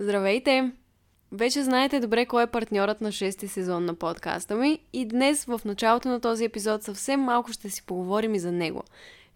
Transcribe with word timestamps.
Здравейте! 0.00 0.72
Вече 1.32 1.62
знаете 1.62 2.00
добре 2.00 2.26
кой 2.26 2.42
е 2.42 2.46
партньорът 2.46 3.00
на 3.00 3.12
6 3.12 3.46
сезон 3.46 3.84
на 3.84 3.94
подкаста 3.94 4.54
ми 4.54 4.78
и 4.92 5.08
днес 5.08 5.44
в 5.44 5.60
началото 5.64 6.08
на 6.08 6.20
този 6.20 6.44
епизод 6.44 6.82
съвсем 6.82 7.20
малко 7.20 7.52
ще 7.52 7.70
си 7.70 7.82
поговорим 7.86 8.34
и 8.34 8.38
за 8.38 8.52
него. 8.52 8.82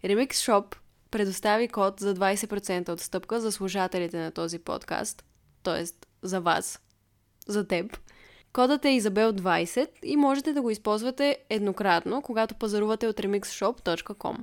Remix 0.03 0.31
Shop 0.31 0.75
предостави 1.11 1.67
код 1.67 1.99
за 1.99 2.15
20% 2.15 2.89
отстъпка 2.89 3.41
за 3.41 3.51
слушателите 3.51 4.17
на 4.17 4.31
този 4.31 4.59
подкаст, 4.59 5.23
т.е. 5.63 5.83
за 6.21 6.41
вас, 6.41 6.79
за 7.47 7.67
теб. 7.67 7.97
Кодът 8.53 8.85
е 8.85 8.99
Изабел20 9.01 9.89
и 10.03 10.17
можете 10.17 10.53
да 10.53 10.61
го 10.61 10.69
използвате 10.69 11.37
еднократно, 11.49 12.21
когато 12.21 12.55
пазарувате 12.55 13.07
от 13.07 13.17
remixshop.com. 13.17 14.37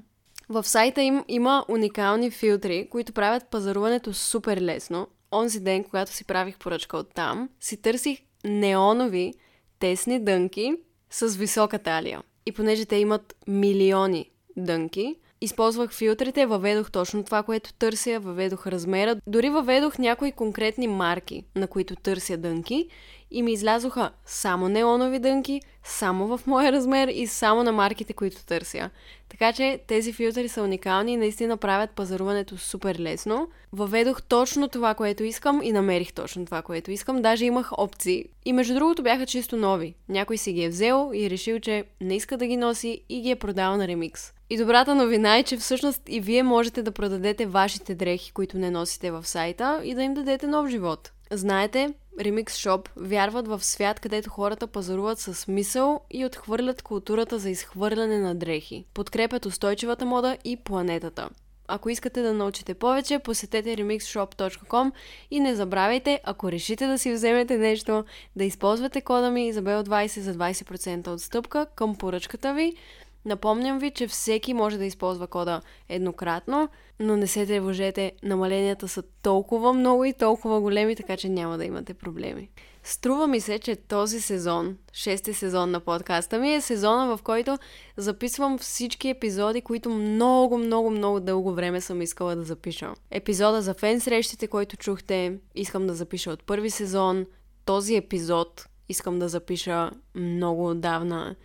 В 0.48 0.64
сайта 0.64 1.02
им 1.02 1.24
има 1.28 1.64
уникални 1.68 2.30
филтри, 2.30 2.88
които 2.90 3.12
правят 3.12 3.46
пазаруването 3.50 4.14
супер 4.14 4.60
лесно. 4.60 5.08
Онзи 5.32 5.60
ден, 5.60 5.84
когато 5.84 6.12
си 6.12 6.24
правих 6.24 6.58
поръчка 6.58 6.96
от 6.96 7.14
там, 7.14 7.48
си 7.60 7.76
търсих 7.76 8.18
неонови 8.44 9.34
тесни 9.78 10.24
дънки 10.24 10.72
с 11.10 11.36
висока 11.36 11.78
талия. 11.78 12.22
И 12.46 12.52
понеже 12.52 12.84
те 12.84 12.96
имат 12.96 13.36
милиони 13.48 14.30
дънки, 14.56 15.16
използвах 15.40 15.92
филтрите, 15.92 16.46
въведох 16.46 16.90
точно 16.90 17.24
това, 17.24 17.42
което 17.42 17.72
търся, 17.72 18.20
въведох 18.20 18.66
размера, 18.66 19.16
дори 19.26 19.50
въведох 19.50 19.98
някои 19.98 20.32
конкретни 20.32 20.88
марки, 20.88 21.44
на 21.56 21.66
които 21.66 21.96
търся 21.96 22.36
дънки 22.36 22.88
и 23.30 23.42
ми 23.42 23.52
излязоха 23.52 24.10
само 24.24 24.68
неонови 24.68 25.18
дънки, 25.18 25.60
само 25.84 26.36
в 26.36 26.46
моя 26.46 26.72
размер 26.72 27.08
и 27.08 27.26
само 27.26 27.62
на 27.62 27.72
марките, 27.72 28.12
които 28.12 28.44
търся. 28.44 28.90
Така 29.28 29.52
че 29.52 29.80
тези 29.86 30.12
филтри 30.12 30.48
са 30.48 30.62
уникални 30.62 31.12
и 31.12 31.16
наистина 31.16 31.56
правят 31.56 31.90
пазаруването 31.90 32.58
супер 32.58 32.96
лесно. 32.98 33.48
Въведох 33.72 34.22
точно 34.22 34.68
това, 34.68 34.94
което 34.94 35.24
искам 35.24 35.62
и 35.62 35.72
намерих 35.72 36.12
точно 36.12 36.44
това, 36.44 36.62
което 36.62 36.90
искам. 36.90 37.22
Даже 37.22 37.44
имах 37.44 37.78
опции. 37.78 38.24
И 38.44 38.52
между 38.52 38.74
другото 38.74 39.02
бяха 39.02 39.26
чисто 39.26 39.56
нови. 39.56 39.94
Някой 40.08 40.38
си 40.38 40.52
ги 40.52 40.64
е 40.64 40.68
взел 40.68 41.10
и 41.14 41.26
е 41.26 41.30
решил, 41.30 41.60
че 41.60 41.84
не 42.00 42.16
иска 42.16 42.36
да 42.36 42.46
ги 42.46 42.56
носи 42.56 43.02
и 43.08 43.20
ги 43.20 43.30
е 43.30 43.36
продал 43.36 43.76
на 43.76 43.88
ремикс. 43.88 44.32
И 44.50 44.56
добрата 44.56 44.94
новина 44.94 45.38
е, 45.38 45.42
че 45.42 45.56
всъщност 45.56 46.02
и 46.08 46.20
вие 46.20 46.42
можете 46.42 46.82
да 46.82 46.92
продадете 46.92 47.46
вашите 47.46 47.94
дрехи, 47.94 48.32
които 48.32 48.58
не 48.58 48.70
носите 48.70 49.10
в 49.10 49.26
сайта 49.26 49.80
и 49.84 49.94
да 49.94 50.02
им 50.02 50.14
дадете 50.14 50.46
нов 50.46 50.68
живот. 50.68 51.12
Знаете, 51.30 51.94
Remix 52.20 52.48
Shop 52.48 52.88
вярват 52.96 53.48
в 53.48 53.64
свят, 53.64 54.00
където 54.00 54.30
хората 54.30 54.66
пазаруват 54.66 55.18
с 55.18 55.48
мисъл 55.48 56.00
и 56.10 56.24
отхвърлят 56.24 56.82
културата 56.82 57.38
за 57.38 57.50
изхвърляне 57.50 58.18
на 58.18 58.34
дрехи. 58.34 58.84
Подкрепят 58.94 59.46
устойчивата 59.46 60.04
мода 60.04 60.36
и 60.44 60.56
планетата. 60.56 61.28
Ако 61.68 61.90
искате 61.90 62.22
да 62.22 62.34
научите 62.34 62.74
повече, 62.74 63.18
посетете 63.18 63.76
remixshop.com 63.76 64.92
и 65.30 65.40
не 65.40 65.54
забравяйте, 65.54 66.20
ако 66.24 66.52
решите 66.52 66.86
да 66.86 66.98
си 66.98 67.12
вземете 67.12 67.58
нещо, 67.58 68.04
да 68.36 68.44
използвате 68.44 69.00
кода 69.00 69.30
ми 69.30 69.52
Изабел20 69.52 70.20
за 70.20 70.34
20% 70.34 71.08
отстъпка 71.08 71.66
към 71.74 71.96
поръчката 71.96 72.54
ви. 72.54 72.76
Напомням 73.24 73.78
ви, 73.78 73.90
че 73.90 74.08
всеки 74.08 74.54
може 74.54 74.78
да 74.78 74.84
използва 74.84 75.26
кода 75.26 75.60
еднократно, 75.88 76.68
но 77.00 77.16
не 77.16 77.26
се 77.26 77.46
тревожете, 77.46 78.12
намаленията 78.22 78.88
са 78.88 79.02
толкова 79.22 79.72
много 79.72 80.04
и 80.04 80.12
толкова 80.12 80.60
големи, 80.60 80.96
така 80.96 81.16
че 81.16 81.28
няма 81.28 81.58
да 81.58 81.64
имате 81.64 81.94
проблеми. 81.94 82.50
Струва 82.84 83.26
ми 83.26 83.40
се, 83.40 83.58
че 83.58 83.76
този 83.76 84.20
сезон, 84.20 84.76
шести 84.92 85.34
сезон 85.34 85.70
на 85.70 85.80
подкаста 85.80 86.38
ми, 86.38 86.54
е 86.54 86.60
сезона, 86.60 87.16
в 87.16 87.22
който 87.22 87.58
записвам 87.96 88.58
всички 88.58 89.08
епизоди, 89.08 89.60
които 89.60 89.90
много, 89.90 90.58
много, 90.58 90.90
много 90.90 91.20
дълго 91.20 91.52
време 91.52 91.80
съм 91.80 92.02
искала 92.02 92.36
да 92.36 92.42
запиша. 92.42 92.94
Епизода 93.10 93.62
за 93.62 93.74
фен 93.74 94.00
срещите, 94.00 94.46
който 94.46 94.76
чухте, 94.76 95.38
искам 95.54 95.86
да 95.86 95.94
запиша 95.94 96.30
от 96.30 96.44
първи 96.44 96.70
сезон. 96.70 97.26
Този 97.64 97.96
епизод 97.96 98.66
искам 98.88 99.18
да 99.18 99.28
запиша 99.28 99.90
много 100.14 100.70
отдавна. 100.70 101.36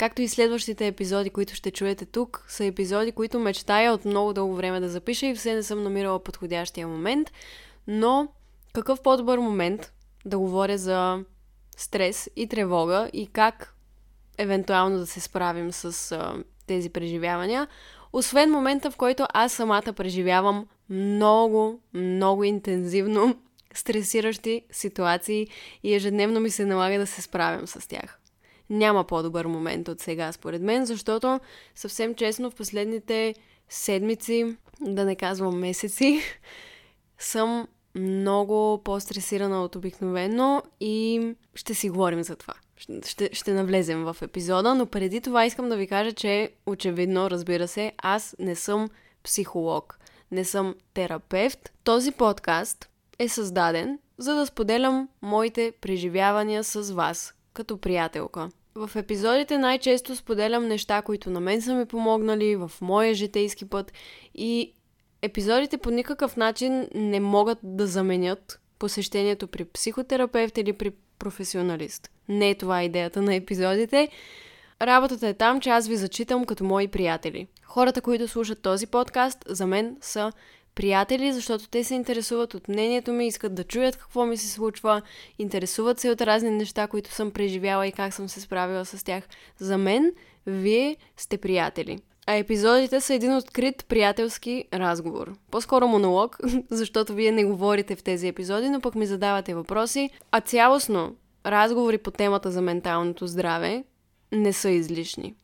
Както 0.00 0.22
и 0.22 0.28
следващите 0.28 0.86
епизоди, 0.86 1.30
които 1.30 1.54
ще 1.54 1.70
чуете 1.70 2.06
тук, 2.06 2.44
са 2.48 2.64
епизоди, 2.64 3.12
които 3.12 3.40
мечтая 3.40 3.92
от 3.92 4.04
много 4.04 4.32
дълго 4.32 4.54
време 4.54 4.80
да 4.80 4.88
запиша 4.88 5.26
и 5.26 5.34
все 5.34 5.54
не 5.54 5.62
съм 5.62 5.82
намирала 5.82 6.24
подходящия 6.24 6.88
момент. 6.88 7.32
Но 7.86 8.28
какъв 8.72 9.02
по-добър 9.02 9.38
момент 9.38 9.92
да 10.24 10.38
говоря 10.38 10.78
за 10.78 11.24
стрес 11.76 12.30
и 12.36 12.46
тревога 12.46 13.10
и 13.12 13.26
как 13.26 13.74
евентуално 14.38 14.98
да 14.98 15.06
се 15.06 15.20
справим 15.20 15.72
с 15.72 16.12
а, 16.12 16.34
тези 16.66 16.90
преживявания, 16.90 17.68
освен 18.12 18.50
момента, 18.50 18.90
в 18.90 18.96
който 18.96 19.26
аз 19.32 19.52
самата 19.52 19.92
преживявам 19.96 20.66
много, 20.90 21.80
много 21.94 22.44
интензивно 22.44 23.36
стресиращи 23.74 24.62
ситуации 24.70 25.48
и 25.82 25.94
ежедневно 25.94 26.40
ми 26.40 26.50
се 26.50 26.64
налага 26.64 26.98
да 26.98 27.06
се 27.06 27.22
справям 27.22 27.66
с 27.66 27.88
тях 27.88 28.19
няма 28.70 29.04
по-добър 29.04 29.46
момент 29.46 29.88
от 29.88 30.00
сега, 30.00 30.32
според 30.32 30.62
мен, 30.62 30.86
защото 30.86 31.40
съвсем 31.74 32.14
честно 32.14 32.50
в 32.50 32.54
последните 32.54 33.34
седмици, 33.68 34.56
да 34.80 35.04
не 35.04 35.16
казвам 35.16 35.58
месеци, 35.58 36.20
съм 37.18 37.66
много 37.94 38.80
по-стресирана 38.84 39.62
от 39.62 39.76
обикновено 39.76 40.62
и 40.80 41.22
ще 41.54 41.74
си 41.74 41.90
говорим 41.90 42.22
за 42.22 42.36
това. 42.36 42.54
Ще, 43.06 43.30
ще 43.32 43.52
навлезем 43.52 44.04
в 44.04 44.16
епизода, 44.22 44.74
но 44.74 44.86
преди 44.86 45.20
това 45.20 45.46
искам 45.46 45.68
да 45.68 45.76
ви 45.76 45.86
кажа, 45.86 46.12
че 46.12 46.50
очевидно, 46.66 47.30
разбира 47.30 47.68
се, 47.68 47.92
аз 47.98 48.36
не 48.38 48.54
съм 48.54 48.88
психолог, 49.22 49.98
не 50.30 50.44
съм 50.44 50.74
терапевт. 50.94 51.72
Този 51.84 52.12
подкаст 52.12 52.88
е 53.18 53.28
създаден, 53.28 53.98
за 54.18 54.34
да 54.34 54.46
споделям 54.46 55.08
моите 55.22 55.72
преживявания 55.80 56.64
с 56.64 56.92
вас, 56.92 57.34
като 57.52 57.78
приятелка. 57.78 58.50
В 58.74 58.90
епизодите 58.96 59.58
най-често 59.58 60.16
споделям 60.16 60.68
неща, 60.68 61.02
които 61.02 61.30
на 61.30 61.40
мен 61.40 61.62
са 61.62 61.74
ми 61.74 61.86
помогнали 61.86 62.56
в 62.56 62.72
моя 62.80 63.14
житейски 63.14 63.68
път 63.68 63.92
и 64.34 64.72
епизодите 65.22 65.78
по 65.78 65.90
никакъв 65.90 66.36
начин 66.36 66.88
не 66.94 67.20
могат 67.20 67.58
да 67.62 67.86
заменят 67.86 68.60
посещението 68.78 69.46
при 69.46 69.64
психотерапевт 69.64 70.58
или 70.58 70.72
при 70.72 70.92
професионалист. 71.18 72.10
Не 72.28 72.50
е 72.50 72.54
това 72.54 72.82
идеята 72.82 73.22
на 73.22 73.34
епизодите. 73.34 74.08
Работата 74.82 75.28
е 75.28 75.34
там, 75.34 75.60
че 75.60 75.70
аз 75.70 75.88
ви 75.88 75.96
зачитам 75.96 76.44
като 76.44 76.64
мои 76.64 76.88
приятели. 76.88 77.46
Хората, 77.64 78.00
които 78.00 78.28
слушат 78.28 78.62
този 78.62 78.86
подкаст, 78.86 79.38
за 79.46 79.66
мен 79.66 79.96
са 80.00 80.32
приятели, 80.74 81.32
защото 81.32 81.68
те 81.68 81.84
се 81.84 81.94
интересуват 81.94 82.54
от 82.54 82.68
мнението 82.68 83.12
ми, 83.12 83.26
искат 83.26 83.54
да 83.54 83.64
чуят 83.64 83.96
какво 83.96 84.26
ми 84.26 84.36
се 84.36 84.48
случва, 84.48 85.02
интересуват 85.38 86.00
се 86.00 86.10
от 86.10 86.20
разни 86.20 86.50
неща, 86.50 86.86
които 86.86 87.10
съм 87.10 87.30
преживяла 87.30 87.86
и 87.86 87.92
как 87.92 88.14
съм 88.14 88.28
се 88.28 88.40
справила 88.40 88.84
с 88.84 89.04
тях. 89.04 89.24
За 89.58 89.78
мен, 89.78 90.12
вие 90.46 90.96
сте 91.16 91.38
приятели. 91.38 91.98
А 92.26 92.34
епизодите 92.34 93.00
са 93.00 93.14
един 93.14 93.36
открит 93.36 93.84
приятелски 93.88 94.64
разговор. 94.74 95.32
По-скоро 95.50 95.88
монолог, 95.88 96.38
защото 96.70 97.14
вие 97.14 97.32
не 97.32 97.44
говорите 97.44 97.96
в 97.96 98.02
тези 98.02 98.28
епизоди, 98.28 98.68
но 98.68 98.80
пък 98.80 98.94
ми 98.94 99.06
задавате 99.06 99.54
въпроси. 99.54 100.10
А 100.32 100.40
цялостно, 100.40 101.16
разговори 101.46 101.98
по 101.98 102.10
темата 102.10 102.50
за 102.50 102.62
менталното 102.62 103.26
здраве 103.26 103.84
не 104.32 104.52
са 104.52 104.70
излишни 104.70 105.34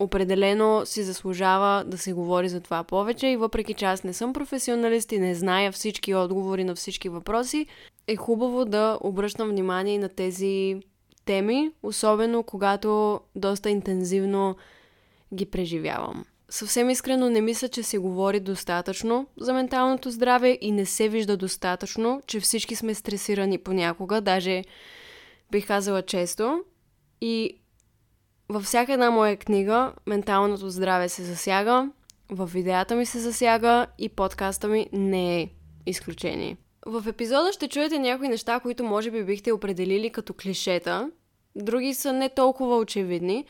определено 0.00 0.82
си 0.84 1.02
заслужава 1.02 1.84
да 1.86 1.98
се 1.98 2.12
говори 2.12 2.48
за 2.48 2.60
това 2.60 2.84
повече 2.84 3.26
и 3.26 3.36
въпреки 3.36 3.74
че 3.74 3.84
аз 3.84 4.04
не 4.04 4.12
съм 4.12 4.32
професионалист 4.32 5.12
и 5.12 5.18
не 5.18 5.34
зная 5.34 5.72
всички 5.72 6.14
отговори 6.14 6.64
на 6.64 6.74
всички 6.74 7.08
въпроси, 7.08 7.66
е 8.06 8.16
хубаво 8.16 8.64
да 8.64 8.98
обръщам 9.00 9.48
внимание 9.48 9.98
на 9.98 10.08
тези 10.08 10.76
теми, 11.24 11.70
особено 11.82 12.42
когато 12.42 13.20
доста 13.36 13.70
интензивно 13.70 14.56
ги 15.34 15.46
преживявам. 15.46 16.24
Съвсем 16.48 16.90
искрено 16.90 17.30
не 17.30 17.40
мисля, 17.40 17.68
че 17.68 17.82
се 17.82 17.98
говори 17.98 18.40
достатъчно 18.40 19.26
за 19.40 19.52
менталното 19.52 20.10
здраве 20.10 20.58
и 20.60 20.72
не 20.72 20.86
се 20.86 21.08
вижда 21.08 21.36
достатъчно, 21.36 22.22
че 22.26 22.40
всички 22.40 22.76
сме 22.76 22.94
стресирани 22.94 23.58
понякога, 23.58 24.20
даже 24.20 24.64
бих 25.50 25.66
казала 25.66 26.02
често. 26.02 26.60
И 27.20 27.59
във 28.50 28.64
всяка 28.64 28.92
една 28.92 29.10
моя 29.10 29.36
книга 29.36 29.92
менталното 30.06 30.70
здраве 30.70 31.08
се 31.08 31.22
засяга, 31.22 31.90
в 32.30 32.46
видеята 32.46 32.96
ми 32.96 33.06
се 33.06 33.18
засяга 33.18 33.86
и 33.98 34.08
подкаста 34.08 34.68
ми 34.68 34.86
не 34.92 35.40
е 35.40 35.48
изключение. 35.86 36.56
В 36.86 37.08
епизода 37.08 37.52
ще 37.52 37.68
чуете 37.68 37.98
някои 37.98 38.28
неща, 38.28 38.60
които 38.60 38.84
може 38.84 39.10
би 39.10 39.24
бихте 39.24 39.52
определили 39.52 40.10
като 40.10 40.34
клишета. 40.34 41.10
Други 41.56 41.94
са 41.94 42.12
не 42.12 42.28
толкова 42.28 42.76
очевидни, 42.76 43.44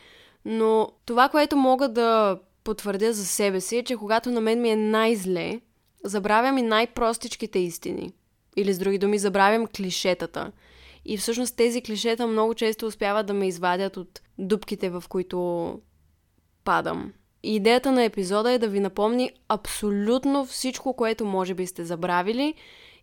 но 0.44 0.88
това, 1.06 1.28
което 1.28 1.56
мога 1.56 1.88
да 1.88 2.38
потвърдя 2.64 3.12
за 3.12 3.26
себе 3.26 3.60
си 3.60 3.76
е, 3.76 3.82
че 3.82 3.96
когато 3.96 4.30
на 4.30 4.40
мен 4.40 4.60
ми 4.60 4.70
е 4.70 4.76
най-зле, 4.76 5.60
забравям 6.04 6.58
и 6.58 6.62
най-простичките 6.62 7.58
истини. 7.58 8.12
Или 8.56 8.72
с 8.72 8.78
други 8.78 8.98
думи, 8.98 9.18
забравям 9.18 9.66
клишетата– 9.66 10.52
и 11.10 11.16
всъщност 11.16 11.56
тези 11.56 11.82
клишета 11.82 12.26
много 12.26 12.54
често 12.54 12.86
успяват 12.86 13.26
да 13.26 13.34
ме 13.34 13.48
извадят 13.48 13.96
от 13.96 14.20
дупките, 14.38 14.90
в 14.90 15.04
които 15.08 15.80
падам. 16.64 17.12
И 17.42 17.56
идеята 17.56 17.92
на 17.92 18.04
епизода 18.04 18.52
е 18.52 18.58
да 18.58 18.68
ви 18.68 18.80
напомни 18.80 19.30
абсолютно 19.48 20.46
всичко, 20.46 20.96
което 20.96 21.24
може 21.24 21.54
би 21.54 21.66
сте 21.66 21.84
забравили 21.84 22.54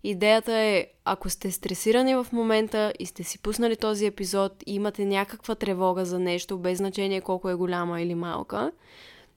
Идеята 0.04 0.54
е, 0.54 0.88
ако 1.06 1.30
сте 1.30 1.52
стресирани 1.52 2.16
в 2.16 2.28
момента 2.32 2.94
и 3.00 3.06
сте 3.06 3.24
си 3.24 3.40
пуснали 3.40 3.76
този 3.76 4.06
епизод 4.06 4.54
и 4.66 4.76
имате 4.76 5.06
някаква 5.06 5.56
тревога 5.56 6.06
за 6.06 6.20
нещо, 6.20 6.58
без 6.58 6.78
значение 6.78 7.22
колко 7.22 7.50
е 7.50 7.56
голяма 7.56 8.02
или 8.02 8.16
малка, 8.16 8.72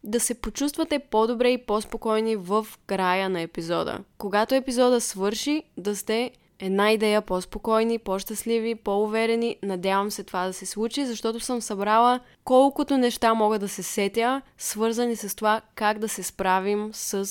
да 0.05 0.21
се 0.21 0.35
почувствате 0.35 0.99
по-добре 0.99 1.51
и 1.51 1.59
по-спокойни 1.59 2.37
в 2.37 2.67
края 2.87 3.29
на 3.29 3.41
епизода. 3.41 3.99
Когато 4.19 4.55
епизода 4.55 5.01
свърши, 5.01 5.63
да 5.77 5.97
сте 5.97 6.31
една 6.61 6.93
идея 6.93 7.23
по-спокойни, 7.23 7.99
по-щастливи, 7.99 8.75
по-уверени. 8.75 9.57
Надявам 9.63 10.11
се 10.11 10.25
това 10.25 10.47
да 10.47 10.53
се 10.53 10.67
случи, 10.67 11.07
защото 11.07 11.41
съм 11.41 11.61
събрала 11.63 12.21
колкото 12.45 12.97
неща 12.99 13.35
мога 13.35 13.59
да 13.59 13.69
се 13.69 13.83
сетя, 13.83 14.43
свързани 14.59 15.17
с 15.17 15.37
това 15.37 15.61
как 15.75 15.99
да 15.99 16.09
се 16.09 16.23
справим 16.23 16.91
с 16.93 17.29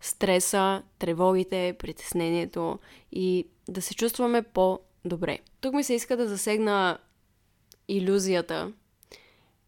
стреса, 0.00 0.82
тревогите, 0.98 1.76
притеснението 1.78 2.78
и 3.12 3.46
да 3.68 3.82
се 3.82 3.94
чувстваме 3.94 4.42
по-добре. 4.42 5.38
Тук 5.60 5.74
ми 5.74 5.84
се 5.84 5.94
иска 5.94 6.16
да 6.16 6.28
засегна 6.28 6.98
иллюзията, 7.88 8.72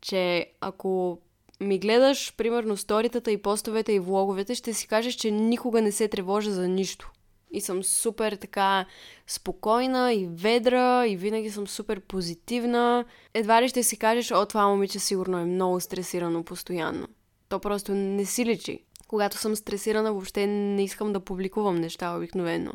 че 0.01 0.47
ако 0.61 1.19
ми 1.61 1.79
гледаш, 1.79 2.35
примерно, 2.37 2.77
сторитата 2.77 3.31
и 3.33 3.43
постовете 3.43 3.93
и 3.93 3.99
влоговете, 3.99 4.55
ще 4.55 4.75
си 4.75 4.87
кажеш, 4.87 5.15
че 5.15 5.31
никога 5.31 5.83
не 5.83 5.93
се 5.93 6.09
тревожа 6.09 6.51
за 6.51 6.69
нищо. 6.69 7.11
И 7.51 7.61
съм 7.61 7.85
супер 7.85 8.33
така 8.33 8.87
спокойна 9.27 10.15
и 10.15 10.29
ведра 10.31 11.07
и 11.07 11.17
винаги 11.17 11.51
съм 11.51 11.67
супер 11.67 12.01
позитивна. 12.01 13.05
Едва 13.35 13.63
ли 13.63 13.69
ще 13.69 13.83
си 13.83 13.97
кажеш, 13.97 14.31
о, 14.31 14.47
това 14.47 14.69
момиче 14.69 14.99
сигурно 14.99 15.39
е 15.39 15.45
много 15.45 15.81
стресирано 15.81 16.45
постоянно. 16.45 17.09
То 17.49 17.59
просто 17.59 17.95
не 17.95 18.25
си 18.25 18.45
личи. 18.45 18.85
Когато 19.09 19.37
съм 19.37 19.57
стресирана, 19.57 20.13
въобще 20.13 20.47
не 20.47 20.85
искам 20.85 21.13
да 21.13 21.21
публикувам 21.21 21.77
неща 21.77 22.17
обикновено. 22.17 22.73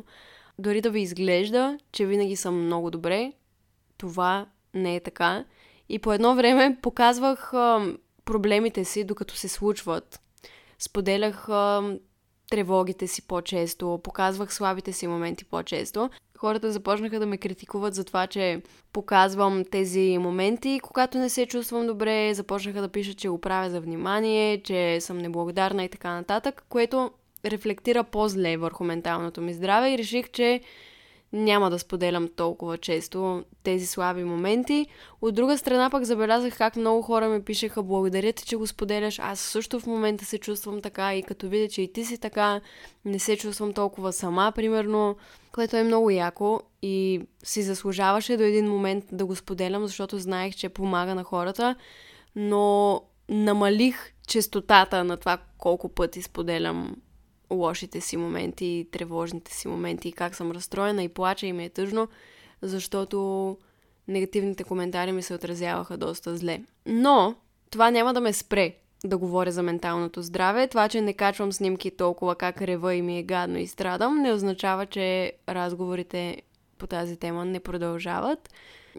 Дори 0.59 0.81
да 0.81 0.89
ви 0.89 1.01
изглежда, 1.01 1.77
че 1.91 2.05
винаги 2.05 2.35
съм 2.35 2.65
много 2.65 2.91
добре, 2.91 3.33
това 3.97 4.45
не 4.73 4.95
е 4.95 4.99
така. 4.99 5.45
И 5.89 5.99
по 5.99 6.13
едно 6.13 6.35
време 6.35 6.77
показвах 6.81 7.51
проблемите 8.25 8.85
си, 8.85 9.03
докато 9.03 9.35
се 9.35 9.47
случват. 9.47 10.21
Споделях 10.79 11.49
тревогите 12.53 13.07
си 13.07 13.21
по-често, 13.21 13.99
показвах 14.03 14.53
слабите 14.53 14.93
си 14.93 15.07
моменти 15.07 15.45
по-често. 15.45 16.09
Хората 16.37 16.71
започнаха 16.71 17.19
да 17.19 17.25
ме 17.25 17.37
критикуват 17.37 17.93
за 17.93 18.03
това, 18.03 18.27
че 18.27 18.61
показвам 18.93 19.63
тези 19.71 20.17
моменти, 20.17 20.79
когато 20.83 21.17
не 21.17 21.29
се 21.29 21.45
чувствам 21.45 21.87
добре, 21.87 22.33
започнаха 22.33 22.81
да 22.81 22.89
пишат, 22.89 23.17
че 23.17 23.29
го 23.29 23.41
правя 23.41 23.69
за 23.69 23.81
внимание, 23.81 24.61
че 24.63 25.01
съм 25.01 25.17
неблагодарна 25.17 25.83
и 25.83 25.89
така 25.89 26.13
нататък, 26.13 26.65
което 26.69 27.11
рефлектира 27.45 28.03
по-зле 28.03 28.57
върху 28.57 28.83
менталното 28.83 29.41
ми 29.41 29.53
здраве 29.53 29.93
и 29.93 29.97
реших, 29.97 30.29
че 30.29 30.61
няма 31.33 31.69
да 31.69 31.79
споделям 31.79 32.29
толкова 32.35 32.77
често 32.77 33.43
тези 33.63 33.85
слаби 33.85 34.23
моменти. 34.23 34.87
От 35.21 35.35
друга 35.35 35.57
страна 35.57 35.89
пък 35.89 36.03
забелязах 36.03 36.57
как 36.57 36.75
много 36.75 37.01
хора 37.01 37.29
ми 37.29 37.43
пишеха 37.43 37.83
благодаря 37.83 38.33
ти, 38.33 38.45
че 38.45 38.55
го 38.55 38.67
споделяш. 38.67 39.19
Аз 39.19 39.39
също 39.39 39.79
в 39.79 39.87
момента 39.87 40.25
се 40.25 40.37
чувствам 40.37 40.81
така 40.81 41.15
и 41.15 41.23
като 41.23 41.49
видя, 41.49 41.69
че 41.69 41.81
и 41.81 41.93
ти 41.93 42.05
си 42.05 42.17
така, 42.17 42.61
не 43.05 43.19
се 43.19 43.37
чувствам 43.37 43.73
толкова 43.73 44.13
сама, 44.13 44.51
примерно, 44.55 45.15
което 45.51 45.77
е 45.77 45.83
много 45.83 46.09
яко 46.09 46.61
и 46.81 47.21
си 47.43 47.63
заслужаваше 47.63 48.37
до 48.37 48.43
един 48.43 48.69
момент 48.69 49.05
да 49.11 49.25
го 49.25 49.35
споделям, 49.35 49.85
защото 49.85 50.19
знаех, 50.19 50.55
че 50.55 50.69
помага 50.69 51.15
на 51.15 51.23
хората, 51.23 51.75
но 52.35 53.01
намалих 53.29 54.13
честотата 54.27 55.03
на 55.03 55.17
това 55.17 55.37
колко 55.57 55.89
пъти 55.89 56.21
споделям 56.21 56.95
лошите 57.53 58.01
си 58.01 58.17
моменти, 58.17 58.87
тревожните 58.91 59.53
си 59.53 59.67
моменти, 59.67 60.11
как 60.11 60.35
съм 60.35 60.51
разстроена 60.51 61.03
и 61.03 61.09
плача 61.09 61.45
и 61.45 61.53
ми 61.53 61.65
е 61.65 61.69
тъжно, 61.69 62.07
защото 62.61 63.57
негативните 64.07 64.63
коментари 64.63 65.11
ми 65.11 65.21
се 65.21 65.33
отразяваха 65.33 65.97
доста 65.97 66.37
зле. 66.37 66.61
Но 66.85 67.35
това 67.69 67.91
няма 67.91 68.13
да 68.13 68.21
ме 68.21 68.33
спре 68.33 68.75
да 69.05 69.17
говоря 69.17 69.51
за 69.51 69.63
менталното 69.63 70.21
здраве. 70.21 70.67
Това, 70.67 70.89
че 70.89 71.01
не 71.01 71.13
качвам 71.13 71.53
снимки 71.53 71.91
толкова 71.91 72.35
как 72.35 72.61
рева 72.61 72.95
и 72.95 73.01
ми 73.01 73.19
е 73.19 73.23
гадно 73.23 73.57
и 73.57 73.67
страдам, 73.67 74.21
не 74.21 74.33
означава, 74.33 74.85
че 74.85 75.33
разговорите 75.49 76.41
по 76.77 76.87
тази 76.87 77.17
тема 77.17 77.45
не 77.45 77.59
продължават. 77.59 78.49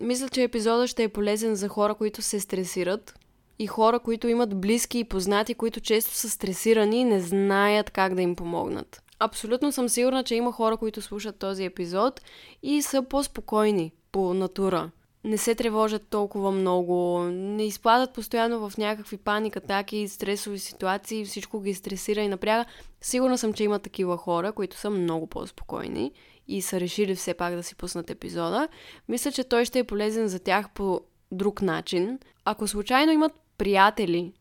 Мисля, 0.00 0.28
че 0.28 0.42
епизодът 0.42 0.88
ще 0.88 1.02
е 1.02 1.08
полезен 1.08 1.54
за 1.54 1.68
хора, 1.68 1.94
които 1.94 2.22
се 2.22 2.40
стресират, 2.40 3.14
и 3.58 3.66
хора, 3.66 3.98
които 3.98 4.28
имат 4.28 4.60
близки 4.60 4.98
и 4.98 5.04
познати, 5.04 5.54
които 5.54 5.80
често 5.80 6.14
са 6.14 6.30
стресирани 6.30 7.00
и 7.00 7.04
не 7.04 7.20
знаят 7.20 7.90
как 7.90 8.14
да 8.14 8.22
им 8.22 8.36
помогнат. 8.36 9.02
Абсолютно 9.18 9.72
съм 9.72 9.88
сигурна, 9.88 10.24
че 10.24 10.34
има 10.34 10.52
хора, 10.52 10.76
които 10.76 11.02
слушат 11.02 11.38
този 11.38 11.64
епизод 11.64 12.20
и 12.62 12.82
са 12.82 13.02
по-спокойни 13.02 13.92
по 14.12 14.34
натура. 14.34 14.90
Не 15.24 15.38
се 15.38 15.54
тревожат 15.54 16.08
толкова 16.10 16.52
много, 16.52 17.18
не 17.22 17.66
изпадат 17.66 18.14
постоянно 18.14 18.68
в 18.68 18.78
някакви 18.78 19.16
паник 19.16 19.56
атаки, 19.56 20.08
стресови 20.08 20.58
ситуации, 20.58 21.24
всичко 21.24 21.60
ги 21.60 21.74
стресира 21.74 22.20
и 22.20 22.28
напряга. 22.28 22.64
Сигурна 23.00 23.38
съм, 23.38 23.52
че 23.52 23.64
има 23.64 23.78
такива 23.78 24.16
хора, 24.16 24.52
които 24.52 24.76
са 24.76 24.90
много 24.90 25.26
по-спокойни 25.26 26.12
и 26.48 26.62
са 26.62 26.80
решили 26.80 27.14
все 27.14 27.34
пак 27.34 27.54
да 27.54 27.62
си 27.62 27.74
пуснат 27.74 28.10
епизода. 28.10 28.68
Мисля, 29.08 29.32
че 29.32 29.44
той 29.44 29.64
ще 29.64 29.78
е 29.78 29.84
полезен 29.84 30.28
за 30.28 30.38
тях 30.38 30.70
по 30.74 31.00
друг 31.32 31.62
начин. 31.62 32.18
Ако 32.44 32.68
случайно 32.68 33.12
имат 33.12 33.32
приятели, 33.58 34.32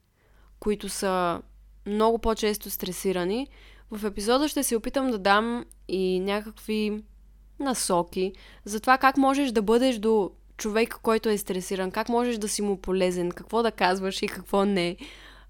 които 0.59 0.89
са 0.89 1.41
много 1.85 2.19
по-често 2.19 2.69
стресирани, 2.69 3.47
в 3.91 4.05
епизода 4.05 4.47
ще 4.47 4.63
се 4.63 4.75
опитам 4.75 5.11
да 5.11 5.17
дам 5.17 5.65
и 5.87 6.19
някакви 6.19 7.03
насоки 7.59 8.33
за 8.65 8.79
това 8.79 8.97
как 8.97 9.17
можеш 9.17 9.51
да 9.51 9.61
бъдеш 9.61 9.97
до 9.97 10.31
човек, 10.57 10.99
който 11.01 11.29
е 11.29 11.37
стресиран, 11.37 11.91
как 11.91 12.09
можеш 12.09 12.37
да 12.37 12.49
си 12.49 12.61
му 12.61 12.77
полезен, 12.77 13.31
какво 13.31 13.63
да 13.63 13.71
казваш 13.71 14.21
и 14.21 14.27
какво 14.27 14.65
не. 14.65 14.97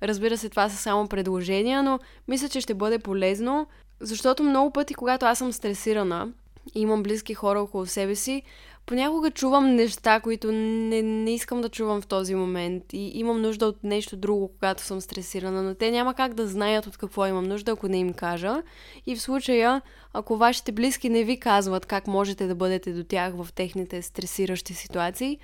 Разбира 0.04 0.38
се, 0.38 0.50
това 0.50 0.70
са 0.70 0.78
само 0.78 1.08
предложения, 1.08 1.84
но 1.84 2.00
мисля, 2.28 2.50
че 2.50 2.62
ще 2.62 2.74
бъде 2.74 3.00
полезно, 3.00 3.68
защото 4.00 4.44
много 4.44 4.72
пъти, 4.72 4.94
когато 4.94 5.26
аз 5.26 5.38
съм 5.38 5.54
стресирана 5.54 6.32
и 6.76 6.82
имам 6.82 7.04
близки 7.04 7.34
хора 7.34 7.62
около 7.62 7.86
себе 7.86 8.16
си, 8.16 8.44
понякога 8.86 9.32
чувам 9.32 9.76
неща, 9.76 10.20
които 10.20 10.52
не, 10.52 11.02
не 11.02 11.34
искам 11.34 11.62
да 11.62 11.70
чувам 11.70 12.02
в 12.02 12.08
този 12.08 12.36
момент 12.36 12.84
и 12.94 13.12
имам 13.20 13.42
нужда 13.42 13.66
от 13.66 13.84
нещо 13.84 14.18
друго, 14.18 14.48
когато 14.48 14.84
съм 14.84 15.02
стресирана, 15.02 15.64
но 15.64 15.76
те 15.76 15.92
няма 15.92 16.14
как 16.14 16.34
да 16.34 16.48
знаят 16.48 16.88
от 16.88 16.98
какво 16.98 17.26
имам 17.26 17.44
нужда, 17.44 17.72
ако 17.72 17.88
не 17.88 17.98
им 17.98 18.14
кажа. 18.14 18.64
И 19.06 19.16
в 19.16 19.22
случая, 19.22 19.82
ако 20.14 20.38
вашите 20.38 20.72
близки 20.72 21.10
не 21.10 21.24
ви 21.24 21.40
казват 21.40 21.86
как 21.86 22.08
можете 22.08 22.48
да 22.48 22.56
бъдете 22.56 22.94
до 22.94 23.04
тях 23.04 23.34
в 23.36 23.48
техните 23.56 24.02
стресиращи 24.02 24.74
ситуации, 24.74 25.40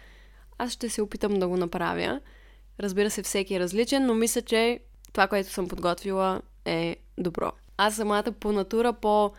аз 0.58 0.72
ще 0.72 0.90
се 0.90 1.02
опитам 1.02 1.34
да 1.34 1.48
го 1.48 1.58
направя. 1.58 2.20
Разбира 2.80 3.10
се, 3.10 3.24
всеки 3.24 3.56
е 3.56 3.60
различен, 3.60 4.06
но 4.06 4.14
мисля, 4.16 4.42
че 4.42 4.80
това, 5.14 5.28
което 5.28 5.50
съм 5.50 5.68
подготвила 5.68 6.42
е 6.66 6.96
добро. 7.18 7.52
Аз 7.78 7.96
самата 7.96 8.32
по 8.40 8.52
натура, 8.52 8.94
по 8.94 9.32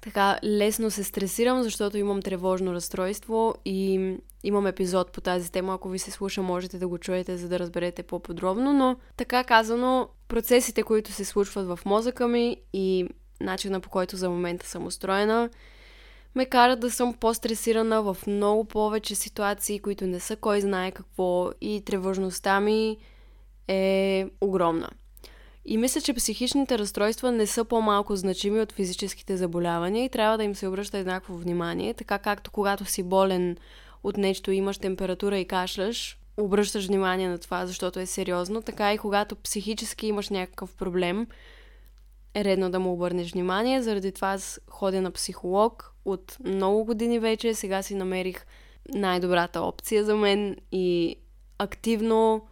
така 0.00 0.38
лесно 0.44 0.90
се 0.90 1.04
стресирам, 1.04 1.62
защото 1.62 1.98
имам 1.98 2.22
тревожно 2.22 2.72
разстройство 2.72 3.54
и 3.64 4.16
имам 4.44 4.66
епизод 4.66 5.12
по 5.12 5.20
тази 5.20 5.52
тема. 5.52 5.74
Ако 5.74 5.88
ви 5.88 5.98
се 5.98 6.10
слуша, 6.10 6.42
можете 6.42 6.78
да 6.78 6.88
го 6.88 6.98
чуете, 6.98 7.36
за 7.36 7.48
да 7.48 7.58
разберете 7.58 8.02
по-подробно. 8.02 8.72
Но 8.72 8.96
така 9.16 9.44
казано, 9.44 10.08
процесите, 10.28 10.82
които 10.82 11.12
се 11.12 11.24
случват 11.24 11.66
в 11.66 11.78
мозъка 11.84 12.28
ми 12.28 12.56
и 12.72 13.08
начина 13.40 13.80
по 13.80 13.90
който 13.90 14.16
за 14.16 14.30
момента 14.30 14.66
съм 14.66 14.86
устроена, 14.86 15.50
ме 16.34 16.46
карат 16.46 16.80
да 16.80 16.90
съм 16.90 17.14
по-стресирана 17.14 18.02
в 18.02 18.16
много 18.26 18.64
повече 18.64 19.14
ситуации, 19.14 19.78
които 19.78 20.06
не 20.06 20.20
са 20.20 20.36
кой 20.36 20.60
знае 20.60 20.90
какво 20.90 21.50
и 21.60 21.82
тревожността 21.84 22.60
ми 22.60 22.96
е 23.68 24.26
огромна. 24.40 24.88
И 25.64 25.76
мисля, 25.76 26.00
че 26.00 26.14
психичните 26.14 26.78
разстройства 26.78 27.32
не 27.32 27.46
са 27.46 27.64
по-малко 27.64 28.16
значими 28.16 28.60
от 28.60 28.72
физическите 28.72 29.36
заболявания 29.36 30.04
и 30.04 30.08
трябва 30.08 30.38
да 30.38 30.44
им 30.44 30.54
се 30.54 30.68
обръща 30.68 30.98
еднакво 30.98 31.36
внимание, 31.36 31.94
така 31.94 32.18
както 32.18 32.50
когато 32.50 32.84
си 32.84 33.02
болен 33.02 33.56
от 34.04 34.16
нещо, 34.16 34.50
имаш 34.50 34.78
температура 34.78 35.38
и 35.38 35.44
кашляш, 35.44 36.18
обръщаш 36.36 36.86
внимание 36.86 37.28
на 37.28 37.38
това, 37.38 37.66
защото 37.66 38.00
е 38.00 38.06
сериозно, 38.06 38.62
така 38.62 38.94
и 38.94 38.98
когато 38.98 39.36
психически 39.36 40.06
имаш 40.06 40.28
някакъв 40.28 40.74
проблем, 40.74 41.26
е 42.34 42.44
редно 42.44 42.70
да 42.70 42.80
му 42.80 42.92
обърнеш 42.92 43.32
внимание. 43.32 43.82
Заради 43.82 44.12
това 44.12 44.28
аз 44.28 44.60
ходя 44.68 45.02
на 45.02 45.10
психолог 45.10 45.94
от 46.04 46.36
много 46.44 46.84
години 46.84 47.18
вече. 47.18 47.54
Сега 47.54 47.82
си 47.82 47.94
намерих 47.94 48.46
най-добрата 48.94 49.60
опция 49.60 50.04
за 50.04 50.16
мен 50.16 50.56
и 50.72 51.16
активно 51.58 52.46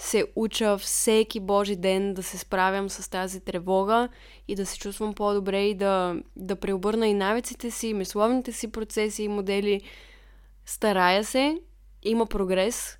се 0.00 0.26
уча 0.36 0.78
всеки 0.78 1.40
Божи 1.40 1.76
ден 1.76 2.14
да 2.14 2.22
се 2.22 2.38
справям 2.38 2.90
с 2.90 3.10
тази 3.10 3.40
тревога 3.40 4.08
и 4.48 4.54
да 4.54 4.66
се 4.66 4.78
чувствам 4.78 5.14
по-добре 5.14 5.62
и 5.62 5.74
да, 5.74 6.16
да 6.36 6.56
преобърна 6.56 7.08
и 7.08 7.14
навиците 7.14 7.70
си, 7.70 7.94
мисловните 7.94 8.52
си 8.52 8.72
процеси 8.72 9.22
и 9.22 9.28
модели. 9.28 9.80
Старая 10.66 11.24
се, 11.24 11.60
има 12.02 12.26
прогрес, 12.26 12.98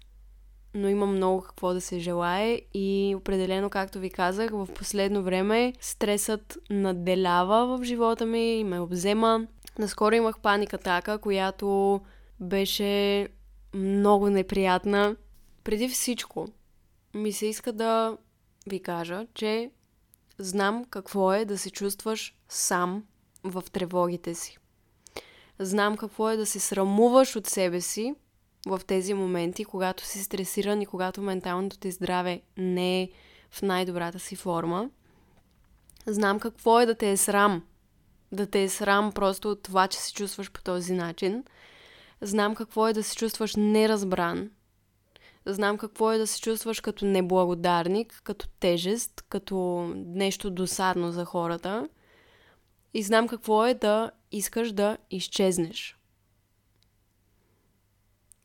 но 0.75 0.89
има 0.89 1.07
много 1.07 1.43
какво 1.43 1.73
да 1.75 1.81
се 1.81 1.99
желае 1.99 2.61
и 2.75 3.15
определено, 3.17 3.71
както 3.71 3.99
ви 3.99 4.11
казах, 4.11 4.51
в 4.51 4.69
последно 4.75 5.23
време 5.23 5.73
стресът 5.81 6.59
наделява 6.71 7.79
в 7.79 7.85
живота 7.85 8.27
ми 8.27 8.59
и 8.59 8.65
ме 8.65 8.81
обзема. 8.81 9.47
Наскоро 9.79 10.15
имах 10.15 10.41
паник 10.41 10.75
атака, 10.75 11.19
която 11.19 12.01
беше 12.41 13.29
много 13.75 14.31
неприятна. 14.31 15.17
Преди 15.65 15.89
всичко, 15.89 16.49
ми 17.15 17.33
се 17.33 17.47
иска 17.47 17.73
да 17.73 18.17
ви 18.67 18.83
кажа, 18.83 19.27
че 19.35 19.71
знам 20.39 20.85
какво 20.85 21.33
е 21.33 21.45
да 21.45 21.59
се 21.59 21.71
чувстваш 21.71 22.35
сам 22.49 23.05
в 23.45 23.65
тревогите 23.73 24.35
си. 24.35 24.59
Знам 25.59 25.97
какво 25.97 26.31
е 26.31 26.37
да 26.37 26.47
се 26.47 26.61
срамуваш 26.61 27.37
от 27.37 27.47
себе 27.47 27.81
си 27.81 28.15
в 28.67 28.81
тези 28.87 29.15
моменти, 29.15 29.65
когато 29.65 30.07
си 30.07 30.23
стресиран 30.25 30.83
и 30.83 30.87
когато 30.87 31.23
менталното 31.23 31.79
ти 31.79 31.91
здраве 31.91 32.41
не 32.57 33.03
е 33.03 33.09
в 33.51 33.63
най-добрата 33.63 34.19
си 34.19 34.37
форма. 34.37 34.91
Знам 36.07 36.41
какво 36.41 36.81
е 36.81 36.87
да 36.87 36.95
те 36.95 37.11
е 37.11 37.17
срам. 37.17 37.63
Да 38.33 38.47
те 38.47 38.63
е 38.63 38.69
срам 38.69 39.13
просто 39.13 39.51
от 39.51 39.63
това, 39.63 39.89
че 39.89 39.99
се 39.99 40.13
чувстваш 40.13 40.51
по 40.51 40.63
този 40.63 40.93
начин. 40.93 41.45
Знам 42.21 42.55
какво 42.55 42.89
е 42.89 42.93
да 42.93 43.03
се 43.03 43.17
чувстваш 43.17 43.55
неразбран. 43.57 44.51
Знам 45.47 45.79
какво 45.79 46.13
е 46.13 46.19
да 46.19 46.27
се 46.27 46.41
чувстваш 46.41 46.81
като 46.81 47.05
неблагодарник, 47.05 48.21
като 48.25 48.49
тежест, 48.61 49.25
като 49.29 49.87
нещо 49.97 50.51
досадно 50.51 51.13
за 51.13 51.25
хората. 51.25 51.89
И 52.95 53.03
знам 53.03 53.29
какво 53.29 53.67
е 53.67 53.75
да 53.75 54.11
искаш 54.33 54.73
да 54.73 54.97
изчезнеш. 55.11 55.97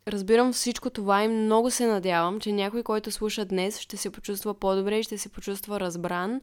Разбирам 0.08 0.54
всичко 0.54 0.90
това 0.90 1.24
и 1.24 1.28
много 1.28 1.72
се 1.72 1.88
надявам, 1.88 2.40
че 2.40 2.52
някой, 2.52 2.84
който 2.84 3.12
слуша 3.12 3.46
днес, 3.46 3.80
ще 3.80 3.98
се 3.98 4.10
почувства 4.10 4.54
по-добре 4.54 5.00
и 5.00 5.04
ще 5.04 5.18
се 5.18 5.30
почувства 5.30 5.80
разбран. 5.80 6.42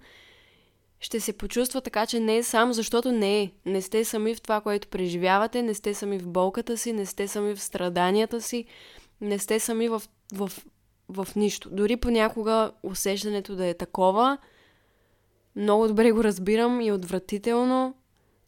Ще 1.01 1.21
се 1.21 1.33
почувства 1.33 1.81
така, 1.81 2.07
че 2.07 2.21
не 2.21 2.37
е 2.37 2.43
сам, 2.43 2.73
защото 2.73 3.13
не 3.13 3.43
е. 3.43 3.51
Не 3.67 3.83
сте 3.83 4.05
сами 4.05 4.35
в 4.35 4.41
това, 4.41 4.61
което 4.61 4.89
преживявате, 4.89 5.63
не 5.63 5.75
сте 5.75 5.95
сами 5.95 6.19
в 6.19 6.29
болката 6.29 6.79
си, 6.79 6.93
не 6.93 7.07
сте 7.07 7.29
сами 7.29 7.55
в 7.55 7.63
страданията 7.63 8.41
си, 8.41 8.65
не 9.21 9.39
сте 9.39 9.61
сами 9.61 9.89
в, 9.89 10.03
в, 10.33 10.53
в 11.09 11.29
нищо. 11.37 11.71
Дори 11.71 11.97
понякога 11.97 12.73
усещането 12.83 13.57
да 13.57 13.67
е 13.67 13.75
такова, 13.75 14.39
много 15.57 15.89
добре 15.89 16.13
го 16.13 16.25
разбирам 16.25 16.81
и 16.81 16.93
отвратително, 16.93 17.95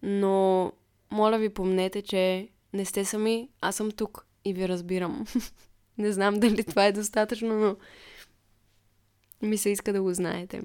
но 0.02 0.72
моля 1.10 1.38
ви 1.38 1.48
помнете, 1.48 2.02
че 2.02 2.48
не 2.72 2.84
сте 2.84 3.04
сами, 3.04 3.48
аз 3.60 3.76
съм 3.76 3.90
тук 3.90 4.26
и 4.44 4.52
ви 4.52 4.68
разбирам. 4.68 5.26
не 5.98 6.12
знам 6.12 6.40
дали 6.40 6.64
това 6.64 6.86
е 6.86 6.92
достатъчно, 6.92 7.54
но 7.54 7.76
ми 9.48 9.56
се 9.56 9.70
иска 9.70 9.92
да 9.92 10.02
го 10.02 10.14
знаете. 10.14 10.62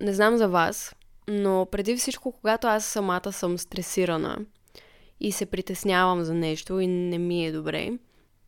Не 0.00 0.12
знам 0.12 0.36
за 0.36 0.48
вас, 0.48 0.94
но 1.28 1.66
преди 1.70 1.96
всичко, 1.96 2.32
когато 2.32 2.66
аз 2.66 2.84
самата 2.84 3.32
съм 3.32 3.58
стресирана 3.58 4.38
и 5.20 5.32
се 5.32 5.46
притеснявам 5.46 6.24
за 6.24 6.34
нещо 6.34 6.80
и 6.80 6.86
не 6.86 7.18
ми 7.18 7.46
е 7.46 7.52
добре, 7.52 7.98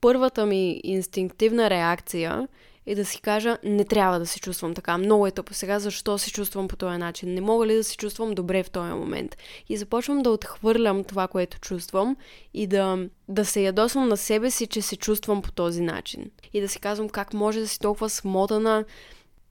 първата 0.04 0.46
ми 0.46 0.80
инстинктивна 0.84 1.70
реакция 1.70 2.48
и 2.86 2.94
да 2.94 3.04
си 3.04 3.20
кажа, 3.20 3.58
не 3.64 3.84
трябва 3.84 4.18
да 4.18 4.26
се 4.26 4.40
чувствам 4.40 4.74
така. 4.74 4.98
Много 4.98 5.26
е 5.26 5.30
тъпо 5.30 5.54
сега, 5.54 5.78
защо 5.78 6.18
се 6.18 6.30
чувствам 6.30 6.68
по 6.68 6.76
този 6.76 6.98
начин? 6.98 7.34
Не 7.34 7.40
мога 7.40 7.66
ли 7.66 7.74
да 7.74 7.84
се 7.84 7.96
чувствам 7.96 8.34
добре 8.34 8.62
в 8.62 8.70
този 8.70 8.92
момент? 8.92 9.36
И 9.68 9.76
започвам 9.76 10.22
да 10.22 10.30
отхвърлям 10.30 11.04
това, 11.04 11.28
което 11.28 11.60
чувствам 11.60 12.16
и 12.54 12.66
да, 12.66 13.08
да 13.28 13.44
се 13.44 13.60
ядосвам 13.60 14.08
на 14.08 14.16
себе 14.16 14.50
си, 14.50 14.66
че 14.66 14.82
се 14.82 14.96
чувствам 14.96 15.42
по 15.42 15.52
този 15.52 15.80
начин. 15.80 16.30
И 16.52 16.60
да 16.60 16.68
си 16.68 16.80
казвам 16.80 17.08
как 17.08 17.34
може 17.34 17.60
да 17.60 17.68
си 17.68 17.78
толкова 17.78 18.10
смотана, 18.10 18.84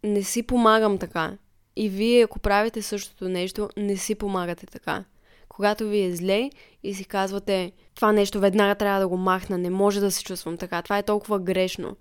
не 0.03 0.23
си 0.23 0.43
помагам 0.43 0.97
така. 0.97 1.37
И 1.75 1.89
вие, 1.89 2.23
ако 2.23 2.39
правите 2.39 2.81
същото 2.81 3.29
нещо, 3.29 3.69
не 3.77 3.97
си 3.97 4.15
помагате 4.15 4.65
така. 4.65 5.03
Когато 5.49 5.87
ви 5.87 6.01
е 6.01 6.15
зле 6.15 6.49
и 6.83 6.93
си 6.93 7.05
казвате, 7.05 7.71
това 7.95 8.11
нещо 8.11 8.39
веднага 8.39 8.75
трябва 8.75 8.99
да 8.99 9.07
го 9.07 9.17
махна, 9.17 9.57
не 9.57 9.69
може 9.69 9.99
да 9.99 10.11
се 10.11 10.23
чувствам 10.23 10.57
така, 10.57 10.81
това 10.81 10.97
е 10.97 11.03
толкова 11.03 11.39
грешно 11.39 11.95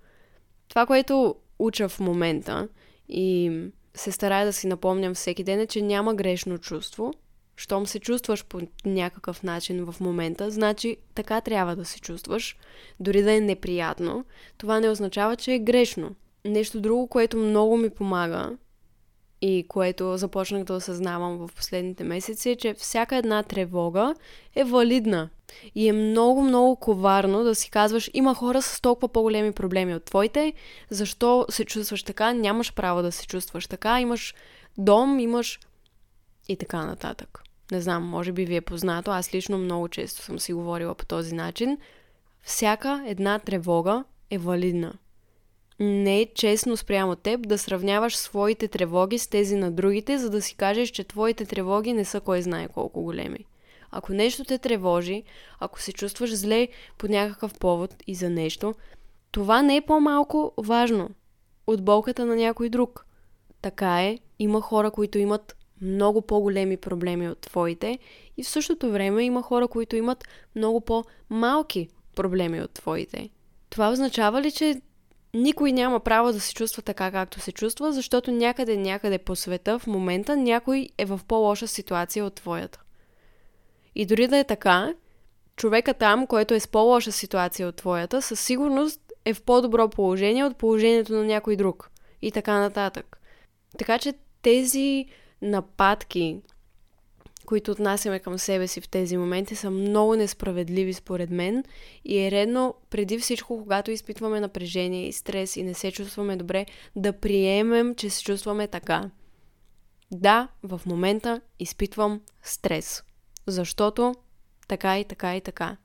това, 0.73 0.85
което 0.85 1.35
уча 1.59 1.89
в 1.89 1.99
момента 1.99 2.67
и 3.09 3.51
се 3.95 4.11
старая 4.11 4.45
да 4.45 4.53
си 4.53 4.67
напомням 4.67 5.13
всеки 5.13 5.43
ден 5.43 5.59
е, 5.59 5.67
че 5.67 5.81
няма 5.81 6.15
грешно 6.15 6.57
чувство. 6.57 7.13
Щом 7.55 7.87
се 7.87 7.99
чувстваш 7.99 8.45
по 8.45 8.59
някакъв 8.85 9.43
начин 9.43 9.85
в 9.85 9.99
момента, 9.99 10.51
значи 10.51 10.97
така 11.15 11.41
трябва 11.41 11.75
да 11.75 11.85
се 11.85 11.99
чувстваш, 11.99 12.57
дори 12.99 13.21
да 13.21 13.33
е 13.33 13.39
неприятно. 13.39 14.25
Това 14.57 14.79
не 14.79 14.89
означава, 14.89 15.35
че 15.35 15.53
е 15.53 15.59
грешно. 15.59 16.15
Нещо 16.45 16.81
друго, 16.81 17.07
което 17.07 17.37
много 17.37 17.77
ми 17.77 17.89
помага 17.89 18.57
и 19.45 19.65
което 19.67 20.17
започнах 20.17 20.63
да 20.63 20.73
осъзнавам 20.73 21.37
в 21.37 21.49
последните 21.55 22.03
месеци 22.03 22.49
е, 22.49 22.55
че 22.55 22.73
всяка 22.73 23.15
една 23.15 23.43
тревога 23.43 24.15
е 24.55 24.63
валидна. 24.63 25.29
И 25.75 25.87
е 25.87 25.93
много, 25.93 26.41
много 26.41 26.75
коварно 26.75 27.43
да 27.43 27.55
си 27.55 27.69
казваш, 27.69 28.09
има 28.13 28.35
хора 28.35 28.61
с 28.61 28.81
толкова 28.81 29.07
по-големи 29.07 29.51
проблеми 29.51 29.95
от 29.95 30.03
твоите, 30.03 30.53
защо 30.89 31.45
се 31.49 31.65
чувстваш 31.65 32.03
така, 32.03 32.33
нямаш 32.33 32.73
право 32.73 33.01
да 33.01 33.11
се 33.11 33.27
чувстваш 33.27 33.67
така, 33.67 34.01
имаш 34.01 34.33
дом, 34.77 35.19
имаш 35.19 35.59
и 36.47 36.55
така 36.55 36.85
нататък. 36.85 37.43
Не 37.71 37.81
знам, 37.81 38.03
може 38.03 38.31
би 38.31 38.45
ви 38.45 38.55
е 38.55 38.61
познато, 38.61 39.11
аз 39.11 39.33
лично 39.33 39.57
много 39.57 39.87
често 39.87 40.21
съм 40.21 40.39
си 40.39 40.53
говорила 40.53 40.95
по 40.95 41.05
този 41.05 41.35
начин. 41.35 41.77
Всяка 42.43 43.03
една 43.07 43.39
тревога 43.39 44.03
е 44.29 44.37
валидна 44.37 44.93
не 45.83 46.21
е 46.21 46.25
честно 46.25 46.77
спрямо 46.77 47.15
теб 47.15 47.47
да 47.47 47.57
сравняваш 47.57 48.17
своите 48.17 48.67
тревоги 48.67 49.17
с 49.17 49.27
тези 49.27 49.55
на 49.55 49.71
другите, 49.71 50.17
за 50.17 50.29
да 50.29 50.41
си 50.41 50.55
кажеш, 50.55 50.89
че 50.89 51.03
твоите 51.03 51.45
тревоги 51.45 51.93
не 51.93 52.05
са 52.05 52.21
кой 52.21 52.41
знае 52.41 52.67
колко 52.67 53.01
големи. 53.01 53.45
Ако 53.91 54.13
нещо 54.13 54.43
те 54.43 54.57
тревожи, 54.57 55.23
ако 55.59 55.81
се 55.81 55.93
чувстваш 55.93 56.35
зле 56.35 56.67
по 56.97 57.07
някакъв 57.07 57.53
повод 57.59 57.95
и 58.07 58.15
за 58.15 58.29
нещо, 58.29 58.73
това 59.31 59.61
не 59.61 59.75
е 59.75 59.81
по-малко 59.81 60.53
важно 60.57 61.09
от 61.67 61.85
болката 61.85 62.25
на 62.25 62.35
някой 62.35 62.69
друг. 62.69 63.05
Така 63.61 64.03
е, 64.03 64.19
има 64.39 64.61
хора, 64.61 64.91
които 64.91 65.17
имат 65.17 65.55
много 65.81 66.21
по-големи 66.21 66.77
проблеми 66.77 67.29
от 67.29 67.39
твоите 67.39 67.99
и 68.37 68.43
в 68.43 68.49
същото 68.49 68.91
време 68.91 69.23
има 69.23 69.41
хора, 69.41 69.67
които 69.67 69.95
имат 69.95 70.27
много 70.55 70.81
по-малки 70.81 71.87
проблеми 72.15 72.61
от 72.61 72.71
твоите. 72.71 73.29
Това 73.69 73.91
означава 73.91 74.41
ли, 74.41 74.51
че 74.51 74.81
никой 75.33 75.71
няма 75.71 75.99
право 75.99 76.31
да 76.33 76.39
се 76.39 76.53
чувства 76.53 76.81
така, 76.81 77.11
както 77.11 77.39
се 77.39 77.51
чувства, 77.51 77.93
защото 77.93 78.31
някъде, 78.31 78.77
някъде 78.77 79.17
по 79.17 79.35
света 79.35 79.79
в 79.79 79.87
момента 79.87 80.37
някой 80.37 80.89
е 80.97 81.05
в 81.05 81.19
по-лоша 81.27 81.67
ситуация 81.67 82.25
от 82.25 82.35
твоята. 82.35 82.81
И 83.95 84.05
дори 84.05 84.27
да 84.27 84.37
е 84.37 84.43
така, 84.43 84.93
човека 85.55 85.93
там, 85.93 86.27
който 86.27 86.53
е 86.53 86.59
с 86.59 86.67
по-лоша 86.67 87.11
ситуация 87.11 87.67
от 87.67 87.75
твоята, 87.75 88.21
със 88.21 88.39
сигурност 88.39 89.01
е 89.25 89.33
в 89.33 89.43
по-добро 89.43 89.89
положение 89.89 90.45
от 90.45 90.57
положението 90.57 91.13
на 91.13 91.23
някой 91.23 91.55
друг. 91.55 91.91
И 92.21 92.31
така 92.31 92.59
нататък. 92.59 93.17
Така 93.77 93.99
че 93.99 94.13
тези 94.41 95.05
нападки, 95.41 96.41
които 97.45 97.71
отнасяме 97.71 98.19
към 98.19 98.37
себе 98.37 98.67
си 98.67 98.81
в 98.81 98.87
тези 98.87 99.17
моменти, 99.17 99.55
са 99.55 99.71
много 99.71 100.15
несправедливи 100.15 100.93
според 100.93 101.29
мен 101.29 101.63
и 102.05 102.19
е 102.19 102.31
редно 102.31 102.75
преди 102.89 103.19
всичко, 103.19 103.59
когато 103.59 103.91
изпитваме 103.91 104.39
напрежение 104.39 105.07
и 105.07 105.13
стрес 105.13 105.55
и 105.55 105.63
не 105.63 105.73
се 105.73 105.91
чувстваме 105.91 106.35
добре, 106.35 106.65
да 106.95 107.13
приемем, 107.13 107.95
че 107.95 108.09
се 108.09 108.23
чувстваме 108.23 108.67
така. 108.67 109.09
Да, 110.11 110.47
в 110.63 110.81
момента 110.85 111.41
изпитвам 111.59 112.21
стрес, 112.43 113.03
защото 113.47 114.15
така 114.67 114.99
и 114.99 115.05
така 115.05 115.35
и 115.35 115.41
така. 115.41 115.77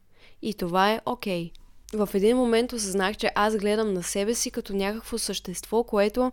И 0.43 0.55
това 0.55 0.93
е 0.93 1.01
окей. 1.07 1.51
Okay. 1.51 1.59
В 1.93 2.09
един 2.15 2.37
момент 2.37 2.73
осъзнах, 2.73 3.17
че 3.17 3.31
аз 3.35 3.57
гледам 3.57 3.93
на 3.93 4.03
себе 4.03 4.35
си 4.35 4.51
като 4.51 4.73
някакво 4.73 5.19
същество, 5.19 5.85
което 5.85 6.33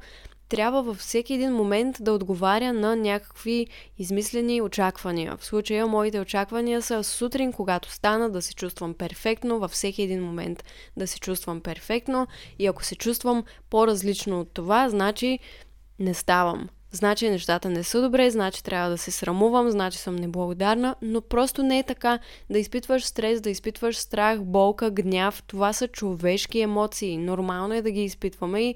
трябва 0.50 0.84
във 0.84 0.98
всеки 0.98 1.34
един 1.34 1.54
момент 1.54 1.98
да 2.00 2.14
отговаря 2.14 2.74
на 2.74 2.96
някакви 2.96 3.68
измислени 3.98 4.62
очаквания. 4.62 5.38
В 5.38 5.46
случая 5.46 5.88
моите 5.88 6.20
очаквания 6.20 6.82
са 6.82 7.04
сутрин, 7.04 7.54
когато 7.54 7.92
стана, 7.92 8.30
да 8.30 8.42
се 8.42 8.54
чувствам 8.54 8.94
перфектно, 8.94 9.60
във 9.60 9.72
всеки 9.72 10.02
един 10.02 10.24
момент 10.24 10.64
да 10.98 11.08
се 11.08 11.20
чувствам 11.20 11.62
перфектно 11.62 12.28
и 12.60 12.68
ако 12.68 12.84
се 12.84 12.96
чувствам 12.96 13.44
по-различно 13.70 14.40
от 14.40 14.54
това, 14.54 14.90
значи 14.90 15.40
не 16.00 16.14
ставам. 16.14 16.70
Значи 16.92 17.30
нещата 17.30 17.70
не 17.70 17.84
са 17.84 18.02
добре, 18.02 18.30
значи 18.32 18.64
трябва 18.64 18.90
да 18.90 18.98
се 18.98 19.12
срамувам, 19.12 19.72
значи 19.72 19.98
съм 19.98 20.16
неблагодарна, 20.16 20.96
но 21.02 21.22
просто 21.22 21.64
не 21.64 21.80
е 21.80 21.84
така. 21.84 22.20
Да 22.50 22.60
изпитваш 22.60 23.06
стрес, 23.06 23.42
да 23.42 23.50
изпитваш 23.50 23.98
страх, 23.98 24.44
болка, 24.44 24.92
гняв, 24.92 25.44
това 25.48 25.74
са 25.74 25.88
човешки 25.88 26.60
емоции. 26.60 27.18
Нормално 27.18 27.74
е 27.74 27.82
да 27.82 27.92
ги 27.92 28.04
изпитваме 28.04 28.62
и 28.62 28.75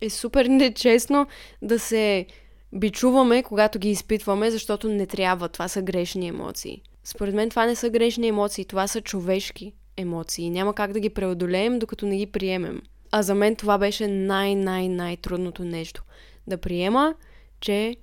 е 0.00 0.10
супер 0.10 0.46
нечестно 0.50 1.26
да 1.62 1.78
се 1.78 2.26
бичуваме, 2.72 3.42
когато 3.42 3.78
ги 3.78 3.90
изпитваме, 3.90 4.50
защото 4.50 4.88
не 4.88 5.06
трябва. 5.06 5.48
Това 5.48 5.68
са 5.68 5.82
грешни 5.82 6.28
емоции. 6.28 6.82
Според 7.04 7.34
мен 7.34 7.50
това 7.50 7.66
не 7.66 7.74
са 7.74 7.90
грешни 7.90 8.28
емоции, 8.28 8.64
това 8.64 8.86
са 8.86 9.00
човешки 9.00 9.72
емоции. 9.96 10.50
Няма 10.50 10.74
как 10.74 10.92
да 10.92 11.00
ги 11.00 11.10
преодолеем, 11.10 11.78
докато 11.78 12.06
не 12.06 12.16
ги 12.16 12.26
приемем. 12.26 12.82
А 13.12 13.22
за 13.22 13.34
мен 13.34 13.56
това 13.56 13.78
беше 13.78 14.06
най-най-най-трудното 14.06 15.64
нещо. 15.64 16.04
Да 16.46 16.58
приема, 16.58 17.14
че 17.60 17.96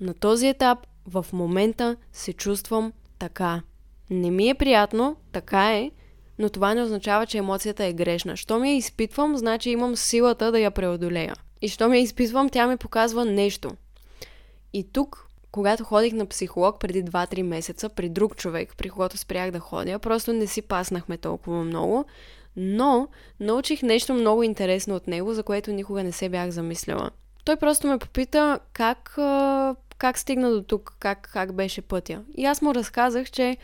на 0.00 0.14
този 0.14 0.46
етап 0.46 0.78
в 1.06 1.26
момента 1.32 1.96
се 2.12 2.32
чувствам 2.32 2.92
така. 3.18 3.62
Не 4.10 4.30
ми 4.30 4.48
е 4.48 4.54
приятно, 4.54 5.16
така 5.32 5.72
е, 5.74 5.90
но 6.42 6.48
това 6.48 6.74
не 6.74 6.82
означава, 6.82 7.26
че 7.26 7.38
емоцията 7.38 7.84
е 7.84 7.92
грешна. 7.92 8.36
Що 8.36 8.58
ми 8.58 8.70
я 8.70 8.76
изпитвам, 8.76 9.36
значи 9.36 9.70
имам 9.70 9.96
силата 9.96 10.52
да 10.52 10.58
я 10.58 10.70
преодолея. 10.70 11.34
И 11.60 11.68
що 11.68 11.88
ми 11.88 11.96
я 11.96 12.02
изпитвам, 12.02 12.48
тя 12.48 12.66
ми 12.66 12.76
показва 12.76 13.24
нещо. 13.24 13.70
И 14.72 14.92
тук, 14.92 15.26
когато 15.52 15.84
ходих 15.84 16.12
на 16.12 16.26
психолог 16.26 16.80
преди 16.80 17.04
2-3 17.04 17.42
месеца, 17.42 17.88
при 17.88 18.08
друг 18.08 18.36
човек, 18.36 18.74
при 18.76 18.90
когото 18.90 19.18
спрях 19.18 19.50
да 19.50 19.58
ходя, 19.58 19.98
просто 19.98 20.32
не 20.32 20.46
си 20.46 20.62
паснахме 20.62 21.16
толкова 21.16 21.64
много, 21.64 22.04
но 22.56 23.08
научих 23.40 23.82
нещо 23.82 24.14
много 24.14 24.42
интересно 24.42 24.94
от 24.94 25.06
него, 25.06 25.34
за 25.34 25.42
което 25.42 25.72
никога 25.72 26.02
не 26.02 26.12
се 26.12 26.28
бях 26.28 26.50
замисляла. 26.50 27.10
Той 27.44 27.56
просто 27.56 27.86
ме 27.86 27.98
попита 27.98 28.58
как, 28.72 29.18
как 29.98 30.18
стигна 30.18 30.50
до 30.50 30.62
тук, 30.62 30.96
как, 30.98 31.30
как 31.32 31.52
беше 31.52 31.82
пътя. 31.82 32.22
И 32.36 32.44
аз 32.44 32.62
му 32.62 32.74
разказах, 32.74 33.30
че 33.30 33.56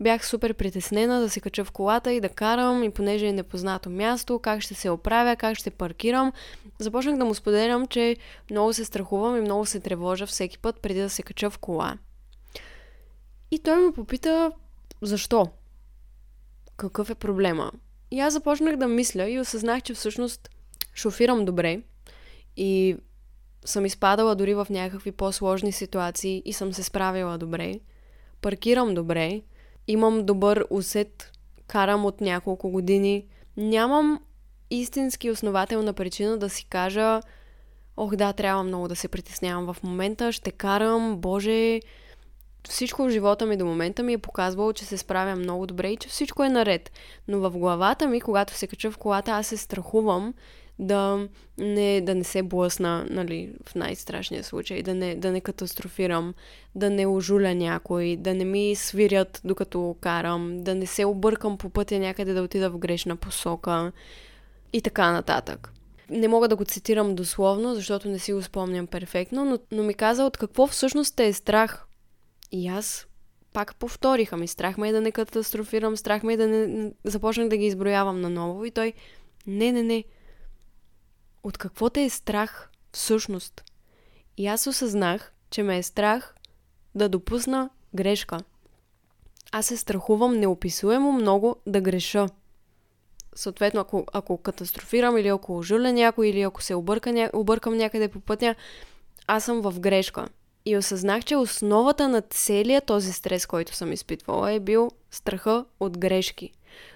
бях 0.00 0.26
супер 0.26 0.54
притеснена 0.54 1.20
да 1.20 1.30
се 1.30 1.40
кача 1.40 1.64
в 1.64 1.70
колата 1.70 2.12
и 2.12 2.20
да 2.20 2.28
карам 2.28 2.84
и 2.84 2.90
понеже 2.90 3.26
е 3.26 3.32
непознато 3.32 3.90
място, 3.90 4.38
как 4.38 4.60
ще 4.60 4.74
се 4.74 4.90
оправя, 4.90 5.36
как 5.36 5.56
ще 5.56 5.70
паркирам. 5.70 6.32
Започнах 6.78 7.16
да 7.16 7.24
му 7.24 7.34
споделям, 7.34 7.86
че 7.86 8.16
много 8.50 8.72
се 8.72 8.84
страхувам 8.84 9.36
и 9.36 9.40
много 9.40 9.66
се 9.66 9.80
тревожа 9.80 10.26
всеки 10.26 10.58
път 10.58 10.80
преди 10.80 11.00
да 11.00 11.10
се 11.10 11.22
кача 11.22 11.50
в 11.50 11.58
кола. 11.58 11.98
И 13.50 13.58
той 13.58 13.76
ме 13.76 13.92
попита 13.92 14.52
защо? 15.02 15.48
Какъв 16.76 17.10
е 17.10 17.14
проблема? 17.14 17.72
И 18.10 18.20
аз 18.20 18.32
започнах 18.32 18.76
да 18.76 18.88
мисля 18.88 19.30
и 19.30 19.40
осъзнах, 19.40 19.82
че 19.82 19.94
всъщност 19.94 20.50
шофирам 20.94 21.44
добре 21.44 21.80
и 22.56 22.96
съм 23.64 23.86
изпадала 23.86 24.34
дори 24.34 24.54
в 24.54 24.66
някакви 24.70 25.12
по-сложни 25.12 25.72
ситуации 25.72 26.42
и 26.44 26.52
съм 26.52 26.72
се 26.72 26.82
справила 26.82 27.38
добре. 27.38 27.80
Паркирам 28.40 28.94
добре, 28.94 29.42
имам 29.88 30.26
добър 30.26 30.64
усет, 30.70 31.32
карам 31.66 32.04
от 32.04 32.20
няколко 32.20 32.70
години. 32.70 33.26
Нямам 33.56 34.20
истински 34.70 35.30
основателна 35.30 35.92
причина 35.92 36.38
да 36.38 36.50
си 36.50 36.64
кажа 36.64 37.20
ох 37.96 38.16
да, 38.16 38.32
трябва 38.32 38.62
много 38.62 38.88
да 38.88 38.96
се 38.96 39.08
притеснявам 39.08 39.74
в 39.74 39.82
момента, 39.82 40.32
ще 40.32 40.50
карам, 40.50 41.16
боже, 41.16 41.80
всичко 42.68 43.04
в 43.04 43.10
живота 43.10 43.46
ми 43.46 43.56
до 43.56 43.64
момента 43.64 44.02
ми 44.02 44.12
е 44.12 44.18
показвало, 44.18 44.72
че 44.72 44.84
се 44.84 44.98
справя 44.98 45.36
много 45.36 45.66
добре 45.66 45.88
и 45.88 45.96
че 45.96 46.08
всичко 46.08 46.44
е 46.44 46.48
наред. 46.48 46.92
Но 47.28 47.40
в 47.40 47.50
главата 47.50 48.08
ми, 48.08 48.20
когато 48.20 48.54
се 48.54 48.66
кача 48.66 48.90
в 48.90 48.98
колата, 48.98 49.30
аз 49.30 49.46
се 49.46 49.56
страхувам 49.56 50.34
да 50.78 51.28
не, 51.58 52.00
да 52.00 52.14
не 52.14 52.24
се 52.24 52.42
блъсна, 52.42 53.06
нали, 53.10 53.52
в 53.66 53.74
най-страшния 53.74 54.44
случай, 54.44 54.82
да 54.82 54.94
не, 54.94 55.14
да 55.14 55.32
не 55.32 55.40
катастрофирам, 55.40 56.34
да 56.74 56.90
не 56.90 57.06
ожуля 57.06 57.54
някой, 57.54 58.16
да 58.16 58.34
не 58.34 58.44
ми 58.44 58.74
свирят 58.74 59.40
докато 59.44 59.96
карам, 60.00 60.62
да 60.62 60.74
не 60.74 60.86
се 60.86 61.04
объркам 61.04 61.58
по 61.58 61.70
пътя 61.70 61.98
някъде 61.98 62.32
да 62.32 62.42
отида 62.42 62.70
в 62.70 62.78
грешна 62.78 63.16
посока 63.16 63.92
и 64.72 64.80
така 64.80 65.12
нататък. 65.12 65.72
Не 66.10 66.28
мога 66.28 66.48
да 66.48 66.56
го 66.56 66.64
цитирам 66.64 67.14
дословно, 67.14 67.74
защото 67.74 68.08
не 68.08 68.18
си 68.18 68.32
го 68.32 68.42
спомням 68.42 68.86
перфектно, 68.86 69.44
но, 69.44 69.58
но 69.72 69.82
ми 69.82 69.94
каза 69.94 70.24
от 70.24 70.36
какво 70.36 70.66
всъщност 70.66 71.16
те 71.16 71.26
е 71.26 71.32
страх. 71.32 71.86
И 72.52 72.68
аз 72.68 73.06
пак 73.52 73.74
повториха 73.74 74.36
ми. 74.36 74.48
Страх 74.48 74.78
ме 74.78 74.88
е 74.88 74.92
да 74.92 75.00
не 75.00 75.12
катастрофирам, 75.12 75.96
страх 75.96 76.22
ме 76.22 76.32
е 76.32 76.36
да 76.36 76.46
не... 76.46 76.90
Започнах 77.04 77.48
да 77.48 77.56
ги 77.56 77.66
изброявам 77.66 78.20
наново 78.20 78.64
и 78.64 78.70
той... 78.70 78.92
Не, 79.46 79.72
не, 79.72 79.82
не. 79.82 80.04
От 81.44 81.58
какво 81.58 81.90
те 81.90 82.04
е 82.04 82.10
страх 82.10 82.70
всъщност? 82.92 83.64
И 84.36 84.46
аз 84.46 84.66
осъзнах, 84.66 85.32
че 85.50 85.62
ме 85.62 85.78
е 85.78 85.82
страх 85.82 86.34
да 86.94 87.08
допусна 87.08 87.70
грешка. 87.94 88.38
Аз 89.52 89.66
се 89.66 89.76
страхувам 89.76 90.38
неописуемо 90.38 91.12
много 91.12 91.56
да 91.66 91.80
греша. 91.80 92.28
Съответно, 93.34 93.80
ако, 93.80 94.04
ако 94.12 94.38
катастрофирам 94.38 95.18
или 95.18 95.28
ако 95.28 95.58
ожуля 95.58 95.92
някой 95.92 96.28
или 96.28 96.42
ако 96.42 96.62
се 96.62 96.74
обърка, 96.74 97.30
объркам 97.32 97.76
някъде 97.76 98.08
по 98.08 98.20
пътя, 98.20 98.54
аз 99.26 99.44
съм 99.44 99.60
в 99.60 99.80
грешка. 99.80 100.28
И 100.64 100.76
осъзнах, 100.76 101.24
че 101.24 101.36
основата 101.36 102.08
на 102.08 102.22
целия 102.22 102.80
този 102.80 103.12
стрес, 103.12 103.46
който 103.46 103.74
съм 103.74 103.92
изпитвала, 103.92 104.52
е 104.52 104.60
бил 104.60 104.90
страха 105.10 105.64
от 105.80 105.98
грешки. 105.98 106.52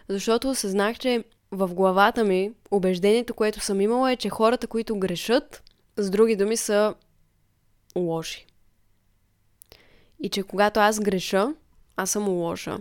Защото 0.08 0.50
осъзнах, 0.50 0.98
че 0.98 1.24
в 1.50 1.74
главата 1.74 2.24
ми 2.24 2.52
убеждението, 2.70 3.34
което 3.34 3.60
съм 3.60 3.80
имала 3.80 4.12
е, 4.12 4.16
че 4.16 4.28
хората, 4.28 4.66
които 4.66 4.98
грешат, 4.98 5.62
с 5.96 6.10
други 6.10 6.36
думи 6.36 6.56
са 6.56 6.94
лоши. 7.96 8.46
И 10.22 10.28
че 10.28 10.42
когато 10.42 10.80
аз 10.80 11.00
греша, 11.00 11.54
аз 11.96 12.10
съм 12.10 12.28
лоша. 12.28 12.78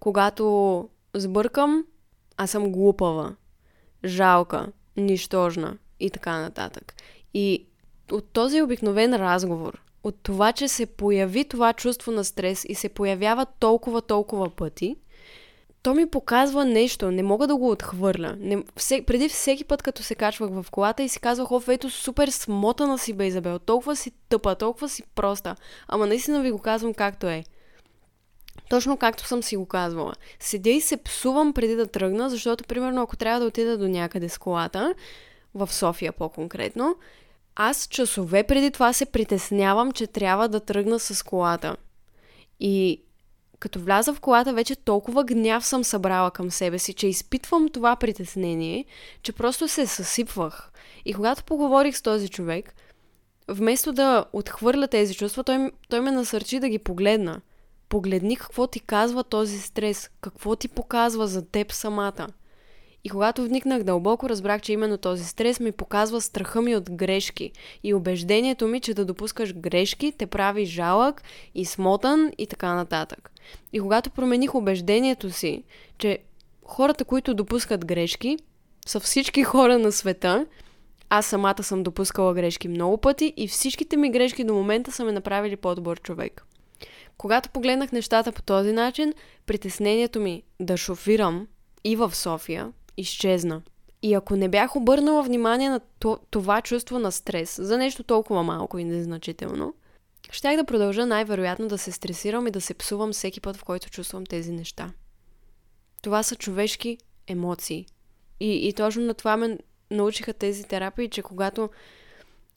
Когато 0.00 0.88
сбъркам, 1.14 1.84
аз 2.36 2.50
съм 2.50 2.72
глупава, 2.72 3.36
жалка, 4.04 4.72
нищожна 4.96 5.78
и 6.00 6.10
така 6.10 6.40
нататък. 6.40 6.94
И 7.34 7.66
от 8.12 8.32
този 8.32 8.62
обикновен 8.62 9.14
разговор, 9.14 9.82
от 10.04 10.16
това, 10.22 10.52
че 10.52 10.68
се 10.68 10.86
появи 10.86 11.44
това 11.44 11.72
чувство 11.72 12.12
на 12.12 12.24
стрес 12.24 12.64
и 12.68 12.74
се 12.74 12.88
появява 12.88 13.46
толкова, 13.58 14.02
толкова 14.02 14.50
пъти, 14.50 14.96
то 15.88 15.94
ми 15.94 16.10
показва 16.10 16.64
нещо, 16.64 17.10
не 17.10 17.22
мога 17.22 17.46
да 17.46 17.56
го 17.56 17.70
отхвърля. 17.70 18.36
Не, 18.38 18.64
все, 18.76 19.02
преди 19.06 19.28
всеки 19.28 19.64
път, 19.64 19.82
като 19.82 20.02
се 20.02 20.14
качвах 20.14 20.50
в 20.50 20.66
колата 20.70 21.02
и 21.02 21.08
си 21.08 21.20
казвах, 21.20 21.52
оф, 21.52 21.68
ето 21.68 21.90
супер 21.90 22.28
смотана 22.28 22.98
си 22.98 23.12
бе, 23.12 23.26
Изабел, 23.26 23.58
толкова 23.58 23.96
си 23.96 24.12
тъпа, 24.28 24.54
толкова 24.54 24.88
си 24.88 25.02
проста. 25.14 25.56
Ама 25.88 26.06
наистина 26.06 26.42
ви 26.42 26.50
го 26.50 26.58
казвам 26.58 26.94
както 26.94 27.26
е. 27.26 27.44
Точно 28.70 28.96
както 28.96 29.26
съм 29.26 29.42
си 29.42 29.56
го 29.56 29.66
казвала. 29.66 30.12
Седя 30.40 30.70
и 30.70 30.80
се 30.80 30.96
псувам 30.96 31.52
преди 31.52 31.74
да 31.74 31.86
тръгна, 31.86 32.30
защото, 32.30 32.64
примерно, 32.64 33.02
ако 33.02 33.16
трябва 33.16 33.40
да 33.40 33.46
отида 33.46 33.78
до 33.78 33.88
някъде 33.88 34.28
с 34.28 34.38
колата, 34.38 34.94
в 35.54 35.72
София 35.72 36.12
по-конкретно, 36.12 36.96
аз 37.56 37.86
часове 37.86 38.42
преди 38.42 38.70
това 38.70 38.92
се 38.92 39.06
притеснявам, 39.06 39.92
че 39.92 40.06
трябва 40.06 40.48
да 40.48 40.60
тръгна 40.60 40.98
с 40.98 41.22
колата. 41.22 41.76
И 42.60 43.02
като 43.60 43.80
вляза 43.80 44.14
в 44.14 44.20
колата, 44.20 44.52
вече 44.52 44.76
толкова 44.76 45.24
гняв 45.24 45.66
съм 45.66 45.84
събрала 45.84 46.30
към 46.30 46.50
себе 46.50 46.78
си, 46.78 46.92
че 46.92 47.06
изпитвам 47.06 47.68
това 47.68 47.96
притеснение, 47.96 48.84
че 49.22 49.32
просто 49.32 49.68
се 49.68 49.86
съсипвах. 49.86 50.70
И 51.04 51.14
когато 51.14 51.44
поговорих 51.44 51.96
с 51.96 52.02
този 52.02 52.28
човек, 52.28 52.74
вместо 53.48 53.92
да 53.92 54.24
отхвърля 54.32 54.88
тези 54.88 55.14
чувства, 55.14 55.44
той, 55.44 55.70
той 55.88 56.00
ме 56.00 56.10
насърчи 56.10 56.60
да 56.60 56.68
ги 56.68 56.78
погледна. 56.78 57.40
Погледни 57.88 58.36
какво 58.36 58.66
ти 58.66 58.80
казва 58.80 59.24
този 59.24 59.58
стрес, 59.58 60.10
какво 60.20 60.56
ти 60.56 60.68
показва 60.68 61.26
за 61.26 61.46
теб 61.46 61.72
самата. 61.72 62.26
И 63.08 63.10
когато 63.10 63.44
вникнах 63.44 63.82
дълбоко, 63.82 64.28
разбрах, 64.28 64.60
че 64.60 64.72
именно 64.72 64.98
този 64.98 65.24
стрес 65.24 65.60
ми 65.60 65.72
показва 65.72 66.20
страха 66.20 66.62
ми 66.62 66.76
от 66.76 66.90
грешки 66.90 67.52
и 67.84 67.94
убеждението 67.94 68.66
ми, 68.66 68.80
че 68.80 68.94
да 68.94 69.04
допускаш 69.04 69.54
грешки 69.54 70.12
те 70.18 70.26
прави 70.26 70.64
жалък 70.64 71.22
и 71.54 71.64
смотан 71.64 72.30
и 72.38 72.46
така 72.46 72.74
нататък. 72.74 73.30
И 73.72 73.80
когато 73.80 74.10
промених 74.10 74.54
убеждението 74.54 75.30
си, 75.30 75.64
че 75.98 76.18
хората, 76.64 77.04
които 77.04 77.34
допускат 77.34 77.86
грешки, 77.86 78.38
са 78.86 79.00
всички 79.00 79.42
хора 79.42 79.78
на 79.78 79.92
света, 79.92 80.46
аз 81.10 81.26
самата 81.26 81.62
съм 81.62 81.82
допускала 81.82 82.34
грешки 82.34 82.68
много 82.68 82.98
пъти 82.98 83.34
и 83.36 83.48
всичките 83.48 83.96
ми 83.96 84.10
грешки 84.10 84.44
до 84.44 84.54
момента 84.54 84.92
са 84.92 85.04
ме 85.04 85.12
направили 85.12 85.56
по-добър 85.56 86.00
човек. 86.00 86.46
Когато 87.18 87.50
погледнах 87.50 87.92
нещата 87.92 88.32
по 88.32 88.42
този 88.42 88.72
начин, 88.72 89.14
притеснението 89.46 90.20
ми 90.20 90.42
да 90.60 90.76
шофирам 90.76 91.46
и 91.84 91.96
в 91.96 92.14
София 92.14 92.72
изчезна. 92.98 93.62
И 94.02 94.14
ако 94.14 94.36
не 94.36 94.48
бях 94.48 94.76
обърнала 94.76 95.22
внимание 95.22 95.68
на 95.70 95.80
това 96.30 96.62
чувство 96.62 96.98
на 96.98 97.12
стрес 97.12 97.60
за 97.62 97.78
нещо 97.78 98.02
толкова 98.02 98.42
малко 98.42 98.78
и 98.78 98.84
незначително, 98.84 99.74
щях 100.30 100.56
да 100.56 100.64
продължа 100.64 101.06
най-вероятно 101.06 101.68
да 101.68 101.78
се 101.78 101.92
стресирам 101.92 102.46
и 102.46 102.50
да 102.50 102.60
се 102.60 102.74
псувам 102.74 103.12
всеки 103.12 103.40
път, 103.40 103.56
в 103.56 103.64
който 103.64 103.90
чувствам 103.90 104.26
тези 104.26 104.52
неща. 104.52 104.92
Това 106.02 106.22
са 106.22 106.36
човешки 106.36 106.98
емоции. 107.26 107.86
И, 108.40 108.68
и 108.68 108.72
точно 108.72 109.02
на 109.02 109.14
това 109.14 109.36
ме 109.36 109.58
научиха 109.90 110.32
тези 110.32 110.64
терапии, 110.64 111.08
че 111.08 111.22
когато 111.22 111.70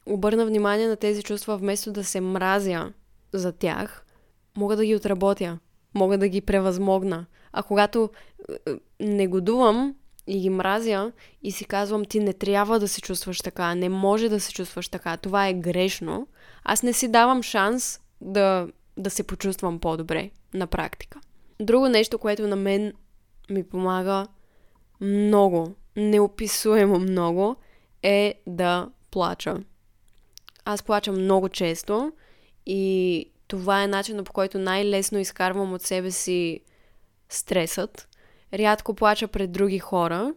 обърна 0.06 0.46
внимание 0.46 0.88
на 0.88 0.96
тези 0.96 1.24
чувства, 1.24 1.58
вместо 1.58 1.92
да 1.92 2.04
се 2.04 2.22
мразя 2.22 2.94
за 3.34 3.52
тях, 3.52 4.06
мога 4.58 4.76
да 4.76 4.86
ги 4.86 4.96
отработя, 4.96 5.60
мога 5.94 6.18
да 6.18 6.28
ги 6.28 6.42
превъзмогна. 6.42 7.26
А 7.54 7.64
когато 7.64 8.10
е, 8.50 8.72
е, 8.72 8.76
негодувам 9.00 9.96
и 10.28 10.40
ги 10.40 10.50
мразя 10.50 11.12
и 11.44 11.52
си 11.52 11.66
казвам, 11.66 12.06
ти 12.06 12.20
не 12.20 12.34
трябва 12.34 12.80
да 12.80 12.88
се 12.88 13.02
чувстваш 13.02 13.42
така, 13.42 13.76
не 13.76 13.90
може 13.90 14.30
да 14.30 14.40
се 14.40 14.54
чувстваш 14.54 14.90
така, 14.90 15.18
това 15.18 15.48
е 15.48 15.54
грешно, 15.54 16.28
аз 16.64 16.84
не 16.84 16.94
си 16.94 17.08
давам 17.08 17.44
шанс 17.44 18.00
да, 18.22 18.68
да 18.98 19.10
се 19.10 19.24
почувствам 19.24 19.80
по-добре 19.80 20.30
на 20.54 20.68
практика. 20.68 21.20
Друго 21.60 21.90
нещо, 21.90 22.20
което 22.20 22.48
на 22.48 22.56
мен 22.56 22.94
ми 23.50 23.64
помага 23.64 24.28
много, 25.02 25.76
неописуемо 25.96 27.00
много, 27.00 27.56
е 28.04 28.36
да 28.48 28.90
плача. 29.12 29.58
Аз 30.66 30.84
плачам 30.84 31.16
много 31.16 31.50
често 31.50 32.12
и 32.66 33.26
това 33.48 33.84
е 33.84 33.88
начинът 33.88 34.26
по 34.26 34.34
който 34.34 34.60
най-лесно 34.60 35.20
изкарвам 35.20 35.74
от 35.74 35.82
себе 35.82 36.12
си 36.12 36.60
стресът. 37.30 38.08
Рядко 38.54 38.94
плача 38.94 39.28
пред 39.28 39.52
други 39.52 39.80
хора. 39.80 40.34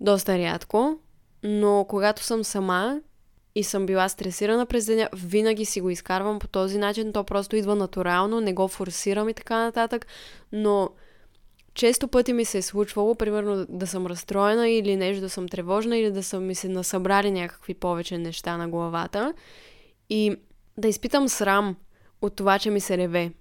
Доста 0.00 0.38
рядко. 0.38 0.98
Но 1.42 1.86
когато 1.88 2.22
съм 2.22 2.44
сама 2.44 3.00
и 3.54 3.64
съм 3.64 3.86
била 3.86 4.08
стресирана 4.08 4.66
през 4.66 4.86
деня, 4.86 5.08
винаги 5.12 5.64
си 5.64 5.80
го 5.80 5.90
изкарвам 5.90 6.38
по 6.38 6.48
този 6.48 6.78
начин. 6.78 7.12
То 7.12 7.24
просто 7.24 7.56
идва 7.56 7.74
натурално, 7.74 8.40
не 8.40 8.52
го 8.52 8.68
форсирам 8.68 9.28
и 9.28 9.34
така 9.34 9.58
нататък. 9.58 10.06
Но 10.52 10.90
често 11.74 12.08
пъти 12.08 12.32
ми 12.32 12.44
се 12.44 12.58
е 12.58 12.62
случвало, 12.62 13.14
примерно, 13.14 13.66
да 13.68 13.86
съм 13.86 14.06
разстроена 14.06 14.68
или 14.68 14.96
нещо 14.96 15.20
да 15.20 15.30
съм 15.30 15.48
тревожна 15.48 15.96
или 15.98 16.10
да 16.10 16.22
са 16.22 16.40
ми 16.40 16.54
се 16.54 16.68
насъбрали 16.68 17.30
някакви 17.30 17.74
повече 17.74 18.18
неща 18.18 18.56
на 18.56 18.68
главата 18.68 19.34
и 20.10 20.36
да 20.78 20.88
изпитам 20.88 21.28
срам 21.28 21.76
от 22.22 22.36
това, 22.36 22.58
че 22.58 22.70
ми 22.70 22.80
се 22.80 22.98
реве. 22.98 23.32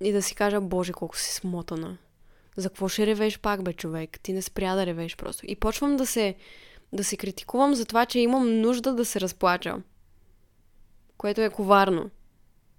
И 0.00 0.12
да 0.12 0.22
си 0.22 0.34
кажа, 0.34 0.60
боже, 0.60 0.92
колко 0.92 1.18
си 1.18 1.34
смотана. 1.34 1.98
За 2.56 2.68
какво 2.68 2.88
ще 2.88 3.06
ревеш 3.06 3.38
пак, 3.38 3.62
бе, 3.62 3.72
човек? 3.72 4.20
Ти 4.22 4.32
не 4.32 4.42
спря 4.42 4.74
да 4.74 4.86
ревеш 4.86 5.16
просто. 5.16 5.44
И 5.48 5.56
почвам 5.56 5.96
да 5.96 6.06
се, 6.06 6.34
да 6.92 7.04
се 7.04 7.16
критикувам 7.16 7.74
за 7.74 7.84
това, 7.84 8.06
че 8.06 8.18
имам 8.18 8.60
нужда 8.60 8.94
да 8.94 9.04
се 9.04 9.20
разплача. 9.20 9.76
Което 11.16 11.40
е 11.40 11.50
коварно 11.50 12.10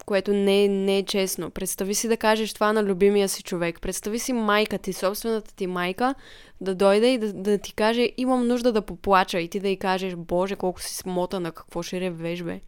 което 0.06 0.34
не, 0.34 0.68
не 0.68 0.98
е 0.98 1.04
честно. 1.04 1.50
Представи 1.50 1.96
си 1.96 2.08
да 2.08 2.18
кажеш 2.18 2.54
това 2.54 2.74
на 2.74 2.84
любимия 2.84 3.30
си 3.30 3.44
човек. 3.44 3.82
Представи 3.82 4.20
си 4.20 4.34
майка 4.34 4.78
ти, 4.78 4.94
собствената 4.94 5.56
ти 5.56 5.68
майка, 5.68 6.16
да 6.62 6.76
дойде 6.76 7.14
и 7.14 7.18
да, 7.18 7.34
да 7.34 7.58
ти 7.58 7.74
каже, 7.74 8.10
имам 8.18 8.48
нужда 8.48 8.72
да 8.72 8.82
поплача 8.82 9.40
и 9.40 9.48
ти 9.48 9.60
да 9.60 9.70
й 9.70 9.78
кажеш, 9.78 10.16
боже, 10.16 10.56
колко 10.56 10.82
си 10.82 10.96
смотана, 10.96 11.52
какво 11.52 11.84
ще 11.84 12.02
ревеш, 12.02 12.44
бе. 12.44 12.62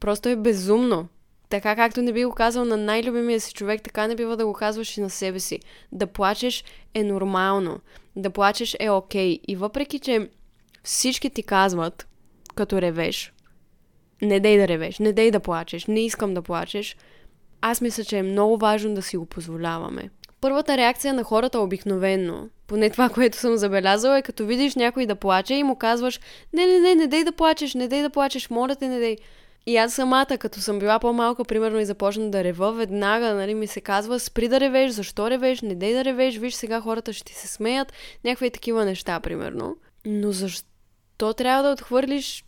Просто 0.00 0.28
е 0.28 0.36
безумно. 0.36 1.08
Така 1.48 1.76
както 1.76 2.02
не 2.02 2.12
би 2.12 2.24
го 2.24 2.32
казал 2.32 2.64
на 2.64 2.76
най-любимия 2.76 3.40
си 3.40 3.52
човек, 3.52 3.82
така 3.82 4.06
не 4.06 4.14
бива 4.14 4.36
да 4.36 4.46
го 4.46 4.52
казваш 4.52 4.96
и 4.96 5.00
на 5.00 5.10
себе 5.10 5.40
си. 5.40 5.60
Да 5.92 6.06
плачеш 6.06 6.64
е 6.94 7.04
нормално. 7.04 7.80
Да 8.16 8.30
плачеш 8.30 8.76
е 8.80 8.90
окей. 8.90 9.36
Okay. 9.36 9.40
И 9.48 9.56
въпреки, 9.56 9.98
че 9.98 10.30
всички 10.82 11.30
ти 11.30 11.42
казват, 11.42 12.06
като 12.54 12.82
ревеш, 12.82 13.32
не 14.22 14.40
дей 14.40 14.58
да 14.58 14.68
ревеш, 14.68 14.98
не 14.98 15.12
дей 15.12 15.30
да 15.30 15.40
плачеш, 15.40 15.86
не 15.86 16.04
искам 16.04 16.34
да 16.34 16.42
плачеш, 16.42 16.96
аз 17.60 17.80
мисля, 17.80 18.04
че 18.04 18.18
е 18.18 18.22
много 18.22 18.56
важно 18.56 18.94
да 18.94 19.02
си 19.02 19.16
го 19.16 19.26
позволяваме. 19.26 20.10
Първата 20.40 20.76
реакция 20.76 21.14
на 21.14 21.24
хората 21.24 21.60
обикновенно, 21.60 22.48
поне 22.66 22.90
това, 22.90 23.08
което 23.08 23.36
съм 23.36 23.56
забелязала, 23.56 24.18
е 24.18 24.22
като 24.22 24.46
видиш 24.46 24.74
някой 24.74 25.06
да 25.06 25.14
плаче 25.14 25.54
и 25.54 25.62
му 25.62 25.76
казваш 25.76 26.20
не, 26.52 26.66
не, 26.66 26.78
не, 26.80 26.94
не 26.94 27.06
дей 27.06 27.24
да 27.24 27.32
плачеш, 27.32 27.74
не 27.74 27.88
дей 27.88 28.02
да 28.02 28.10
плачеш, 28.10 28.50
моля 28.50 28.76
те, 28.76 28.88
не 28.88 28.98
дей. 28.98 29.16
И 29.66 29.76
аз 29.76 29.94
самата, 29.94 30.38
като 30.38 30.60
съм 30.60 30.78
била 30.78 30.98
по-малка, 30.98 31.44
примерно, 31.44 31.80
и 31.80 31.84
започна 31.84 32.30
да 32.30 32.44
рева, 32.44 32.72
веднага 32.72 33.34
нали, 33.34 33.54
ми 33.54 33.66
се 33.66 33.80
казва, 33.80 34.20
спри 34.20 34.48
да 34.48 34.60
ревеш, 34.60 34.90
защо 34.90 35.30
ревеш, 35.30 35.62
не 35.62 35.74
дей 35.74 35.92
да 35.92 36.04
ревеш, 36.04 36.36
виж 36.36 36.54
сега 36.54 36.80
хората 36.80 37.12
ще 37.12 37.24
ти 37.24 37.34
се 37.34 37.48
смеят, 37.48 37.92
някакви 38.24 38.50
такива 38.50 38.84
неща, 38.84 39.20
примерно. 39.20 39.76
Но 40.04 40.32
защо 40.32 41.32
трябва 41.36 41.62
да 41.62 41.72
отхвърлиш 41.72 42.44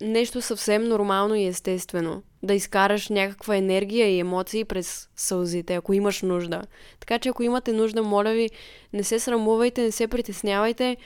нещо 0.00 0.42
съвсем 0.42 0.84
нормално 0.84 1.34
и 1.34 1.46
естествено. 1.46 2.22
Да 2.42 2.54
изкараш 2.54 3.08
някаква 3.08 3.56
енергия 3.56 4.08
и 4.08 4.18
емоции 4.18 4.64
през 4.64 5.08
сълзите, 5.16 5.74
ако 5.74 5.92
имаш 5.92 6.22
нужда. 6.22 6.62
Така 7.00 7.18
че 7.18 7.28
ако 7.28 7.42
имате 7.42 7.72
нужда, 7.72 8.02
моля 8.02 8.32
ви, 8.32 8.50
не 8.92 9.04
се 9.04 9.18
срамувайте, 9.18 9.82
не 9.82 9.92
се 9.92 10.08
притеснявайте 10.08 10.96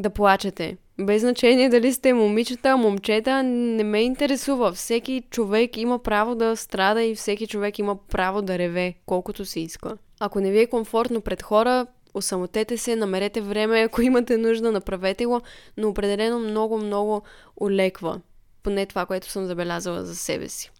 да 0.00 0.10
плачете. 0.10 0.76
Без 1.00 1.20
значение 1.20 1.68
дали 1.68 1.92
сте 1.92 2.12
момичета, 2.12 2.76
момчета, 2.76 3.42
не 3.42 3.84
ме 3.84 4.02
интересува. 4.02 4.72
Всеки 4.72 5.22
човек 5.30 5.76
има 5.76 5.98
право 5.98 6.34
да 6.34 6.56
страда 6.56 7.02
и 7.02 7.14
всеки 7.14 7.46
човек 7.46 7.78
има 7.78 7.96
право 8.08 8.42
да 8.42 8.58
реве, 8.58 8.94
колкото 9.06 9.44
се 9.44 9.60
иска. 9.60 9.96
Ако 10.20 10.40
не 10.40 10.50
ви 10.50 10.60
е 10.60 10.66
комфортно 10.66 11.20
пред 11.20 11.42
хора, 11.42 11.86
осамотете 12.14 12.76
се, 12.76 12.96
намерете 12.96 13.40
време, 13.40 13.80
ако 13.80 14.02
имате 14.02 14.36
нужда, 14.36 14.72
направете 14.72 15.26
го, 15.26 15.40
но 15.76 15.88
определено 15.88 16.38
много, 16.38 16.78
много 16.78 17.22
олеква. 17.60 18.20
Поне 18.62 18.86
това, 18.86 19.06
което 19.06 19.30
съм 19.30 19.46
забелязала 19.46 20.04
за 20.04 20.16
себе 20.16 20.48
си. 20.48 20.70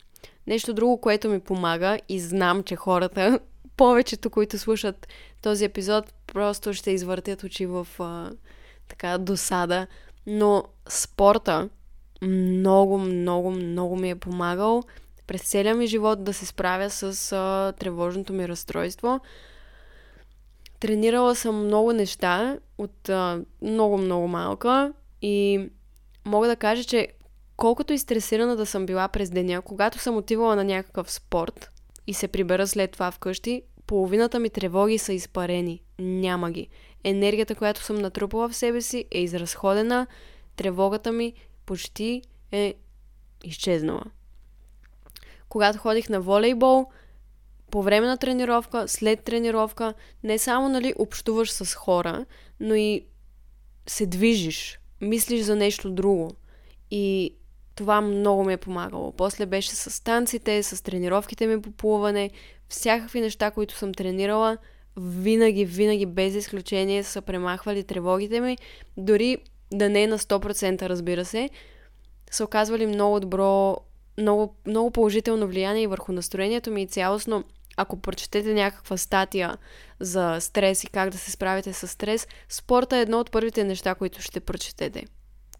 Нещо 0.46 0.74
друго, 0.74 1.00
което 1.00 1.28
ми 1.28 1.40
помага 1.40 1.98
и 2.08 2.20
знам, 2.20 2.62
че 2.62 2.76
хората, 2.76 3.38
повечето, 3.76 4.30
които 4.30 4.58
слушат 4.58 5.08
този 5.42 5.64
епизод, 5.64 6.04
просто 6.26 6.72
ще 6.72 6.90
извъртят 6.90 7.42
очи 7.42 7.66
в 7.66 7.86
така 8.90 9.18
досада. 9.18 9.86
Но 10.26 10.64
спорта 10.88 11.68
много, 12.22 12.98
много, 12.98 13.50
много 13.50 13.96
ми 13.96 14.10
е 14.10 14.14
помагал 14.14 14.82
през 15.30 15.42
целия 15.42 15.74
ми 15.74 15.86
живот 15.86 16.24
да 16.24 16.32
се 16.32 16.46
справя 16.46 16.90
с 16.90 17.32
а, 17.32 17.72
тревожното 17.78 18.32
ми 18.32 18.48
разстройство. 18.48 19.20
Тренирала 20.80 21.34
съм 21.34 21.64
много 21.64 21.92
неща 21.92 22.58
от 22.78 23.10
много-много 23.62 24.28
малка 24.28 24.92
и 25.22 25.68
мога 26.24 26.48
да 26.48 26.56
кажа, 26.56 26.84
че 26.84 27.08
колкото 27.56 27.92
и 27.92 27.98
стресирана 27.98 28.56
да 28.56 28.66
съм 28.66 28.86
била 28.86 29.08
през 29.08 29.30
деня, 29.30 29.62
когато 29.62 29.98
съм 29.98 30.16
отивала 30.16 30.56
на 30.56 30.64
някакъв 30.64 31.10
спорт 31.10 31.70
и 32.06 32.14
се 32.14 32.28
прибера 32.28 32.66
след 32.66 32.90
това 32.90 33.10
вкъщи, 33.10 33.62
половината 33.90 34.38
ми 34.38 34.50
тревоги 34.50 34.98
са 34.98 35.12
изпарени. 35.12 35.82
Няма 35.98 36.50
ги. 36.50 36.68
Енергията, 37.04 37.54
която 37.54 37.82
съм 37.82 37.96
натрупала 37.96 38.48
в 38.48 38.56
себе 38.56 38.82
си 38.82 39.04
е 39.10 39.20
изразходена, 39.22 40.06
тревогата 40.56 41.12
ми 41.12 41.32
почти 41.66 42.22
е 42.52 42.74
изчезнала. 43.44 44.04
Когато 45.48 45.78
ходих 45.78 46.08
на 46.08 46.20
волейбол, 46.20 46.86
по 47.70 47.82
време 47.82 48.06
на 48.06 48.16
тренировка, 48.16 48.88
след 48.88 49.24
тренировка, 49.24 49.94
не 50.24 50.38
само 50.38 50.68
нали, 50.68 50.94
общуваш 50.98 51.50
с 51.50 51.74
хора, 51.74 52.26
но 52.60 52.74
и 52.74 53.06
се 53.86 54.06
движиш, 54.06 54.80
мислиш 55.00 55.42
за 55.42 55.56
нещо 55.56 55.90
друго. 55.90 56.30
И 56.90 57.34
това 57.74 58.00
много 58.00 58.44
ми 58.44 58.52
е 58.52 58.56
помагало. 58.56 59.12
После 59.12 59.46
беше 59.46 59.70
с 59.70 60.04
танците, 60.04 60.62
с 60.62 60.82
тренировките 60.82 61.46
ми 61.46 61.62
по 61.62 61.70
плуване, 61.70 62.30
всякакви 62.70 63.20
неща, 63.20 63.50
които 63.50 63.74
съм 63.74 63.94
тренирала, 63.94 64.58
винаги, 64.96 65.64
винаги, 65.64 66.06
без 66.06 66.34
изключение, 66.34 67.02
са 67.02 67.22
премахвали 67.22 67.84
тревогите 67.84 68.40
ми. 68.40 68.58
Дори 68.96 69.38
да 69.72 69.88
не 69.88 70.02
е 70.02 70.06
на 70.06 70.18
100%, 70.18 70.82
разбира 70.82 71.24
се, 71.24 71.50
са 72.30 72.44
оказвали 72.44 72.86
много 72.86 73.20
добро, 73.20 73.76
много, 74.18 74.54
много 74.66 74.90
положително 74.90 75.46
влияние 75.46 75.82
и 75.82 75.86
върху 75.86 76.12
настроението 76.12 76.70
ми 76.70 76.82
и 76.82 76.86
цялостно 76.86 77.44
ако 77.76 78.00
прочетете 78.00 78.54
някаква 78.54 78.96
статия 78.96 79.56
за 80.00 80.36
стрес 80.40 80.84
и 80.84 80.86
как 80.86 81.10
да 81.10 81.18
се 81.18 81.30
справите 81.30 81.72
с 81.72 81.88
стрес, 81.88 82.28
спорта 82.48 82.96
е 82.96 83.00
едно 83.00 83.20
от 83.20 83.30
първите 83.30 83.64
неща, 83.64 83.94
които 83.94 84.22
ще 84.22 84.40
прочетете 84.40 85.04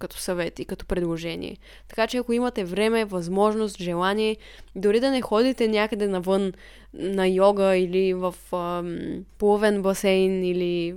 като 0.01 0.17
съвет 0.17 0.59
и 0.59 0.65
като 0.65 0.87
предложение. 0.87 1.57
Така 1.89 2.07
че 2.07 2.17
ако 2.17 2.33
имате 2.33 2.65
време, 2.65 3.05
възможност, 3.05 3.79
желание, 3.79 4.37
дори 4.77 5.01
да 5.01 5.11
не 5.11 5.21
ходите 5.21 5.69
някъде 5.69 6.09
навън 6.09 6.53
на 6.95 7.29
йога 7.29 7.77
или 7.77 8.15
в 8.15 8.35
ам, 8.53 9.25
плувен 9.39 9.83
басейн 9.83 10.45
или 10.45 10.95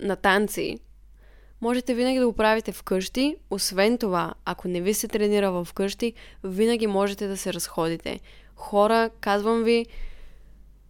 на 0.00 0.16
танци, 0.16 0.78
можете 1.60 1.94
винаги 1.94 2.18
да 2.18 2.26
го 2.26 2.32
правите 2.32 2.72
вкъщи. 2.72 3.36
Освен 3.50 3.98
това, 3.98 4.34
ако 4.44 4.68
не 4.68 4.80
ви 4.80 4.94
се 4.94 5.08
тренира 5.08 5.64
вкъщи, 5.64 6.12
винаги 6.44 6.86
можете 6.86 7.26
да 7.26 7.36
се 7.36 7.54
разходите. 7.54 8.20
Хора, 8.54 9.10
казвам 9.20 9.64
ви, 9.64 9.86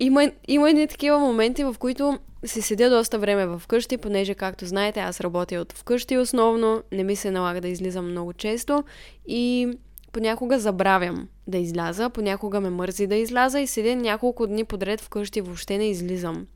има, 0.01 0.31
има 0.49 0.71
едни 0.71 0.87
такива 0.87 1.19
моменти, 1.19 1.65
в 1.65 1.77
които 1.79 2.19
си 2.45 2.63
седя 2.63 2.91
доста 2.91 3.19
време 3.19 3.59
вкъщи, 3.59 3.97
понеже, 3.97 4.35
както 4.35 4.67
знаете, 4.67 5.01
аз 5.01 5.21
работя 5.21 5.57
от 5.57 5.73
вкъщи 5.73 6.19
основно, 6.19 6.83
не 6.93 7.05
ми 7.05 7.17
се 7.17 7.31
налага 7.31 7.61
да 7.61 7.69
излизам 7.69 8.11
много 8.11 8.33
често 8.33 8.85
и 9.27 9.69
понякога 10.13 10.59
забравям 10.59 11.29
да 11.47 11.59
изляза, 11.59 12.11
понякога 12.11 12.61
ме 12.61 12.71
мързи 12.71 13.07
да 13.07 13.17
изляза 13.17 13.61
и 13.61 13.67
седя 13.67 13.97
няколко 13.97 14.47
дни 14.47 14.65
подред 14.65 15.01
вкъщи, 15.01 15.41
въобще 15.41 15.79
не 15.79 15.91
излизам. 15.91 16.47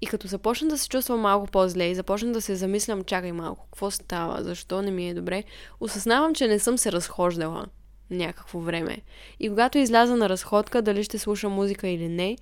И 0.00 0.06
като 0.06 0.26
започна 0.26 0.68
да 0.68 0.78
се 0.78 0.88
чувствам 0.88 1.20
малко 1.20 1.46
по-зле 1.46 1.84
и 1.84 1.94
започна 1.94 2.32
да 2.32 2.40
се 2.40 2.56
замислям, 2.56 3.04
чакай 3.04 3.32
малко, 3.32 3.64
какво 3.64 3.90
става, 3.90 4.42
защо 4.42 4.82
не 4.82 4.90
ми 4.90 5.08
е 5.08 5.14
добре, 5.14 5.44
осъзнавам, 5.80 6.34
че 6.34 6.48
не 6.48 6.58
съм 6.58 6.78
се 6.78 6.92
разхождала 6.92 7.66
някакво 8.10 8.58
време. 8.58 8.98
И 9.40 9.48
когато 9.48 9.78
изляза 9.78 10.16
на 10.16 10.28
разходка, 10.28 10.82
дали 10.82 11.04
ще 11.04 11.18
слушам 11.18 11.52
музика 11.52 11.88
или 11.88 12.08
не, 12.08 12.36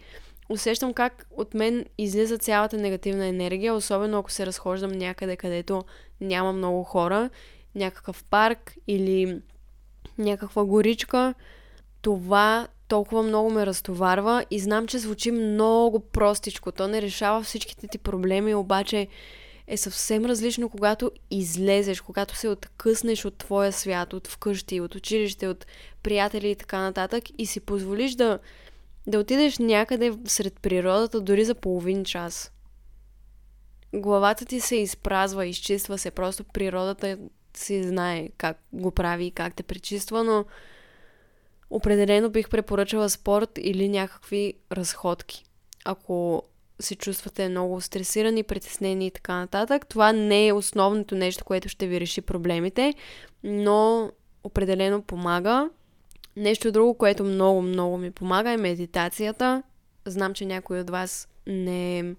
усещам 0.49 0.95
как 0.95 1.27
от 1.31 1.55
мен 1.55 1.85
излиза 1.99 2.39
цялата 2.39 2.77
негативна 2.77 3.27
енергия, 3.27 3.75
особено 3.75 4.19
ако 4.19 4.31
се 4.31 4.47
разхождам 4.47 4.93
някъде, 4.93 5.37
където 5.37 5.85
няма 6.21 6.53
много 6.53 6.85
хора, 6.85 7.31
някакъв 7.75 8.25
парк 8.25 8.75
или 8.87 9.41
някаква 10.19 10.65
горичка. 10.65 11.35
Това 12.03 12.69
толкова 12.89 13.23
много 13.23 13.51
ме 13.51 13.67
разтоварва 13.67 14.45
и 14.51 14.59
знам, 14.61 14.87
че 14.87 14.99
звучи 14.99 15.31
много 15.31 16.01
простичко. 16.01 16.73
То 16.73 16.89
не 16.89 17.03
решава 17.03 17.43
всичките 17.43 17.89
ти 17.89 17.99
проблеми, 17.99 18.55
обаче 18.55 19.09
е 19.67 19.77
съвсем 19.77 20.25
различно, 20.25 20.69
когато 20.69 21.11
излезеш, 21.31 22.01
когато 22.01 22.37
се 22.37 22.49
откъснеш 22.49 23.25
от 23.25 23.39
твоя 23.39 23.73
свят, 23.73 24.13
от 24.13 24.29
вкъщи, 24.29 24.81
от 24.81 24.95
училище, 24.95 25.49
от 25.49 25.67
приятели 26.03 26.51
и 26.51 26.57
така 26.57 26.79
нататък 26.79 27.25
и 27.39 27.47
си 27.47 27.61
позволиш 27.61 28.15
да, 28.15 28.39
да 29.07 29.19
отидеш 29.19 29.59
някъде 29.59 30.13
сред 30.25 30.61
природата 30.61 31.21
дори 31.21 31.45
за 31.45 31.55
половин 31.55 32.05
час. 32.05 32.53
Главата 33.95 34.45
ти 34.45 34.61
се 34.61 34.77
изпразва, 34.77 35.47
изчиства 35.47 35.99
се, 35.99 36.11
просто 36.11 36.45
природата 36.45 37.19
си 37.57 37.83
знае 37.83 38.29
как 38.39 38.59
го 38.73 38.91
прави 38.91 39.25
и 39.25 39.31
как 39.31 39.55
те 39.55 39.63
пречиства, 39.63 40.25
но 40.25 40.45
определено 41.71 42.31
бих 42.31 42.49
препоръчала 42.49 43.11
спорт 43.11 43.51
или 43.63 43.89
някакви 43.89 44.55
разходки. 44.73 45.45
Ако 45.85 46.43
се 46.81 46.95
чувствате 46.95 47.49
много 47.49 47.81
стресирани, 47.81 48.43
притеснени 48.43 49.07
и 49.07 49.11
така 49.11 49.35
нататък. 49.35 49.87
Това 49.87 50.13
не 50.13 50.47
е 50.47 50.53
основното 50.53 51.15
нещо, 51.15 51.45
което 51.45 51.69
ще 51.69 51.87
ви 51.87 52.01
реши 52.01 52.21
проблемите, 52.21 52.95
но 53.45 54.11
определено 54.45 55.03
помага. 55.03 55.71
Нещо 56.37 56.73
друго, 56.73 56.95
което 56.95 57.25
много, 57.25 57.63
много 57.63 57.99
ми 57.99 58.11
помага 58.11 58.51
е 58.51 58.57
медитацията. 58.57 59.63
Знам, 60.07 60.35
че 60.35 60.47
някои 60.47 60.81
от 60.81 60.91
вас 60.91 61.29
не 61.47 62.15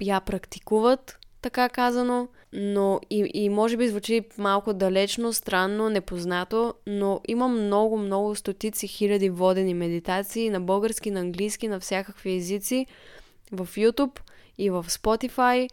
я 0.00 0.20
практикуват, 0.20 1.18
така 1.42 1.68
казано, 1.68 2.28
но 2.52 3.00
и, 3.10 3.30
и 3.34 3.48
може 3.48 3.76
би 3.76 3.88
звучи 3.88 4.22
малко 4.38 4.72
далечно, 4.74 5.32
странно, 5.32 5.88
непознато, 5.88 6.74
но 6.86 7.20
има 7.28 7.48
много, 7.48 7.98
много 7.98 8.34
стотици 8.34 8.88
хиляди 8.88 9.30
водени 9.30 9.74
медитации 9.74 10.50
на 10.50 10.60
български, 10.60 11.10
на 11.10 11.20
английски, 11.20 11.68
на 11.68 11.80
всякакви 11.80 12.36
езици 12.36 12.86
в 13.52 13.68
YouTube 13.76 14.20
и 14.58 14.70
в 14.70 14.84
Spotify, 14.88 15.70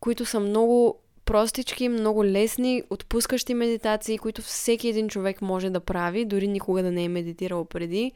които 0.00 0.24
са 0.24 0.40
много 0.40 0.98
простички, 1.26 1.88
много 1.88 2.24
лесни, 2.24 2.82
отпускащи 2.90 3.54
медитации, 3.54 4.18
които 4.18 4.42
всеки 4.42 4.88
един 4.88 5.08
човек 5.08 5.42
може 5.42 5.70
да 5.70 5.80
прави, 5.80 6.24
дори 6.24 6.48
никога 6.48 6.82
да 6.82 6.92
не 6.92 7.04
е 7.04 7.08
медитирал 7.08 7.64
преди. 7.64 8.12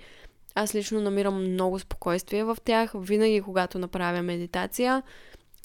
Аз 0.55 0.75
лично 0.75 1.01
намирам 1.01 1.53
много 1.53 1.79
спокойствие 1.79 2.45
в 2.45 2.57
тях. 2.65 2.93
Винаги, 2.95 3.41
когато 3.41 3.79
направя 3.79 4.23
медитация, 4.23 5.03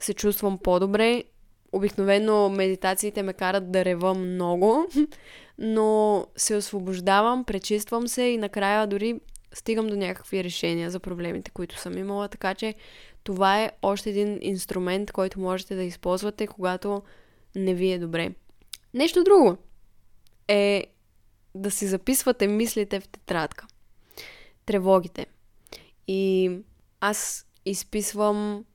се 0.02 0.14
чувствам 0.14 0.58
по-добре. 0.58 1.24
Обикновено 1.72 2.50
медитациите 2.50 3.24
ме 3.24 3.34
карат 3.34 3.72
да 3.72 3.86
рева 3.86 4.14
много, 4.14 4.86
но 5.58 6.26
се 6.36 6.56
освобождавам, 6.56 7.44
пречиствам 7.44 8.08
се 8.08 8.24
и 8.24 8.38
накрая 8.38 8.88
дори 8.88 9.20
стигам 9.54 9.88
до 9.88 9.96
някакви 9.96 10.44
решения 10.44 10.92
за 10.92 11.00
проблемите, 11.00 11.52
които 11.52 11.80
съм 11.80 11.98
имала. 11.98 12.28
Така 12.28 12.56
че 12.56 12.76
това 13.24 13.62
е 13.62 13.72
още 13.82 14.10
един 14.10 14.40
инструмент, 14.42 15.12
който 15.12 15.40
можете 15.40 15.76
да 15.76 15.84
използвате, 15.84 16.48
когато 16.48 17.02
не 17.56 17.74
ви 17.74 17.92
е 17.92 18.00
добре. 18.00 18.32
Нещо 18.94 19.24
друго 19.24 19.58
е 20.48 20.86
да 21.56 21.72
си 21.72 21.88
записвате 21.88 22.48
мислите 22.48 23.00
в 23.00 23.08
тетрадка. 23.08 23.68
Тревогите. 24.66 25.26
И 26.08 26.52
аз 27.00 27.46
изписвам 27.66 28.66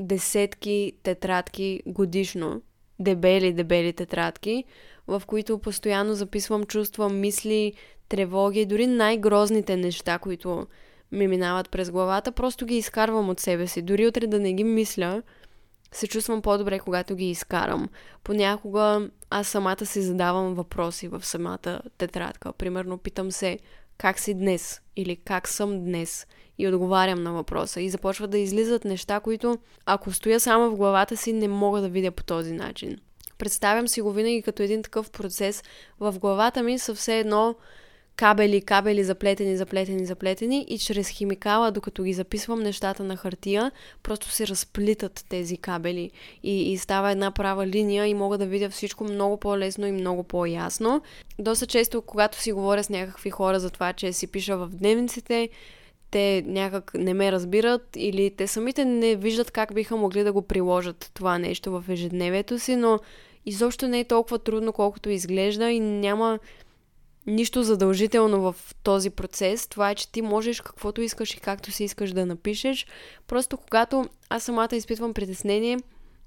десетки 0.00 0.92
тетрадки 1.02 1.82
годишно, 1.86 2.62
дебели, 2.98 3.52
дебели 3.52 3.92
тетрадки, 3.92 4.64
в 5.06 5.22
които 5.26 5.58
постоянно 5.58 6.14
записвам 6.14 6.64
чувства, 6.64 7.08
мисли, 7.08 7.72
тревоги, 8.08 8.66
дори 8.66 8.86
най-грозните 8.86 9.76
неща, 9.76 10.18
които 10.18 10.66
ми 11.12 11.28
минават 11.28 11.70
през 11.70 11.90
главата, 11.90 12.32
просто 12.32 12.66
ги 12.66 12.76
изкарвам 12.76 13.28
от 13.28 13.40
себе 13.40 13.66
си. 13.66 13.82
Дори 13.82 14.06
утре 14.06 14.26
да 14.26 14.40
не 14.40 14.52
ги 14.52 14.64
мисля, 14.64 15.22
се 15.94 16.06
чувствам 16.06 16.42
по-добре, 16.42 16.78
когато 16.78 17.14
ги 17.14 17.30
изкарам. 17.30 17.88
Понякога 18.24 19.08
аз 19.30 19.48
самата 19.48 19.86
си 19.86 20.02
задавам 20.02 20.54
въпроси 20.54 21.08
в 21.08 21.24
самата 21.24 21.80
тетрадка. 21.98 22.52
Примерно 22.52 22.98
питам 22.98 23.32
се 23.32 23.58
как 23.98 24.18
си 24.18 24.34
днес 24.34 24.80
или 24.96 25.16
как 25.16 25.48
съм 25.48 25.84
днес 25.84 26.26
и 26.58 26.68
отговарям 26.68 27.22
на 27.22 27.32
въпроса 27.32 27.80
и 27.80 27.90
започват 27.90 28.30
да 28.30 28.38
излизат 28.38 28.84
неща, 28.84 29.20
които 29.20 29.58
ако 29.86 30.12
стоя 30.12 30.40
само 30.40 30.70
в 30.70 30.76
главата 30.76 31.16
си 31.16 31.32
не 31.32 31.48
мога 31.48 31.80
да 31.80 31.88
видя 31.88 32.10
по 32.10 32.24
този 32.24 32.52
начин. 32.52 32.98
Представям 33.38 33.88
си 33.88 34.00
го 34.00 34.12
винаги 34.12 34.42
като 34.42 34.62
един 34.62 34.82
такъв 34.82 35.10
процес. 35.10 35.62
В 36.00 36.18
главата 36.18 36.62
ми 36.62 36.78
са 36.78 36.94
все 36.94 37.18
едно 37.18 37.54
кабели, 38.16 38.60
кабели 38.60 39.04
заплетени, 39.04 39.56
заплетени, 39.56 40.06
заплетени 40.06 40.66
и 40.68 40.78
чрез 40.78 41.08
химикала, 41.08 41.70
докато 41.70 42.02
ги 42.02 42.12
записвам 42.12 42.62
нещата 42.62 43.04
на 43.04 43.16
хартия, 43.16 43.72
просто 44.02 44.30
се 44.30 44.46
разплитат 44.46 45.24
тези 45.28 45.56
кабели 45.56 46.10
и, 46.42 46.72
и 46.72 46.78
става 46.78 47.10
една 47.10 47.30
права 47.30 47.66
линия 47.66 48.06
и 48.06 48.14
мога 48.14 48.38
да 48.38 48.46
видя 48.46 48.70
всичко 48.70 49.04
много 49.04 49.36
по-лесно 49.36 49.86
и 49.86 49.92
много 49.92 50.22
по-ясно. 50.22 51.02
Доста 51.38 51.66
често, 51.66 52.02
когато 52.02 52.40
си 52.40 52.52
говоря 52.52 52.84
с 52.84 52.88
някакви 52.88 53.30
хора 53.30 53.60
за 53.60 53.70
това, 53.70 53.92
че 53.92 54.12
си 54.12 54.26
пиша 54.26 54.56
в 54.56 54.68
дневниците, 54.68 55.48
те 56.10 56.44
някак 56.46 56.94
не 56.94 57.14
ме 57.14 57.32
разбират 57.32 57.88
или 57.96 58.30
те 58.30 58.46
самите 58.46 58.84
не 58.84 59.16
виждат 59.16 59.50
как 59.50 59.74
биха 59.74 59.96
могли 59.96 60.24
да 60.24 60.32
го 60.32 60.42
приложат 60.42 61.10
това 61.14 61.38
нещо 61.38 61.70
в 61.70 61.84
ежедневието 61.88 62.58
си, 62.58 62.76
но 62.76 62.98
изобщо 63.46 63.88
не 63.88 64.00
е 64.00 64.04
толкова 64.04 64.38
трудно, 64.38 64.72
колкото 64.72 65.10
изглежда 65.10 65.70
и 65.70 65.80
няма 65.80 66.38
нищо 67.26 67.62
задължително 67.62 68.40
в 68.40 68.74
този 68.82 69.10
процес. 69.10 69.66
Това 69.66 69.90
е, 69.90 69.94
че 69.94 70.12
ти 70.12 70.22
можеш 70.22 70.60
каквото 70.60 71.02
искаш 71.02 71.34
и 71.34 71.40
както 71.40 71.72
си 71.72 71.84
искаш 71.84 72.12
да 72.12 72.26
напишеш. 72.26 72.86
Просто 73.26 73.56
когато 73.56 74.08
аз 74.28 74.42
самата 74.42 74.68
изпитвам 74.72 75.14
притеснение 75.14 75.78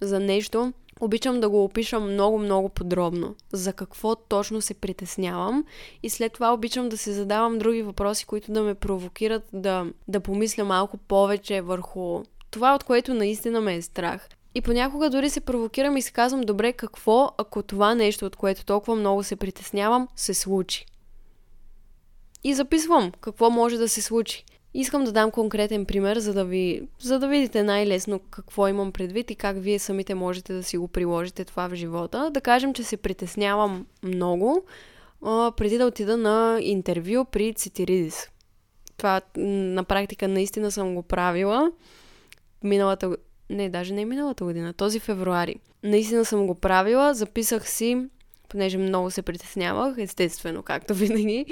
за 0.01 0.19
нещо, 0.19 0.73
обичам 0.99 1.39
да 1.39 1.49
го 1.49 1.63
опишам 1.63 2.13
много-много 2.13 2.69
подробно. 2.69 3.35
За 3.53 3.73
какво 3.73 4.15
точно 4.15 4.61
се 4.61 4.73
притеснявам. 4.73 5.65
И 6.03 6.09
след 6.09 6.33
това 6.33 6.53
обичам 6.53 6.89
да 6.89 6.97
се 6.97 7.13
задавам 7.13 7.57
други 7.57 7.81
въпроси, 7.81 8.25
които 8.25 8.51
да 8.51 8.61
ме 8.61 8.75
провокират 8.75 9.43
да, 9.53 9.85
да 10.07 10.19
помисля 10.19 10.63
малко 10.63 10.97
повече 10.97 11.61
върху 11.61 12.23
това, 12.51 12.75
от 12.75 12.83
което 12.83 13.13
наистина 13.13 13.61
ме 13.61 13.75
е 13.75 13.81
страх. 13.81 14.29
И 14.57 14.61
понякога 14.61 15.09
дори 15.09 15.29
се 15.29 15.41
провокирам 15.41 15.97
и 15.97 16.01
си 16.01 16.13
казвам, 16.13 16.41
добре, 16.41 16.73
какво 16.73 17.31
ако 17.37 17.63
това 17.63 17.95
нещо, 17.95 18.25
от 18.25 18.35
което 18.35 18.65
толкова 18.65 18.95
много 18.95 19.23
се 19.23 19.35
притеснявам, 19.35 20.07
се 20.15 20.33
случи? 20.33 20.85
И 22.43 22.53
записвам 22.53 23.11
какво 23.21 23.49
може 23.49 23.77
да 23.77 23.89
се 23.89 24.01
случи. 24.01 24.45
Искам 24.73 25.03
да 25.03 25.11
дам 25.11 25.31
конкретен 25.31 25.85
пример, 25.85 26.17
за 26.17 26.33
да, 26.33 26.45
ви, 26.45 26.87
за 26.99 27.19
да 27.19 27.27
видите 27.27 27.63
най-лесно 27.63 28.19
какво 28.19 28.67
имам 28.67 28.91
предвид 28.91 29.31
и 29.31 29.35
как 29.35 29.57
вие 29.59 29.79
самите 29.79 30.15
можете 30.15 30.53
да 30.53 30.63
си 30.63 30.77
го 30.77 30.87
приложите 30.87 31.45
това 31.45 31.67
в 31.67 31.75
живота. 31.75 32.29
Да 32.33 32.41
кажем, 32.41 32.73
че 32.73 32.83
се 32.83 32.97
притеснявам 32.97 33.85
много 34.03 34.63
а, 35.25 35.51
преди 35.57 35.77
да 35.77 35.85
отида 35.85 36.17
на 36.17 36.59
интервю 36.61 37.25
при 37.25 37.53
Цитиридис. 37.53 38.29
Това 38.97 39.21
на 39.37 39.83
практика 39.83 40.27
наистина 40.27 40.71
съм 40.71 40.95
го 40.95 41.03
правила 41.03 41.71
миналата 42.63 43.17
не, 43.49 43.69
даже 43.69 43.93
не 43.93 44.05
миналата 44.05 44.43
година, 44.43 44.73
този 44.73 44.99
февруари. 44.99 45.55
Наистина 45.83 46.25
съм 46.25 46.47
го 46.47 46.55
правила, 46.55 47.13
записах 47.13 47.69
си, 47.69 48.07
понеже 48.49 48.77
много 48.77 49.11
се 49.11 49.21
притеснявах, 49.21 49.95
естествено, 49.97 50.63
както 50.63 50.93
винаги, 50.93 51.45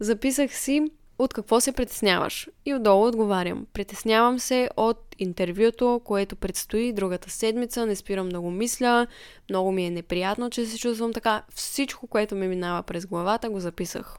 записах 0.00 0.56
си 0.56 0.82
от 1.18 1.34
какво 1.34 1.60
се 1.60 1.72
притесняваш. 1.72 2.48
И 2.66 2.74
отдолу 2.74 3.06
отговарям. 3.06 3.66
Притеснявам 3.72 4.38
се 4.38 4.68
от 4.76 5.14
интервюто, 5.18 6.00
което 6.04 6.36
предстои 6.36 6.92
другата 6.92 7.30
седмица, 7.30 7.86
не 7.86 7.96
спирам 7.96 8.28
да 8.28 8.40
го 8.40 8.50
мисля, 8.50 9.06
много 9.50 9.72
ми 9.72 9.86
е 9.86 9.90
неприятно, 9.90 10.50
че 10.50 10.66
се 10.66 10.78
чувствам 10.78 11.12
така. 11.12 11.42
Всичко, 11.54 12.06
което 12.06 12.34
ми 12.34 12.48
минава 12.48 12.82
през 12.82 13.06
главата, 13.06 13.50
го 13.50 13.60
записах. 13.60 14.18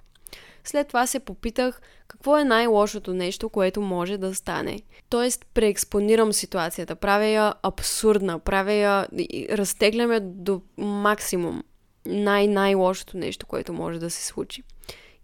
След 0.65 0.88
това 0.88 1.08
се 1.08 1.19
попитах 1.19 1.82
какво 2.08 2.38
е 2.38 2.43
най-лошото 2.43 3.13
нещо, 3.13 3.49
което 3.49 3.82
може 3.82 4.17
да 4.17 4.36
стане. 4.36 4.82
Тоест, 5.10 5.45
преекспонирам 5.54 6.34
ситуацията, 6.34 6.95
правя 6.95 7.25
я 7.25 7.54
абсурдна, 7.63 8.39
правя 8.39 8.73
я, 8.73 9.08
разтеглям 9.49 10.12
я 10.12 10.19
до 10.21 10.62
максимум. 10.78 11.63
Най-най-лошото 12.06 13.17
нещо, 13.17 13.45
което 13.45 13.73
може 13.73 13.99
да 13.99 14.10
се 14.10 14.25
случи. 14.25 14.63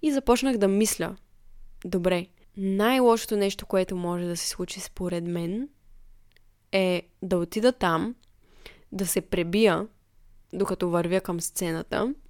И 0.02 0.12
започнах 0.12 0.58
да 0.58 0.68
мисля. 0.68 1.16
Добре, 1.86 2.28
най-лошото 2.58 3.38
нещо, 3.38 3.66
което 3.66 3.96
може 3.96 4.26
да 4.26 4.38
се 4.38 4.48
случи 4.48 4.80
според 4.80 5.24
мен 5.24 5.70
е 6.72 7.02
да 7.22 7.38
отида 7.38 7.72
там, 7.72 8.16
да 8.92 9.08
се 9.08 9.22
пребия, 9.22 9.88
докато 10.54 10.90
вървя 10.90 11.22
към 11.22 11.42
сцената– 11.42 12.14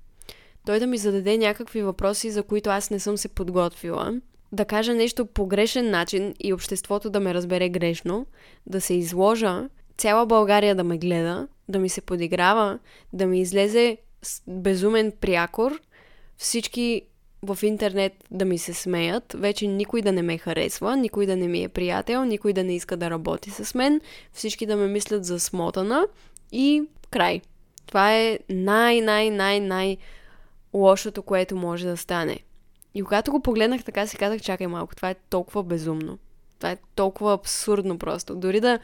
той 0.66 0.80
да 0.80 0.88
ми 0.88 0.98
зададе 0.98 1.38
някакви 1.38 1.82
въпроси, 1.82 2.32
за 2.32 2.44
които 2.44 2.70
аз 2.70 2.90
не 2.90 3.00
съм 3.00 3.18
се 3.18 3.28
подготвила, 3.28 4.22
да 4.52 4.66
кажа 4.66 4.94
нещо 4.94 5.26
по 5.26 5.48
грешен 5.48 5.90
начин 5.90 6.34
и 6.40 6.54
обществото 6.54 7.10
да 7.10 7.20
ме 7.20 7.34
разбере 7.34 7.70
грешно, 7.70 8.26
да 8.68 8.82
се 8.82 8.94
изложа, 8.94 9.70
цяла 9.98 10.26
България 10.26 10.76
да 10.76 10.84
ме 10.84 10.98
гледа, 10.98 11.48
да 11.70 11.80
ми 11.80 11.90
се 11.90 12.02
подиграва, 12.02 12.80
да 13.14 13.26
ми 13.26 13.42
излезе 13.42 13.98
безумен 14.48 15.14
прякор, 15.22 15.82
всички 16.38 17.02
в 17.44 17.60
интернет 17.64 18.14
да 18.32 18.46
ми 18.46 18.58
се 18.58 18.74
смеят, 18.74 19.36
вече 19.38 19.68
никой 19.68 20.02
да 20.02 20.12
не 20.12 20.22
ме 20.22 20.38
харесва, 20.38 20.98
никой 20.98 21.26
да 21.26 21.36
не 21.36 21.48
ми 21.48 21.64
е 21.64 21.70
приятел, 21.70 22.26
никой 22.26 22.54
да 22.54 22.64
не 22.64 22.76
иска 22.76 22.98
да 22.98 23.10
работи 23.10 23.50
с 23.50 23.76
мен, 23.76 24.02
всички 24.34 24.66
да 24.66 24.76
ме 24.76 24.88
мислят 24.88 25.26
за 25.26 25.40
смотана. 25.40 26.08
И 26.52 26.84
край. 27.12 27.42
Това 27.86 28.16
е 28.16 28.40
най-най-най-най 28.50 29.98
лошото, 30.74 31.24
което 31.24 31.56
може 31.56 31.88
да 31.88 31.98
стане. 31.98 32.40
И 32.94 33.02
когато 33.02 33.32
го 33.32 33.40
погледнах 33.40 33.84
така, 33.84 34.08
си 34.08 34.18
казах, 34.18 34.42
чакай 34.42 34.68
малко, 34.68 34.96
това 34.96 35.10
е 35.10 35.16
толкова 35.30 35.64
безумно. 35.64 36.18
Това 36.60 36.72
е 36.72 36.78
толкова 36.96 37.34
абсурдно 37.34 37.98
просто. 37.98 38.36
Дори 38.36 38.60
да, 38.60 38.80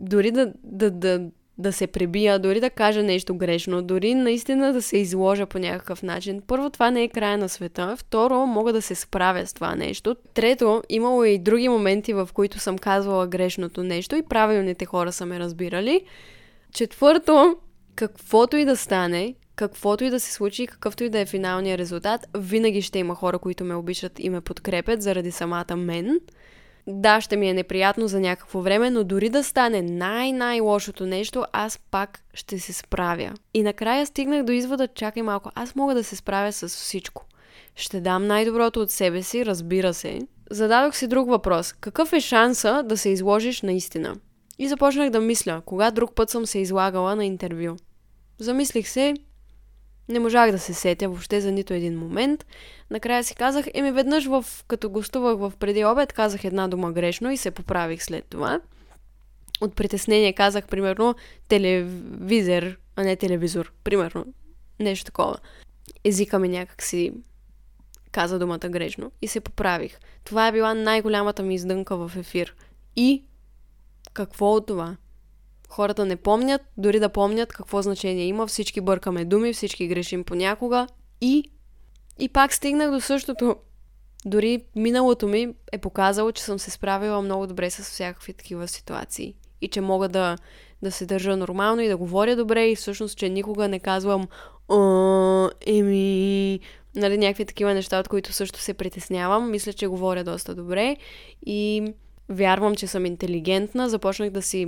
дори 0.00 0.30
да, 0.30 0.52
да, 0.64 0.90
да, 0.90 1.30
да 1.58 1.72
се 1.72 1.86
пребия, 1.86 2.38
дори 2.38 2.60
да 2.60 2.70
кажа 2.70 3.02
нещо 3.02 3.34
грешно, 3.34 3.82
дори 3.82 4.14
наистина 4.14 4.72
да 4.72 4.82
се 4.82 4.98
изложа 4.98 5.46
по 5.46 5.58
някакъв 5.58 6.02
начин. 6.02 6.42
Първо, 6.46 6.70
това 6.70 6.90
не 6.90 7.02
е 7.02 7.08
края 7.08 7.38
на 7.38 7.48
света. 7.48 7.96
Второ, 7.96 8.46
мога 8.46 8.72
да 8.72 8.82
се 8.82 8.94
справя 8.94 9.46
с 9.46 9.52
това 9.52 9.74
нещо. 9.74 10.16
Трето, 10.34 10.82
имало 10.88 11.24
и 11.24 11.38
други 11.38 11.68
моменти, 11.68 12.12
в 12.12 12.28
които 12.34 12.58
съм 12.58 12.78
казвала 12.78 13.26
грешното 13.26 13.82
нещо 13.82 14.16
и 14.16 14.22
правилните 14.22 14.84
хора 14.84 15.12
са 15.12 15.26
ме 15.26 15.38
разбирали. 15.38 16.00
Четвърто, 16.72 17.56
каквото 17.94 18.56
и 18.56 18.64
да 18.64 18.76
стане, 18.76 19.34
каквото 19.60 20.04
и 20.04 20.10
да 20.10 20.20
се 20.20 20.32
случи, 20.32 20.66
какъвто 20.66 21.04
и 21.04 21.08
да 21.08 21.18
е 21.18 21.26
финалният 21.26 21.78
резултат, 21.78 22.26
винаги 22.38 22.82
ще 22.82 22.98
има 22.98 23.14
хора, 23.14 23.38
които 23.38 23.64
ме 23.64 23.74
обичат 23.74 24.12
и 24.18 24.30
ме 24.30 24.40
подкрепят 24.40 25.02
заради 25.02 25.30
самата 25.30 25.76
мен. 25.76 26.20
Да, 26.86 27.20
ще 27.20 27.36
ми 27.36 27.48
е 27.48 27.54
неприятно 27.54 28.08
за 28.08 28.20
някакво 28.20 28.60
време, 28.60 28.90
но 28.90 29.04
дори 29.04 29.28
да 29.28 29.44
стане 29.44 29.82
най-най-лошото 29.82 31.06
нещо, 31.06 31.44
аз 31.52 31.78
пак 31.78 32.20
ще 32.34 32.58
се 32.58 32.72
справя. 32.72 33.34
И 33.54 33.62
накрая 33.62 34.06
стигнах 34.06 34.44
до 34.44 34.52
извода, 34.52 34.88
чакай 34.88 35.22
малко, 35.22 35.50
аз 35.54 35.74
мога 35.74 35.94
да 35.94 36.04
се 36.04 36.16
справя 36.16 36.52
с 36.52 36.68
всичко. 36.68 37.24
Ще 37.76 38.00
дам 38.00 38.26
най-доброто 38.26 38.80
от 38.80 38.90
себе 38.90 39.22
си, 39.22 39.46
разбира 39.46 39.94
се. 39.94 40.18
Зададох 40.50 40.96
си 40.96 41.06
друг 41.06 41.28
въпрос. 41.28 41.72
Какъв 41.72 42.12
е 42.12 42.20
шанса 42.20 42.82
да 42.82 42.96
се 42.96 43.08
изложиш 43.08 43.62
наистина? 43.62 44.16
И 44.58 44.68
започнах 44.68 45.10
да 45.10 45.20
мисля, 45.20 45.62
кога 45.66 45.90
друг 45.90 46.14
път 46.14 46.30
съм 46.30 46.46
се 46.46 46.58
излагала 46.58 47.16
на 47.16 47.24
интервю. 47.24 47.76
Замислих 48.38 48.88
се, 48.88 49.14
не 50.08 50.18
можах 50.18 50.50
да 50.50 50.58
се 50.58 50.74
сетя 50.74 51.08
въобще 51.08 51.40
за 51.40 51.52
нито 51.52 51.74
един 51.74 51.98
момент. 51.98 52.46
Накрая 52.90 53.24
си 53.24 53.34
казах, 53.34 53.66
еми 53.74 53.92
веднъж 53.92 54.26
в, 54.26 54.44
като 54.68 54.90
гостувах 54.90 55.38
в 55.38 55.52
преди 55.58 55.84
обед, 55.84 56.12
казах 56.12 56.44
една 56.44 56.68
дума 56.68 56.92
грешно 56.92 57.30
и 57.30 57.36
се 57.36 57.50
поправих 57.50 58.02
след 58.02 58.24
това. 58.24 58.60
От 59.60 59.76
притеснение 59.76 60.32
казах, 60.32 60.66
примерно, 60.66 61.14
телевизор, 61.48 62.78
а 62.96 63.02
не 63.02 63.16
телевизор. 63.16 63.72
Примерно, 63.84 64.24
нещо 64.80 65.04
такова. 65.04 65.38
Езика 66.04 66.38
ми 66.38 66.48
някак 66.48 66.82
си 66.82 67.12
каза 68.12 68.38
думата 68.38 68.58
грешно 68.58 69.12
и 69.22 69.28
се 69.28 69.40
поправих. 69.40 69.98
Това 70.24 70.48
е 70.48 70.52
била 70.52 70.74
най-голямата 70.74 71.42
ми 71.42 71.54
издънка 71.54 71.96
в 71.96 72.12
ефир. 72.16 72.54
И 72.96 73.24
какво 74.12 74.52
от 74.52 74.66
това? 74.66 74.96
Хората 75.70 76.06
не 76.06 76.16
помнят, 76.16 76.62
дори 76.76 77.00
да 77.00 77.08
помнят 77.08 77.52
какво 77.52 77.82
значение 77.82 78.26
има. 78.26 78.46
Всички 78.46 78.80
бъркаме 78.80 79.24
думи, 79.24 79.52
всички 79.52 79.88
грешим 79.88 80.24
понякога. 80.24 80.86
И, 81.20 81.50
и 82.18 82.28
пак 82.28 82.52
стигнах 82.52 82.90
до 82.90 83.00
същото. 83.00 83.56
Дори 84.24 84.64
миналото 84.76 85.28
ми 85.28 85.48
е 85.72 85.78
показало, 85.78 86.32
че 86.32 86.42
съм 86.42 86.58
се 86.58 86.70
справила 86.70 87.22
много 87.22 87.46
добре 87.46 87.70
с 87.70 87.82
всякакви 87.82 88.32
такива 88.32 88.68
ситуации. 88.68 89.34
И 89.60 89.68
че 89.68 89.80
мога 89.80 90.08
да, 90.08 90.36
да 90.82 90.92
се 90.92 91.06
държа 91.06 91.36
нормално 91.36 91.82
и 91.82 91.88
да 91.88 91.96
говоря 91.96 92.36
добре 92.36 92.68
и 92.68 92.76
всъщност, 92.76 93.18
че 93.18 93.28
никога 93.28 93.68
не 93.68 93.80
казвам 93.80 94.28
еми, 95.66 96.60
нали, 96.94 97.18
някакви 97.18 97.44
такива 97.44 97.74
неща, 97.74 98.00
от 98.00 98.08
които 98.08 98.32
също 98.32 98.58
се 98.58 98.74
притеснявам. 98.74 99.50
Мисля, 99.50 99.72
че 99.72 99.86
говоря 99.86 100.24
доста 100.24 100.54
добре 100.54 100.96
и 101.46 101.92
вярвам, 102.28 102.74
че 102.74 102.86
съм 102.86 103.06
интелигентна. 103.06 103.88
Започнах 103.88 104.30
да 104.30 104.42
си 104.42 104.66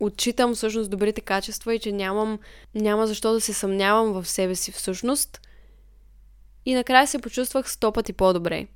отчитам 0.00 0.54
всъщност 0.54 0.90
добрите 0.90 1.20
качества 1.20 1.74
и 1.74 1.78
че 1.78 1.92
нямам, 1.92 2.38
няма 2.74 3.06
защо 3.06 3.32
да 3.32 3.40
се 3.40 3.52
съмнявам 3.52 4.12
в 4.12 4.28
себе 4.28 4.54
си 4.54 4.72
всъщност. 4.72 5.40
И 6.66 6.74
накрая 6.74 7.06
се 7.06 7.18
почувствах 7.18 7.70
сто 7.70 7.92
пъти 7.92 8.12
по-добре. 8.12 8.66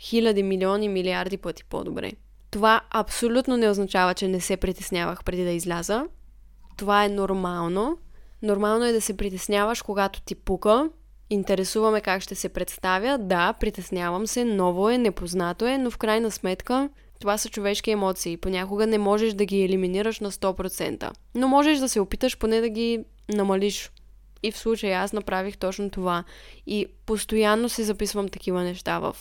Хиляди, 0.00 0.42
милиони, 0.42 0.88
милиарди 0.88 1.36
пъти 1.36 1.64
по-добре. 1.64 2.12
Това 2.50 2.80
абсолютно 2.90 3.56
не 3.56 3.70
означава, 3.70 4.14
че 4.14 4.28
не 4.28 4.40
се 4.40 4.56
притеснявах 4.56 5.24
преди 5.24 5.44
да 5.44 5.50
изляза. 5.50 6.06
Това 6.76 7.04
е 7.04 7.08
нормално. 7.08 7.98
Нормално 8.42 8.84
е 8.84 8.92
да 8.92 9.00
се 9.00 9.16
притесняваш, 9.16 9.82
когато 9.82 10.20
ти 10.20 10.34
пука. 10.34 10.90
Интересуваме 11.30 12.00
как 12.00 12.22
ще 12.22 12.34
се 12.34 12.48
представя. 12.48 13.18
Да, 13.18 13.52
притеснявам 13.52 14.26
се, 14.26 14.44
ново 14.44 14.90
е, 14.90 14.98
непознато 14.98 15.66
е, 15.66 15.78
но 15.78 15.90
в 15.90 15.98
крайна 15.98 16.30
сметка 16.30 16.88
това 17.22 17.38
са 17.38 17.48
човешки 17.48 17.90
емоции. 17.90 18.36
Понякога 18.36 18.86
не 18.86 18.98
можеш 18.98 19.32
да 19.32 19.44
ги 19.44 19.62
елиминираш 19.62 20.20
на 20.20 20.32
100%. 20.32 21.10
Но 21.34 21.48
можеш 21.48 21.78
да 21.78 21.88
се 21.88 22.00
опиташ 22.00 22.38
поне 22.38 22.60
да 22.60 22.68
ги 22.68 23.04
намалиш. 23.28 23.90
И 24.42 24.52
в 24.52 24.58
случая 24.58 25.00
аз 25.00 25.12
направих 25.12 25.56
точно 25.56 25.90
това. 25.90 26.24
И 26.66 26.86
постоянно 27.06 27.68
се 27.68 27.82
записвам 27.82 28.28
такива 28.28 28.62
неща 28.62 28.98
в 28.98 29.16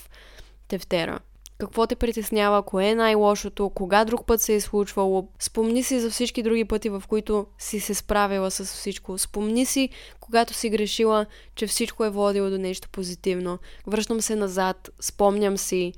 тефтера. 0.68 1.20
Какво 1.58 1.88
те 1.88 1.96
притеснява, 1.96 2.64
кое 2.64 2.86
е 2.88 2.96
най-лошото, 2.96 3.70
кога 3.70 4.06
друг 4.06 4.26
път 4.26 4.42
се 4.42 4.56
е 4.56 4.62
случвало. 4.62 5.28
Спомни 5.40 5.84
си 5.84 6.00
за 6.00 6.10
всички 6.10 6.44
други 6.44 6.66
пъти, 6.66 6.90
в 6.90 7.04
които 7.08 7.46
си 7.58 7.80
се 7.80 7.94
справила 7.94 8.52
с 8.52 8.66
всичко. 8.66 9.18
Спомни 9.18 9.66
си, 9.66 9.90
когато 10.20 10.54
си 10.54 10.70
грешила, 10.70 11.26
че 11.56 11.68
всичко 11.68 12.06
е 12.06 12.10
водило 12.10 12.50
до 12.50 12.58
нещо 12.58 12.90
позитивно. 12.90 13.60
Връщам 13.88 14.22
се 14.22 14.36
назад, 14.36 14.90
спомням 15.02 15.58
си, 15.58 15.94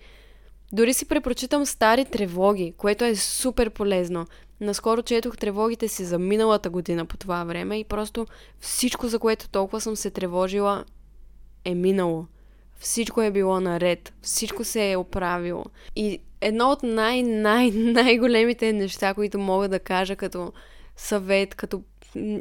дори 0.74 0.94
си 0.94 1.06
препрочитам 1.06 1.66
стари 1.66 2.06
тревоги, 2.06 2.74
което 2.78 3.06
е 3.06 3.16
супер 3.16 3.70
полезно. 3.70 4.28
Наскоро 4.62 5.02
четох 5.02 5.38
тревогите 5.38 5.88
си 5.88 6.06
за 6.06 6.20
миналата 6.20 6.70
година 6.70 7.06
по 7.06 7.18
това 7.18 7.44
време 7.44 7.80
и 7.80 7.84
просто 7.84 8.28
всичко, 8.60 9.08
за 9.08 9.20
което 9.20 9.50
толкова 9.50 9.82
съм 9.82 9.96
се 9.96 10.10
тревожила, 10.10 10.86
е 11.66 11.76
минало. 11.76 12.26
Всичко 12.80 13.22
е 13.22 13.32
било 13.32 13.60
наред, 13.60 14.14
всичко 14.22 14.64
се 14.64 14.92
е 14.92 14.98
оправило. 14.98 15.66
И 15.96 16.20
едно 16.42 16.72
от 16.72 16.84
най-най-най-големите 16.84 18.74
неща, 18.74 19.14
които 19.14 19.40
мога 19.40 19.70
да 19.70 19.80
кажа 19.80 20.16
като 20.16 20.54
съвет, 20.96 21.56
като 21.56 21.82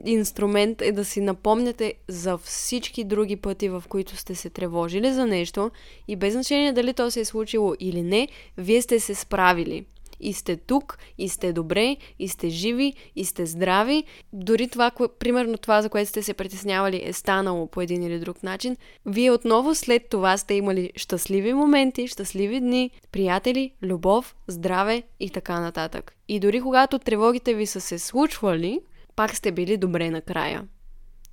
инструмент 0.05 0.83
е 0.83 0.93
да 0.93 1.05
си 1.05 1.21
напомняте 1.21 1.95
за 2.09 2.39
всички 2.39 3.05
други 3.05 3.37
пъти, 3.37 3.69
в 3.69 3.85
които 3.89 4.17
сте 4.17 4.35
се 4.35 4.51
тревожили 4.51 5.13
за 5.13 5.27
нещо 5.27 5.71
и 6.09 6.17
без 6.17 6.33
значение 6.33 6.73
дали 6.73 6.95
то 6.95 7.11
се 7.11 7.21
е 7.21 7.25
случило 7.25 7.75
или 7.81 8.03
не, 8.03 8.29
вие 8.59 8.83
сте 8.83 9.01
се 9.01 9.15
справили. 9.15 9.85
И 10.25 10.33
сте 10.33 10.57
тук, 10.57 10.99
и 11.19 11.29
сте 11.29 11.53
добре, 11.53 11.97
и 12.19 12.29
сте 12.29 12.49
живи, 12.49 12.95
и 13.17 13.25
сте 13.25 13.47
здрави. 13.47 14.05
Дори 14.33 14.69
това, 14.69 14.91
кое, 14.91 15.09
примерно 15.19 15.59
това, 15.59 15.83
за 15.83 15.89
което 15.89 16.09
сте 16.09 16.23
се 16.23 16.35
притеснявали, 16.35 17.03
е 17.05 17.13
станало 17.13 17.67
по 17.67 17.81
един 17.81 18.03
или 18.03 18.19
друг 18.19 18.43
начин. 18.43 18.77
Вие 19.07 19.31
отново 19.31 19.75
след 19.75 20.09
това 20.09 20.37
сте 20.37 20.55
имали 20.55 20.93
щастливи 20.97 21.53
моменти, 21.53 22.09
щастливи 22.09 22.61
дни, 22.61 22.91
приятели, 23.13 23.71
любов, 23.83 24.37
здраве 24.49 25.03
и 25.21 25.31
така 25.31 25.61
нататък. 25.61 26.15
И 26.29 26.41
дори 26.41 26.61
когато 26.61 26.99
тревогите 26.99 27.55
ви 27.55 27.67
са 27.67 27.81
се 27.81 27.99
случвали, 27.99 28.81
пак 29.23 29.37
сте 29.37 29.53
били 29.53 29.77
добре 29.77 30.11
накрая. 30.11 30.65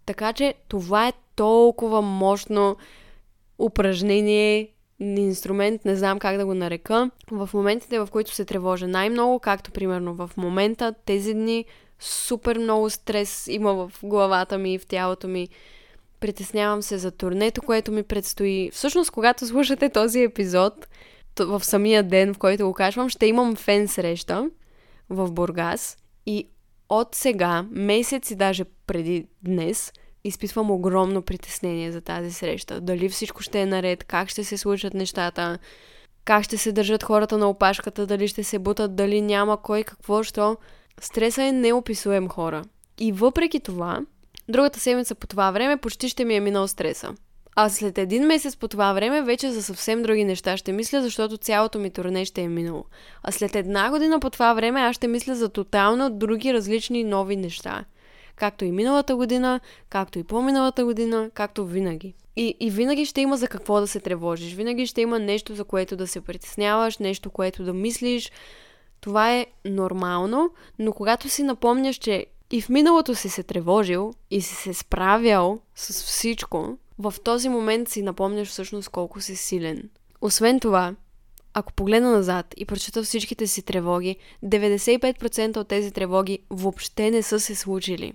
Така 0.05 0.33
че 0.33 0.53
това 0.67 1.07
е 1.07 1.13
толкова 1.35 2.01
мощно 2.01 2.77
упражнение, 3.59 4.69
инструмент, 4.99 5.85
не 5.85 5.95
знам 5.95 6.19
как 6.19 6.37
да 6.37 6.45
го 6.45 6.53
нарека. 6.53 7.11
В 7.31 7.49
моментите, 7.53 7.99
в 7.99 8.07
които 8.11 8.35
се 8.35 8.45
тревожа 8.45 8.87
най-много, 8.87 9.39
както 9.39 9.71
примерно 9.71 10.15
в 10.15 10.31
момента, 10.37 10.93
тези 11.05 11.33
дни, 11.33 11.65
супер 11.99 12.57
много 12.57 12.89
стрес 12.89 13.47
има 13.47 13.73
в 13.73 13.91
главата 14.03 14.57
ми 14.57 14.73
и 14.73 14.79
в 14.79 14.85
тялото 14.85 15.27
ми. 15.27 15.47
Притеснявам 16.19 16.81
се 16.81 16.97
за 16.97 17.11
турнето, 17.11 17.61
което 17.61 17.91
ми 17.91 18.03
предстои. 18.03 18.69
Всъщност, 18.73 19.11
когато 19.11 19.47
слушате 19.47 19.89
този 19.89 20.23
епизод, 20.23 20.87
в 21.39 21.63
самия 21.63 22.03
ден, 22.03 22.33
в 22.33 22.37
който 22.37 22.67
го 22.67 22.73
качвам, 22.73 23.09
ще 23.09 23.25
имам 23.25 23.55
фен 23.55 23.87
среща 23.87 24.49
в 25.09 25.31
Бургас 25.31 25.97
и 26.25 26.47
от 26.89 27.15
сега, 27.15 27.65
месеци 27.71 28.35
даже 28.35 28.63
преди 28.87 29.27
днес, 29.43 29.93
изписвам 30.23 30.71
огромно 30.71 31.21
притеснение 31.21 31.91
за 31.91 32.01
тази 32.01 32.31
среща. 32.31 32.81
Дали 32.81 33.09
всичко 33.09 33.41
ще 33.41 33.61
е 33.61 33.65
наред, 33.65 34.03
как 34.03 34.29
ще 34.29 34.43
се 34.43 34.57
случат 34.57 34.93
нещата, 34.93 35.59
как 36.25 36.43
ще 36.43 36.57
се 36.57 36.71
държат 36.71 37.03
хората 37.03 37.37
на 37.37 37.49
опашката, 37.49 38.07
дали 38.07 38.27
ще 38.27 38.43
се 38.43 38.59
бутат, 38.59 38.95
дали 38.95 39.21
няма 39.21 39.61
кой 39.61 39.83
какво, 39.83 40.23
що. 40.23 40.57
Стресът 41.01 41.41
е 41.41 41.51
неописуем 41.51 42.27
хора. 42.27 42.63
И 42.97 43.11
въпреки 43.11 43.59
това, 43.59 44.01
другата 44.49 44.79
седмица 44.79 45.15
по 45.15 45.27
това 45.27 45.51
време 45.51 45.77
почти 45.77 46.09
ще 46.09 46.25
ми 46.25 46.35
е 46.35 46.39
минал 46.39 46.67
стреса. 46.67 47.15
А 47.55 47.69
след 47.69 47.97
един 47.97 48.25
месец 48.25 48.55
по 48.55 48.67
това 48.67 48.93
време 48.93 49.21
вече 49.21 49.51
за 49.51 49.63
съвсем 49.63 50.03
други 50.03 50.23
неща 50.23 50.57
ще 50.57 50.71
мисля, 50.71 51.01
защото 51.01 51.37
цялото 51.37 51.79
ми 51.79 51.89
турне 51.89 52.25
ще 52.25 52.41
е 52.41 52.47
минало. 52.47 52.85
А 53.23 53.31
след 53.31 53.55
една 53.55 53.89
година 53.89 54.19
по 54.19 54.29
това 54.29 54.53
време 54.53 54.79
аз 54.79 54.95
ще 54.95 55.07
мисля 55.07 55.35
за 55.35 55.49
тотално 55.49 56.09
други 56.09 56.53
различни 56.53 57.03
нови 57.03 57.35
неща. 57.35 57.85
Както 58.35 58.65
и 58.65 58.71
миналата 58.71 59.15
година, 59.15 59.59
както 59.89 60.19
и 60.19 60.23
по-миналата 60.23 60.85
година, 60.85 61.29
както 61.33 61.65
винаги. 61.65 62.13
И, 62.35 62.55
и 62.59 62.69
винаги 62.69 63.05
ще 63.05 63.21
има 63.21 63.37
за 63.37 63.47
какво 63.47 63.79
да 63.79 63.87
се 63.87 63.99
тревожиш. 63.99 64.53
Винаги 64.53 64.87
ще 64.87 65.01
има 65.01 65.19
нещо, 65.19 65.55
за 65.55 65.63
което 65.63 65.95
да 65.95 66.07
се 66.07 66.21
притесняваш, 66.21 66.97
нещо, 66.97 67.29
което 67.29 67.63
да 67.63 67.73
мислиш. 67.73 68.31
Това 69.01 69.33
е 69.33 69.45
нормално, 69.65 70.51
но 70.79 70.93
когато 70.93 71.29
си 71.29 71.43
напомняш, 71.43 71.95
че 71.95 72.25
и 72.51 72.61
в 72.61 72.69
миналото 72.69 73.15
си 73.15 73.29
се 73.29 73.43
тревожил 73.43 74.13
и 74.31 74.41
си 74.41 74.55
се 74.55 74.73
справял 74.73 75.59
с 75.75 76.03
всичко, 76.03 76.77
в 76.99 77.13
този 77.23 77.49
момент 77.49 77.89
си 77.89 78.01
напомняш 78.01 78.47
всъщност 78.47 78.89
колко 78.89 79.21
си 79.21 79.35
силен. 79.35 79.89
Освен 80.21 80.59
това, 80.59 80.95
ако 81.53 81.73
погледна 81.73 82.11
назад 82.11 82.53
и 82.57 82.65
прочета 82.65 83.03
всичките 83.03 83.47
си 83.47 83.61
тревоги, 83.61 84.15
95% 84.43 85.57
от 85.57 85.67
тези 85.67 85.91
тревоги 85.91 86.39
въобще 86.49 87.11
не 87.11 87.21
са 87.21 87.39
се 87.39 87.55
случили. 87.55 88.13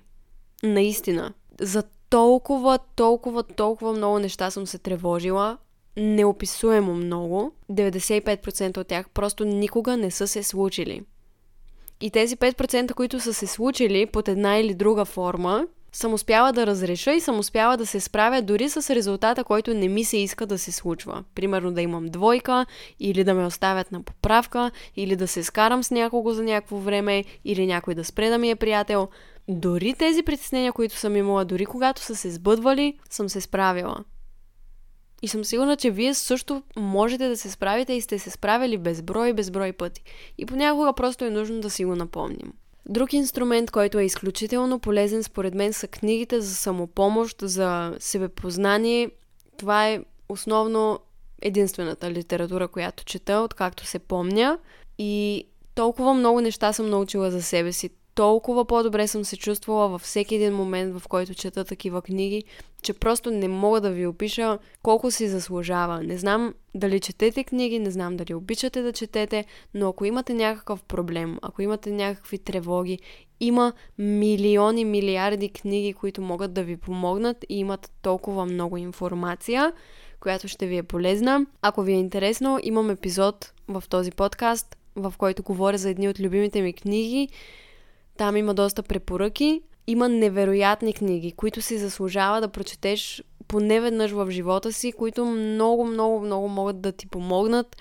Наистина. 0.63 1.33
За 1.61 1.83
толкова, 2.11 2.79
толкова, 2.97 3.43
толкова 3.43 3.93
много 3.93 4.19
неща 4.19 4.51
съм 4.51 4.67
се 4.67 4.79
тревожила, 4.79 5.59
неописуемо 5.97 6.95
много. 6.95 7.53
95% 7.71 8.79
от 8.79 8.87
тях 8.87 9.11
просто 9.11 9.45
никога 9.45 9.97
не 9.97 10.11
са 10.11 10.29
се 10.29 10.43
случили. 10.43 11.03
И 12.01 12.11
тези 12.11 12.37
5%, 12.37 12.95
които 12.95 13.21
са 13.21 13.35
се 13.35 13.47
случили 13.47 14.07
под 14.07 14.29
една 14.29 14.59
или 14.59 14.75
друга 14.75 15.05
форма, 15.05 15.67
съм 15.95 16.15
успяла 16.15 16.53
да 16.53 16.67
разреша 16.67 17.13
и 17.13 17.21
съм 17.21 17.39
успяла 17.39 17.77
да 17.77 17.87
се 17.87 18.01
справя 18.01 18.43
дори 18.43 18.69
с 18.69 18.95
резултата, 18.95 19.45
който 19.45 19.75
не 19.75 19.89
ми 19.89 20.05
се 20.05 20.17
иска 20.17 20.47
да 20.47 20.59
се 20.59 20.73
случва. 20.73 21.25
Примерно 21.35 21.73
да 21.73 21.83
имам 21.83 22.07
двойка, 22.07 22.67
или 23.01 23.25
да 23.25 23.35
ме 23.35 23.47
оставят 23.47 23.93
на 23.93 24.03
поправка, 24.03 24.71
или 24.97 25.17
да 25.17 25.29
се 25.29 25.43
скарам 25.43 25.85
с 25.85 25.91
някого 25.91 26.33
за 26.33 26.43
някакво 26.43 26.77
време, 26.77 27.25
или 27.45 27.67
някой 27.67 27.95
да 27.95 28.05
спре 28.05 28.29
да 28.29 28.39
ми 28.39 28.51
е 28.51 28.57
приятел. 28.57 29.09
Дори 29.49 29.95
тези 29.95 30.23
притеснения, 30.23 30.73
които 30.73 30.97
съм 30.97 31.17
имала, 31.17 31.45
дори 31.45 31.67
когато 31.67 32.03
са 32.03 32.17
се 32.17 32.31
сбъдвали, 32.31 32.99
съм 33.11 33.29
се 33.29 33.41
справила. 33.41 34.05
И 35.23 35.29
съм 35.29 35.45
сигурна, 35.45 35.77
че 35.77 35.91
вие 35.91 36.15
също 36.15 36.63
можете 36.77 37.29
да 37.29 37.37
се 37.37 37.51
справите 37.51 37.93
и 37.93 38.01
сте 38.01 38.19
се 38.19 38.31
справили 38.31 38.79
безброй 38.79 39.33
безброй 39.33 39.73
пъти. 39.73 40.03
И 40.39 40.47
понякога 40.47 40.93
просто 40.93 41.25
е 41.25 41.31
нужно 41.31 41.61
да 41.61 41.71
си 41.71 41.85
го 41.85 41.97
напомним. 41.97 42.53
Друг 42.89 43.13
инструмент, 43.13 43.71
който 43.71 43.99
е 43.99 44.05
изключително 44.05 44.79
полезен 44.79 45.23
според 45.23 45.55
мен 45.55 45.73
са 45.73 45.89
книгите 45.89 46.41
за 46.41 46.55
самопомощ, 46.55 47.41
за 47.41 47.97
себепознание. 47.99 49.11
Това 49.57 49.89
е 49.89 50.01
основно 50.29 50.99
единствената 51.43 52.11
литература, 52.11 52.69
която 52.69 53.05
чета, 53.05 53.41
откакто 53.41 53.87
се 53.87 53.99
помня. 53.99 54.59
И 54.99 55.45
толкова 55.75 56.15
много 56.15 56.41
неща 56.41 56.73
съм 56.73 56.91
научила 56.91 57.31
за 57.31 57.43
себе 57.43 57.73
си 57.73 57.91
толкова 58.15 58.65
по-добре 58.65 59.09
съм 59.09 59.25
се 59.25 59.37
чувствала 59.37 59.89
във 59.89 60.01
всеки 60.01 60.35
един 60.35 60.55
момент, 60.55 60.99
в 60.99 61.09
който 61.09 61.35
чета 61.35 61.65
такива 61.65 62.03
книги, 62.03 62.45
че 62.83 62.93
просто 62.93 63.31
не 63.31 63.49
мога 63.49 63.81
да 63.81 63.91
ви 63.91 64.07
опиша 64.07 64.59
колко 64.83 65.11
си 65.11 65.29
заслужава. 65.29 66.03
Не 66.03 66.19
знам 66.19 66.55
дали 66.75 67.01
четете 67.01 67.45
книги, 67.45 67.79
не 67.79 67.91
знам 67.91 68.17
дали 68.17 68.35
обичате 68.35 68.83
да 68.83 68.93
четете, 68.93 69.45
но 69.75 69.89
ако 69.89 70.05
имате 70.05 70.35
някакъв 70.35 70.83
проблем, 70.83 71.39
ако 71.43 71.63
имате 71.63 71.91
някакви 71.91 72.39
тревоги, 72.39 72.99
има 73.41 73.73
милиони, 73.99 74.85
милиарди 74.85 75.49
книги, 75.49 75.93
които 75.93 76.23
могат 76.23 76.53
да 76.53 76.63
ви 76.63 76.77
помогнат 76.77 77.45
и 77.49 77.59
имат 77.59 77.91
толкова 78.03 78.47
много 78.47 78.77
информация, 78.77 79.73
която 80.21 80.49
ще 80.49 80.67
ви 80.67 80.77
е 80.77 80.83
полезна. 80.83 81.47
Ако 81.63 81.83
ви 81.83 81.93
е 81.93 81.99
интересно, 81.99 82.59
имам 82.63 82.91
епизод 82.91 83.53
в 83.69 83.85
този 83.89 84.11
подкаст, 84.11 84.77
в 84.97 85.15
който 85.19 85.43
говоря 85.43 85.79
за 85.79 85.91
едни 85.91 86.09
от 86.09 86.21
любимите 86.21 86.63
ми 86.63 86.73
книги, 86.73 87.29
там 88.17 88.37
има 88.37 88.55
доста 88.55 88.83
препоръки. 88.83 89.63
Има 89.87 90.09
невероятни 90.09 90.95
книги, 90.95 91.33
които 91.33 91.63
си 91.63 91.79
заслужава 91.79 92.41
да 92.41 92.49
прочетеш 92.49 93.23
поне 93.49 93.81
веднъж 93.81 94.11
в 94.11 94.31
живота 94.31 94.73
си, 94.73 94.93
които 94.93 95.25
много, 95.25 95.85
много, 95.85 96.21
много 96.21 96.49
могат 96.49 96.81
да 96.81 96.93
ти 96.93 97.07
помогнат 97.07 97.77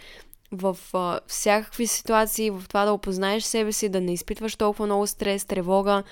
в 0.51 0.77
а, 0.93 1.19
всякакви 1.27 1.87
ситуации, 1.87 2.51
в 2.51 2.63
това 2.67 2.85
да 2.85 2.93
опознаеш 2.93 3.43
себе 3.43 3.71
си, 3.71 3.89
да 3.89 4.01
не 4.01 4.13
изпитваш 4.13 4.55
толкова 4.55 4.85
много 4.85 5.07
стрес, 5.07 5.45
тревога, 5.45 6.03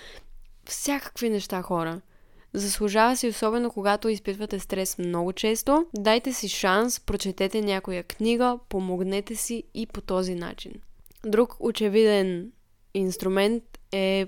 всякакви 0.66 1.30
неща, 1.30 1.62
хора. 1.62 2.02
Заслужава 2.54 3.16
си, 3.16 3.28
особено 3.28 3.72
когато 3.72 4.10
изпитвате 4.10 4.60
стрес 4.60 4.98
много 4.98 5.34
често. 5.34 5.86
Дайте 5.94 6.34
си 6.34 6.50
шанс, 6.50 7.00
прочетете 7.00 7.62
някоя 7.62 8.04
книга, 8.04 8.60
помогнете 8.70 9.36
си 9.36 9.64
и 9.74 9.88
по 9.88 10.02
този 10.02 10.36
начин. 10.36 10.72
Друг 11.26 11.56
очевиден 11.60 12.52
инструмент 12.94 13.64
е 13.92 14.28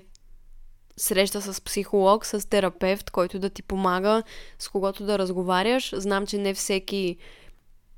среща 0.96 1.40
с 1.40 1.60
психолог, 1.60 2.26
с 2.26 2.48
терапевт, 2.48 3.10
който 3.10 3.38
да 3.38 3.50
ти 3.50 3.62
помага, 3.62 4.22
с 4.58 4.68
когото 4.68 5.04
да 5.04 5.18
разговаряш. 5.18 5.94
Знам, 5.96 6.26
че 6.26 6.38
не 6.38 6.54
всеки 6.54 7.16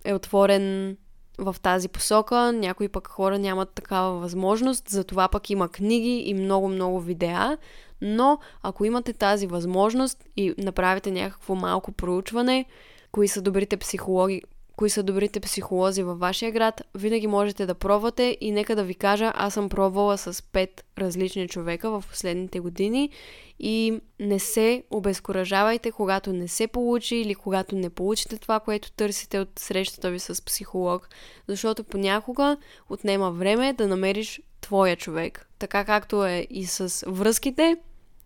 е 0.05 0.15
отворен 0.15 0.97
в 1.39 1.57
тази 1.63 1.89
посока, 1.89 2.53
някои 2.53 2.89
пък 2.89 3.09
хора 3.09 3.39
нямат 3.39 3.71
такава 3.71 4.19
възможност, 4.19 4.89
затова 4.89 5.29
пък 5.29 5.51
има 5.51 5.69
книги 5.69 6.23
и 6.27 6.35
много-много 6.35 7.01
видеа, 7.01 7.59
но 8.01 8.39
ако 8.63 8.85
имате 8.85 9.13
тази 9.13 9.47
възможност 9.47 10.25
и 10.37 10.55
направите 10.59 11.11
някакво 11.11 11.55
малко 11.55 11.93
проучване, 11.93 12.65
кои 13.13 13.29
са 13.29 13.43
добрите 13.43 13.77
психологи, 13.77 14.43
кои 14.77 14.91
са 14.91 15.03
добрите 15.03 15.41
психолози 15.41 16.03
във 16.03 16.19
вашия 16.19 16.53
град, 16.53 16.83
винаги 16.95 17.27
можете 17.27 17.67
да 17.67 17.75
пробвате 17.75 18.39
и 18.41 18.53
нека 18.53 18.77
да 18.77 18.85
ви 18.85 18.95
кажа, 18.95 19.33
аз 19.35 19.55
съм 19.55 19.69
пробвала 19.69 20.19
с 20.19 20.43
пет 20.43 20.85
различни 20.99 21.49
човека 21.49 21.91
в 21.91 22.05
последните 22.09 22.61
години 22.61 23.11
и 23.59 24.01
не 24.21 24.39
се 24.39 24.83
обезкуражавайте, 24.91 25.93
когато 25.93 26.33
не 26.33 26.49
се 26.49 26.67
получи 26.67 27.17
или 27.17 27.35
когато 27.35 27.77
не 27.77 27.91
получите 27.91 28.39
това, 28.39 28.61
което 28.61 28.93
търсите 28.93 29.39
от 29.39 29.59
срещата 29.59 30.11
ви 30.11 30.19
с 30.19 30.45
психолог, 30.45 31.09
защото 31.49 31.85
понякога 31.85 32.57
отнема 32.91 33.31
време 33.31 33.73
да 33.73 33.89
намериш 33.89 34.41
твоя 34.61 34.97
човек. 34.97 35.49
Така 35.59 35.85
както 35.85 36.25
е 36.25 36.47
и 36.51 36.67
с 36.67 37.05
връзките, 37.07 37.77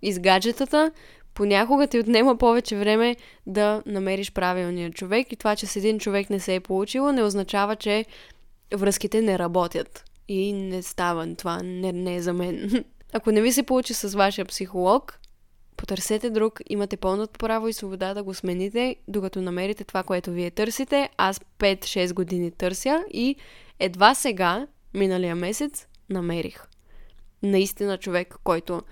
и 0.03 0.13
с 0.13 0.21
гаджетата, 0.21 0.93
понякога 1.35 1.87
ти 1.87 1.99
отнема 1.99 2.37
повече 2.37 2.77
време 2.77 3.17
да 3.47 3.83
намериш 3.87 4.33
правилния 4.33 4.91
човек 4.91 5.33
и 5.33 5.37
това, 5.37 5.57
че 5.57 5.67
с 5.67 5.77
един 5.77 5.99
човек 5.99 6.31
не 6.31 6.41
се 6.41 6.55
е 6.55 6.61
получило, 6.61 7.13
не 7.13 7.23
означава, 7.23 7.77
че 7.77 8.05
връзките 8.75 9.23
не 9.23 9.39
работят. 9.39 10.05
И 10.29 10.53
не 10.53 10.83
става. 10.83 11.35
Това 11.35 11.63
не, 11.63 11.93
не 11.93 12.17
е 12.17 12.23
за 12.23 12.33
мен. 12.33 12.85
Ако 13.13 13.33
не 13.33 13.43
ви 13.43 13.53
се 13.53 13.63
получи 13.63 13.95
с 13.95 14.09
вашия 14.09 14.45
психолог, 14.45 15.21
потърсете 15.77 16.31
друг, 16.31 16.61
имате 16.69 16.97
пълното 16.97 17.39
право 17.39 17.69
и 17.69 17.73
свобода 17.73 18.15
да 18.15 18.23
го 18.23 18.35
смените, 18.35 18.97
докато 19.09 19.41
намерите 19.41 19.85
това, 19.85 20.03
което 20.03 20.31
вие 20.31 20.51
търсите. 20.51 21.09
Аз 21.17 21.41
5-6 21.59 22.13
години 22.15 22.51
търся 22.51 23.05
и 23.13 23.37
едва 23.79 24.15
сега, 24.15 24.67
миналия 24.95 25.37
месец, 25.37 25.87
намерих. 26.11 26.65
Наистина 27.43 27.99
човек, 27.99 28.37
който 28.45 28.83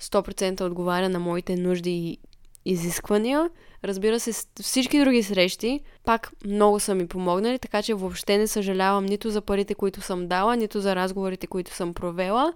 100% 0.00 0.60
отговаря 0.60 1.08
на 1.08 1.18
моите 1.18 1.56
нужди 1.56 1.90
и 1.90 2.18
изисквания. 2.64 3.50
Разбира 3.84 4.20
се, 4.20 4.46
всички 4.62 5.00
други 5.00 5.22
срещи 5.22 5.80
пак 6.04 6.32
много 6.44 6.80
са 6.80 6.94
ми 6.94 7.08
помогнали, 7.08 7.58
така 7.58 7.82
че 7.82 7.94
въобще 7.94 8.38
не 8.38 8.46
съжалявам 8.46 9.06
нито 9.06 9.30
за 9.30 9.40
парите, 9.40 9.74
които 9.74 10.00
съм 10.00 10.28
дала, 10.28 10.56
нито 10.56 10.80
за 10.80 10.96
разговорите, 10.96 11.46
които 11.46 11.74
съм 11.74 11.94
провела. 11.94 12.52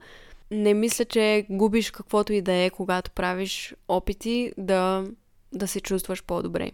Не 0.50 0.74
мисля, 0.74 1.04
че 1.04 1.46
губиш 1.50 1.90
каквото 1.90 2.32
и 2.32 2.42
да 2.42 2.52
е, 2.52 2.70
когато 2.70 3.10
правиш 3.10 3.74
опити 3.88 4.52
да, 4.58 5.04
да 5.52 5.68
се 5.68 5.80
чувстваш 5.80 6.22
по-добре. 6.24 6.70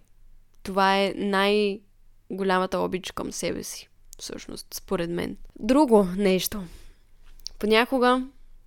Това 0.62 0.98
е 0.98 1.14
най-голямата 1.16 2.78
обич 2.78 3.12
към 3.12 3.32
себе 3.32 3.62
си, 3.62 3.88
всъщност, 4.18 4.66
според 4.74 5.10
мен. 5.10 5.36
Друго 5.58 6.08
нещо. 6.16 6.62
Понякога, 7.58 8.26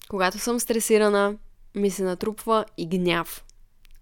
когато 0.10 0.40
съм 0.40 0.60
стресирана, 0.60 1.36
ми 1.76 1.90
се 1.90 2.04
натрупва 2.04 2.66
и 2.78 2.88
гняв. 2.88 3.44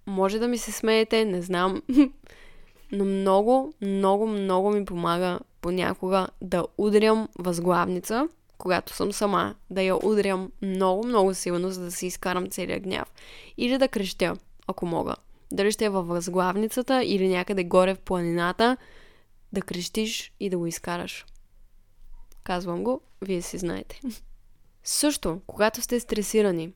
Може 0.06 0.40
да 0.40 0.48
ми 0.48 0.58
се 0.58 0.72
смеете, 0.72 1.26
не 1.26 1.42
знам, 1.42 1.82
но 2.92 3.06
много, 3.06 3.74
много, 3.82 4.28
много 4.28 4.72
ми 4.72 4.86
помага 4.86 5.40
понякога 5.62 6.28
да 6.42 6.66
удрям 6.78 7.30
възглавница, 7.40 8.28
когато 8.58 8.94
съм 8.94 9.14
сама, 9.14 9.56
да 9.70 9.82
я 9.82 10.06
удрям 10.06 10.52
много, 10.62 11.08
много 11.08 11.34
силно, 11.34 11.70
за 11.70 11.82
да 11.82 11.92
си 11.92 12.08
изкарам 12.08 12.50
целият 12.50 12.84
гняв. 12.84 13.12
Или 13.58 13.78
да 13.78 13.88
крещя, 13.88 14.38
ако 14.68 14.86
мога. 14.86 15.16
Дали 15.52 15.72
ще 15.72 15.86
е 15.86 15.90
във 15.90 16.08
възглавницата 16.08 17.04
или 17.04 17.28
някъде 17.28 17.64
горе 17.64 17.96
в 17.96 18.00
планината, 18.00 18.78
да 19.54 19.62
крещиш 19.62 20.34
и 20.40 20.50
да 20.50 20.58
го 20.58 20.68
изкараш. 20.68 21.26
Казвам 22.44 22.84
го, 22.84 23.02
вие 23.22 23.42
си 23.42 23.58
знаете. 23.58 24.02
Също, 24.84 25.42
когато 25.48 25.82
сте 25.82 26.00
стресирани, 26.00 26.74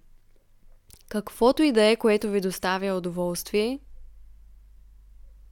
Каквото 1.11 1.63
и 1.63 1.71
да 1.71 1.85
е, 1.85 1.95
което 1.95 2.29
ви 2.29 2.41
доставя 2.41 2.97
удоволствие, 2.97 3.79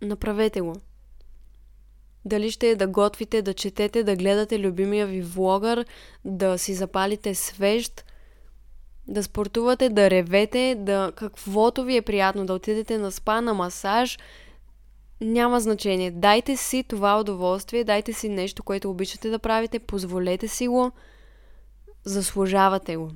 направете 0.01 0.61
го. 0.61 0.75
Дали 2.25 2.51
ще 2.51 2.69
е 2.69 2.75
да 2.75 2.87
готвите, 2.87 3.41
да 3.41 3.53
четете, 3.53 4.03
да 4.03 4.15
гледате 4.15 4.59
любимия 4.59 5.07
ви 5.07 5.21
влогър, 5.21 5.85
да 6.25 6.57
си 6.57 6.73
запалите 6.73 7.35
свещ, 7.35 8.05
да 9.07 9.23
спортувате, 9.23 9.89
да 9.89 10.09
ревете, 10.09 10.75
да 10.79 11.11
каквото 11.15 11.83
ви 11.83 11.95
е 11.95 12.01
приятно, 12.01 12.45
да 12.45 12.53
отидете 12.53 12.97
на 12.97 13.11
спа, 13.11 13.41
на 13.41 13.53
масаж, 13.53 14.19
няма 15.21 15.59
значение. 15.59 16.11
Дайте 16.11 16.57
си 16.57 16.83
това 16.83 17.19
удоволствие, 17.19 17.83
дайте 17.83 18.13
си 18.13 18.29
нещо, 18.29 18.63
което 18.63 18.89
обичате 18.89 19.29
да 19.29 19.39
правите, 19.39 19.79
позволете 19.79 20.47
си 20.47 20.67
го, 20.67 20.91
заслужавате 22.05 22.97
го. 22.97 23.11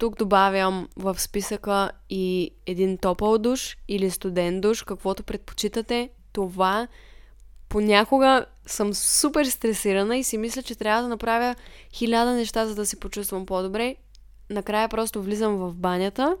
Тук 0.00 0.18
добавям 0.18 0.88
в 0.96 1.20
списъка 1.20 1.90
и 2.10 2.50
един 2.66 2.98
топъл 2.98 3.38
душ 3.38 3.76
или 3.88 4.10
студен 4.10 4.60
душ, 4.60 4.82
каквото 4.82 5.22
предпочитате. 5.22 6.10
това 6.32 6.88
понякога 7.68 8.46
съм 8.66 8.94
супер 8.94 9.44
стресирана 9.44 10.16
и 10.16 10.24
си 10.24 10.38
мисля, 10.38 10.62
че 10.62 10.74
трябва 10.74 11.02
да 11.02 11.08
направя 11.08 11.54
хиляда 11.92 12.32
неща, 12.32 12.66
за 12.66 12.74
да 12.74 12.86
се 12.86 13.00
почувствам 13.00 13.46
по-добре. 13.46 13.96
Накрая 14.50 14.88
просто 14.88 15.22
влизам 15.22 15.56
в 15.56 15.74
банята 15.74 16.36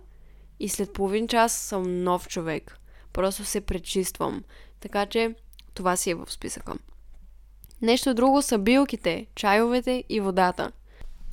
и 0.60 0.68
след 0.68 0.92
половин 0.92 1.28
час 1.28 1.52
съм 1.52 2.04
нов 2.04 2.28
човек. 2.28 2.78
Просто 3.12 3.44
се 3.44 3.60
пречиствам. 3.60 4.44
Така 4.80 5.06
че 5.06 5.34
това 5.74 5.96
си 5.96 6.10
е 6.10 6.14
в 6.14 6.32
списъка. 6.32 6.74
Нещо 7.82 8.14
друго 8.14 8.42
са 8.42 8.58
билките, 8.58 9.26
чайовете 9.34 10.04
и 10.08 10.20
водата. 10.20 10.72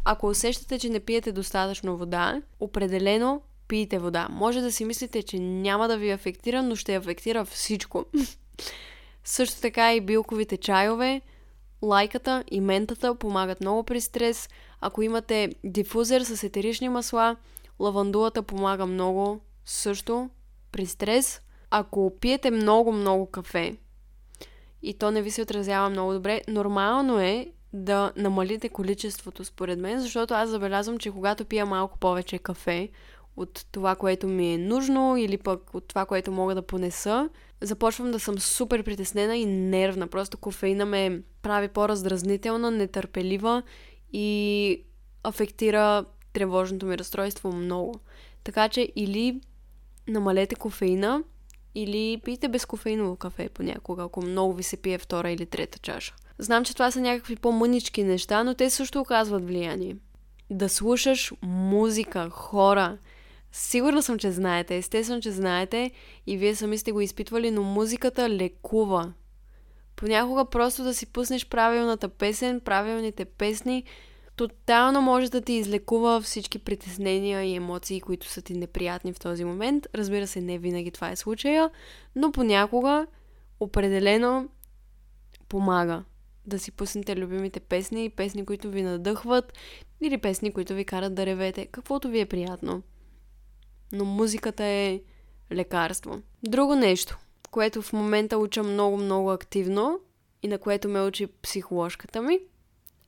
Ако 0.10 0.28
усещате, 0.28 0.80
че 0.80 0.90
не 0.90 1.00
пиете 1.00 1.32
достатъчно 1.32 1.98
вода, 1.98 2.42
определено 2.60 3.42
пийте 3.68 4.00
вода. 4.00 4.28
Може 4.32 4.62
да 4.62 4.72
си 4.72 4.86
мислите, 4.86 5.24
че 5.24 5.40
няма 5.40 5.88
да 5.88 5.98
ви 5.98 6.12
афектира, 6.12 6.64
но 6.64 6.76
ще 6.76 6.96
афектира 6.96 7.46
всичко. 7.46 8.06
Също 9.24 9.62
така 9.62 9.94
и 9.94 10.02
билковите 10.02 10.58
чайове, 10.58 11.22
лайката 11.82 12.44
и 12.52 12.62
ментата 12.62 13.16
помагат 13.16 13.62
много 13.62 13.84
при 13.84 14.02
стрес. 14.02 14.50
Ако 14.82 15.02
имате 15.02 15.56
дифузер 15.64 16.22
с 16.22 16.44
етерични 16.44 16.90
масла, 16.90 17.36
лавандулата 17.80 18.44
помага 18.44 18.86
много 18.86 19.40
също 19.66 20.30
при 20.72 20.86
стрес. 20.86 21.42
Ако 21.72 22.14
пиете 22.22 22.52
много-много 22.52 23.26
кафе 23.26 23.76
и 24.82 24.94
то 24.94 25.12
не 25.12 25.22
ви 25.22 25.32
се 25.32 25.42
отразява 25.42 25.90
много 25.90 26.14
добре, 26.14 26.42
нормално 26.48 27.20
е 27.20 27.48
да 27.74 28.12
намалите 28.16 28.70
количеството 28.70 29.46
според 29.46 29.80
мен, 29.80 30.00
защото 30.00 30.34
аз 30.34 30.50
забелязвам, 30.50 30.98
че 30.98 31.12
когато 31.12 31.46
пия 31.46 31.66
малко 31.66 31.98
повече 31.98 32.38
кафе 32.38 32.90
от 33.38 33.66
това, 33.72 33.96
което 33.96 34.28
ми 34.28 34.54
е 34.54 34.58
нужно 34.58 35.18
или 35.18 35.38
пък 35.38 35.74
от 35.74 35.88
това, 35.88 36.06
което 36.06 36.32
мога 36.32 36.56
да 36.56 36.62
понеса, 36.62 37.30
започвам 37.62 38.12
да 38.12 38.20
съм 38.20 38.40
супер 38.40 38.84
притеснена 38.84 39.38
и 39.38 39.46
нервна. 39.46 40.08
Просто 40.08 40.38
кофеина 40.38 40.86
ме 40.86 41.22
прави 41.42 41.68
по-раздразнителна, 41.68 42.72
нетърпелива 42.72 43.64
и 44.14 44.84
афектира 45.24 46.06
тревожното 46.34 46.86
ми 46.86 46.98
разстройство 46.98 47.52
много. 47.52 48.00
Така 48.44 48.70
че 48.70 48.92
или 48.96 49.42
намалете 50.08 50.56
кофеина, 50.56 51.24
или 51.76 52.22
пийте 52.24 52.48
безкофеиново 52.48 53.16
кафе 53.16 53.50
понякога, 53.50 54.04
ако 54.04 54.22
много 54.22 54.54
ви 54.54 54.64
се 54.64 54.78
пие 54.78 54.98
втора 54.98 55.32
или 55.32 55.46
трета 55.46 55.80
чаша. 55.80 56.16
Знам, 56.40 56.66
че 56.66 56.74
това 56.74 56.92
са 56.92 57.02
някакви 57.02 57.36
по-мънички 57.36 58.04
неща, 58.04 58.44
но 58.44 58.54
те 58.54 58.70
също 58.70 59.00
оказват 59.00 59.48
влияние. 59.48 59.96
Да 60.50 60.70
слушаш 60.70 61.34
музика, 61.42 62.30
хора. 62.30 62.98
Сигурна 63.52 64.04
съм, 64.04 64.20
че 64.20 64.32
знаете. 64.32 64.78
Естествено, 64.78 65.22
че 65.22 65.32
знаете 65.32 65.92
и 66.28 66.38
вие 66.38 66.56
сами 66.56 66.78
сте 66.78 66.92
го 66.92 67.02
изпитвали, 67.02 67.52
но 67.52 67.64
музиката 67.64 68.30
лекува. 68.30 69.14
Понякога 69.96 70.46
просто 70.46 70.84
да 70.84 70.94
си 70.94 71.06
пуснеш 71.06 71.46
правилната 71.46 72.10
песен, 72.10 72.60
правилните 72.60 73.26
песни, 73.26 73.84
тотално 74.36 75.02
може 75.02 75.32
да 75.32 75.42
ти 75.42 75.54
излекува 75.54 76.22
всички 76.22 76.60
притеснения 76.60 77.44
и 77.44 77.56
емоции, 77.56 78.02
които 78.02 78.28
са 78.28 78.42
ти 78.42 78.54
неприятни 78.54 79.14
в 79.14 79.20
този 79.20 79.44
момент. 79.44 79.88
Разбира 79.96 80.28
се, 80.28 80.42
не 80.42 80.58
винаги 80.58 80.92
това 80.92 81.10
е 81.12 81.16
случая, 81.16 81.70
но 82.16 82.32
понякога 82.32 83.08
определено 83.60 84.50
помага 85.50 86.04
да 86.48 86.60
си 86.60 86.72
пуснете 86.72 87.16
любимите 87.16 87.60
песни, 87.60 88.10
песни, 88.10 88.46
които 88.46 88.70
ви 88.70 88.82
надъхват 88.82 89.54
или 90.02 90.18
песни, 90.18 90.54
които 90.54 90.74
ви 90.74 90.86
карат 90.86 91.16
да 91.16 91.26
ревете, 91.26 91.66
каквото 91.66 92.10
ви 92.10 92.20
е 92.20 92.26
приятно. 92.26 92.84
Но 93.92 94.06
музиката 94.06 94.64
е 94.64 95.02
лекарство. 95.52 96.22
Друго 96.44 96.76
нещо, 96.76 97.18
което 97.52 97.82
в 97.82 97.94
момента 97.94 98.38
уча 98.38 98.64
много-много 98.64 99.32
активно 99.32 100.00
и 100.44 100.48
на 100.48 100.58
което 100.58 100.90
ме 100.90 101.02
учи 101.02 101.28
психоложката 101.28 102.22
ми, 102.22 102.40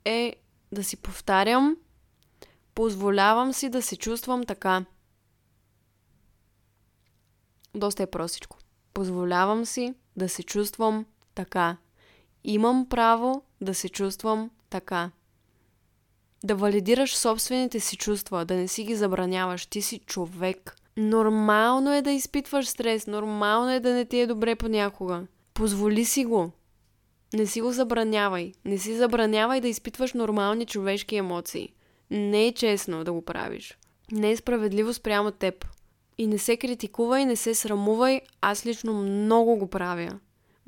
е 0.05 0.35
да 0.71 0.83
си 0.83 0.97
повтарям, 0.97 1.77
позволявам 2.75 3.53
си 3.53 3.69
да 3.69 3.81
се 3.81 3.95
чувствам 3.95 4.43
така. 4.43 4.85
Доста 7.75 8.03
е 8.03 8.11
простичко. 8.11 8.57
Позволявам 8.93 9.65
си 9.65 9.93
да 10.15 10.29
се 10.29 10.43
чувствам 10.43 11.05
така. 11.35 11.77
Имам 12.43 12.85
право 12.89 13.41
да 13.61 13.73
се 13.73 13.89
чувствам 13.89 14.49
така. 14.69 15.11
Да 16.43 16.55
валидираш 16.55 17.17
собствените 17.17 17.79
си 17.79 17.97
чувства, 17.97 18.45
да 18.45 18.55
не 18.55 18.67
си 18.67 18.83
ги 18.83 18.95
забраняваш. 18.95 19.65
Ти 19.65 19.81
си 19.81 19.99
човек. 19.99 20.75
Нормално 20.97 21.93
е 21.93 22.01
да 22.01 22.11
изпитваш 22.11 22.67
стрес, 22.67 23.07
нормално 23.07 23.71
е 23.71 23.79
да 23.79 23.93
не 23.93 24.05
ти 24.05 24.19
е 24.19 24.27
добре 24.27 24.55
понякога. 24.55 25.23
Позволи 25.53 26.05
си 26.05 26.25
го. 26.25 26.51
Не 27.33 27.45
си 27.45 27.61
го 27.61 27.71
забранявай. 27.71 28.53
Не 28.65 28.77
си 28.77 28.95
забранявай 28.95 29.61
да 29.61 29.67
изпитваш 29.67 30.13
нормални 30.13 30.65
човешки 30.65 31.15
емоции. 31.15 31.73
Не 32.11 32.47
е 32.47 32.51
честно 32.51 33.03
да 33.03 33.13
го 33.13 33.21
правиш. 33.21 33.77
Не 34.11 34.31
е 34.31 34.37
справедливо 34.37 34.93
спрямо 34.93 35.31
теб. 35.31 35.65
И 36.17 36.27
не 36.27 36.37
се 36.37 36.57
критикувай, 36.57 37.25
не 37.25 37.35
се 37.35 37.55
срамувай. 37.55 38.21
Аз 38.41 38.65
лично 38.65 38.93
много 38.93 39.55
го 39.55 39.67
правя. 39.67 40.19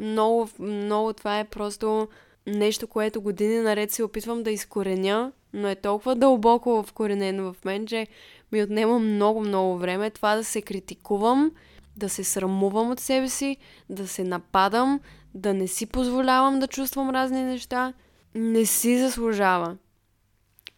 Много, 0.02 0.50
много 0.60 1.14
това 1.14 1.40
е 1.40 1.44
просто 1.44 2.08
нещо, 2.48 2.88
което 2.88 3.22
години 3.22 3.60
наред 3.60 3.92
се 3.92 4.04
опитвам 4.04 4.44
да 4.44 4.52
изкореня, 4.52 5.32
но 5.54 5.68
е 5.68 5.76
толкова 5.76 6.16
дълбоко 6.16 6.84
вкоренено 6.84 7.54
в 7.54 7.66
мен, 7.66 7.88
че 7.88 8.08
ми 8.52 8.64
отнема 8.64 9.00
много, 9.00 9.42
много 9.42 9.78
време 9.78 10.10
това 10.10 10.36
да 10.36 10.44
се 10.44 10.62
критикувам, 10.62 11.52
да 11.98 12.10
се 12.10 12.24
срамувам 12.24 12.92
от 12.92 13.00
себе 13.00 13.30
си, 13.30 13.58
да 13.90 14.08
се 14.08 14.24
нападам, 14.24 15.00
да 15.34 15.54
не 15.54 15.68
си 15.68 15.86
позволявам 15.86 16.60
да 16.60 16.68
чувствам 16.68 17.10
разни 17.10 17.44
неща, 17.44 17.94
не 18.36 18.66
си 18.66 19.00
заслужава. 19.00 19.78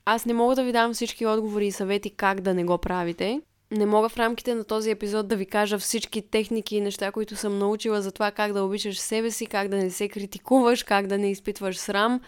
Аз 0.05 0.25
не 0.25 0.33
мога 0.33 0.55
да 0.55 0.63
ви 0.63 0.71
дам 0.71 0.93
всички 0.93 1.25
отговори 1.25 1.67
и 1.67 1.71
съвети 1.71 2.09
как 2.09 2.41
да 2.41 2.53
не 2.53 2.63
го 2.63 2.77
правите. 2.77 3.41
Не 3.73 3.85
мога 3.85 4.09
в 4.09 4.17
рамките 4.17 4.55
на 4.55 4.63
този 4.63 4.91
епизод 4.91 5.27
да 5.27 5.35
ви 5.35 5.45
кажа 5.45 5.79
всички 5.79 6.21
техники 6.21 6.75
и 6.75 6.81
неща, 6.81 7.11
които 7.11 7.35
съм 7.35 7.59
научила 7.59 8.01
за 8.01 8.11
това 8.11 8.31
как 8.31 8.53
да 8.53 8.63
обичаш 8.63 8.99
себе 8.99 9.31
си, 9.31 9.45
как 9.45 9.67
да 9.67 9.77
не 9.77 9.91
се 9.91 10.09
критикуваш, 10.09 10.83
как 10.83 11.07
да 11.07 11.17
не 11.17 11.31
изпитваш 11.31 11.77
срам. 11.77 12.21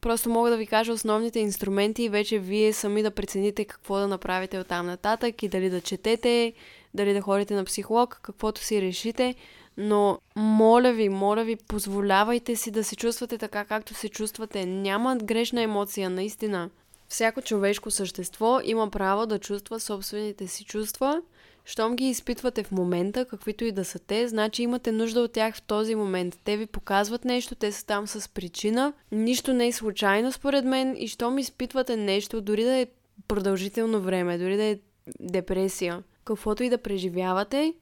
Просто 0.00 0.30
мога 0.30 0.50
да 0.50 0.56
ви 0.56 0.66
кажа 0.66 0.92
основните 0.92 1.40
инструменти 1.40 2.02
и 2.02 2.08
вече 2.08 2.38
вие 2.38 2.72
сами 2.72 3.02
да 3.02 3.10
прецените 3.10 3.64
какво 3.64 3.96
да 3.96 4.08
направите 4.08 4.58
от 4.58 4.66
там 4.66 4.86
нататък 4.86 5.42
и 5.42 5.48
дали 5.48 5.70
да 5.70 5.80
четете, 5.80 6.52
дали 6.94 7.12
да 7.12 7.20
ходите 7.20 7.54
на 7.54 7.64
психолог, 7.64 8.20
каквото 8.22 8.60
си 8.60 8.82
решите. 8.82 9.34
Но, 9.76 10.18
моля 10.36 10.92
ви, 10.92 11.08
моля 11.08 11.44
ви, 11.44 11.56
позволявайте 11.56 12.56
си 12.56 12.70
да 12.70 12.84
се 12.84 12.96
чувствате 12.96 13.38
така, 13.38 13.64
както 13.64 13.94
се 13.94 14.08
чувствате. 14.08 14.66
Няма 14.66 15.16
грешна 15.16 15.62
емоция, 15.62 16.10
наистина. 16.10 16.70
Всяко 17.08 17.42
човешко 17.42 17.90
същество 17.90 18.60
има 18.64 18.90
право 18.90 19.26
да 19.26 19.38
чувства 19.38 19.80
собствените 19.80 20.46
си 20.46 20.64
чувства. 20.64 21.22
Щом 21.64 21.96
ги 21.96 22.04
изпитвате 22.04 22.62
в 22.62 22.72
момента, 22.72 23.24
каквито 23.24 23.64
и 23.64 23.72
да 23.72 23.84
са 23.84 23.98
те, 23.98 24.28
значи 24.28 24.62
имате 24.62 24.92
нужда 24.92 25.20
от 25.20 25.32
тях 25.32 25.56
в 25.56 25.62
този 25.62 25.94
момент. 25.94 26.38
Те 26.44 26.56
ви 26.56 26.66
показват 26.66 27.24
нещо, 27.24 27.54
те 27.54 27.72
са 27.72 27.86
там 27.86 28.06
с 28.06 28.28
причина. 28.28 28.92
Нищо 29.12 29.52
не 29.52 29.66
е 29.66 29.72
случайно 29.72 30.32
според 30.32 30.64
мен 30.64 30.96
и 30.98 31.08
щом 31.08 31.38
изпитвате 31.38 31.96
нещо, 31.96 32.40
дори 32.40 32.64
да 32.64 32.76
е 32.76 32.86
продължително 33.28 34.00
време, 34.00 34.38
дори 34.38 34.56
да 34.56 34.62
е 34.62 34.78
депресия, 35.20 36.02
каквото 36.24 36.62
и 36.62 36.70
да 36.70 36.78
преживявате, 36.78 37.74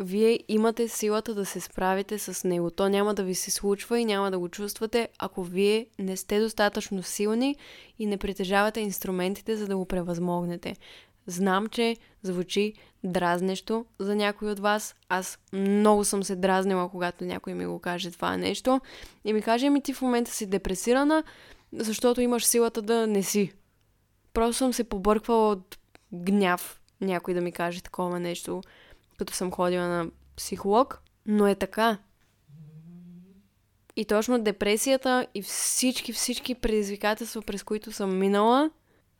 вие 0.00 0.40
имате 0.48 0.88
силата 0.88 1.34
да 1.34 1.46
се 1.46 1.60
справите 1.60 2.18
с 2.18 2.48
него. 2.48 2.70
То 2.70 2.88
няма 2.88 3.14
да 3.14 3.22
ви 3.22 3.34
се 3.34 3.50
случва 3.50 4.00
и 4.00 4.04
няма 4.04 4.30
да 4.30 4.38
го 4.38 4.48
чувствате, 4.48 5.08
ако 5.18 5.44
вие 5.44 5.86
не 5.98 6.16
сте 6.16 6.40
достатъчно 6.40 7.02
силни 7.02 7.56
и 7.98 8.06
не 8.06 8.16
притежавате 8.16 8.80
инструментите, 8.80 9.56
за 9.56 9.66
да 9.66 9.76
го 9.76 9.84
превъзмогнете. 9.84 10.76
Знам, 11.26 11.66
че 11.66 11.96
звучи 12.22 12.74
дразнещо 13.04 13.84
за 13.98 14.16
някой 14.16 14.50
от 14.50 14.60
вас. 14.60 14.94
Аз 15.08 15.38
много 15.52 16.04
съм 16.04 16.24
се 16.24 16.36
дразнила, 16.36 16.88
когато 16.88 17.24
някой 17.24 17.54
ми 17.54 17.66
го 17.66 17.78
каже 17.78 18.10
това 18.10 18.36
нещо. 18.36 18.80
И 19.24 19.32
ми 19.32 19.42
каже, 19.42 19.70
ми 19.70 19.82
ти 19.82 19.94
в 19.94 20.02
момента 20.02 20.30
си 20.30 20.46
депресирана, 20.46 21.24
защото 21.72 22.20
имаш 22.20 22.44
силата 22.44 22.82
да 22.82 23.06
не 23.06 23.22
си. 23.22 23.52
Просто 24.32 24.54
съм 24.54 24.72
се 24.72 24.84
побърквала 24.84 25.50
от 25.50 25.78
гняв 26.12 26.80
някой 27.00 27.34
да 27.34 27.40
ми 27.40 27.52
каже 27.52 27.80
такова 27.80 28.20
нещо 28.20 28.62
като 29.20 29.34
съм 29.34 29.50
ходила 29.50 29.88
на 29.88 30.06
психолог, 30.36 31.02
но 31.26 31.46
е 31.46 31.54
така. 31.54 31.98
И 33.96 34.04
точно 34.04 34.42
депресията 34.42 35.26
и 35.34 35.42
всички, 35.42 36.12
всички 36.12 36.54
предизвикателства, 36.54 37.42
през 37.42 37.62
които 37.62 37.92
съм 37.92 38.18
минала, 38.18 38.70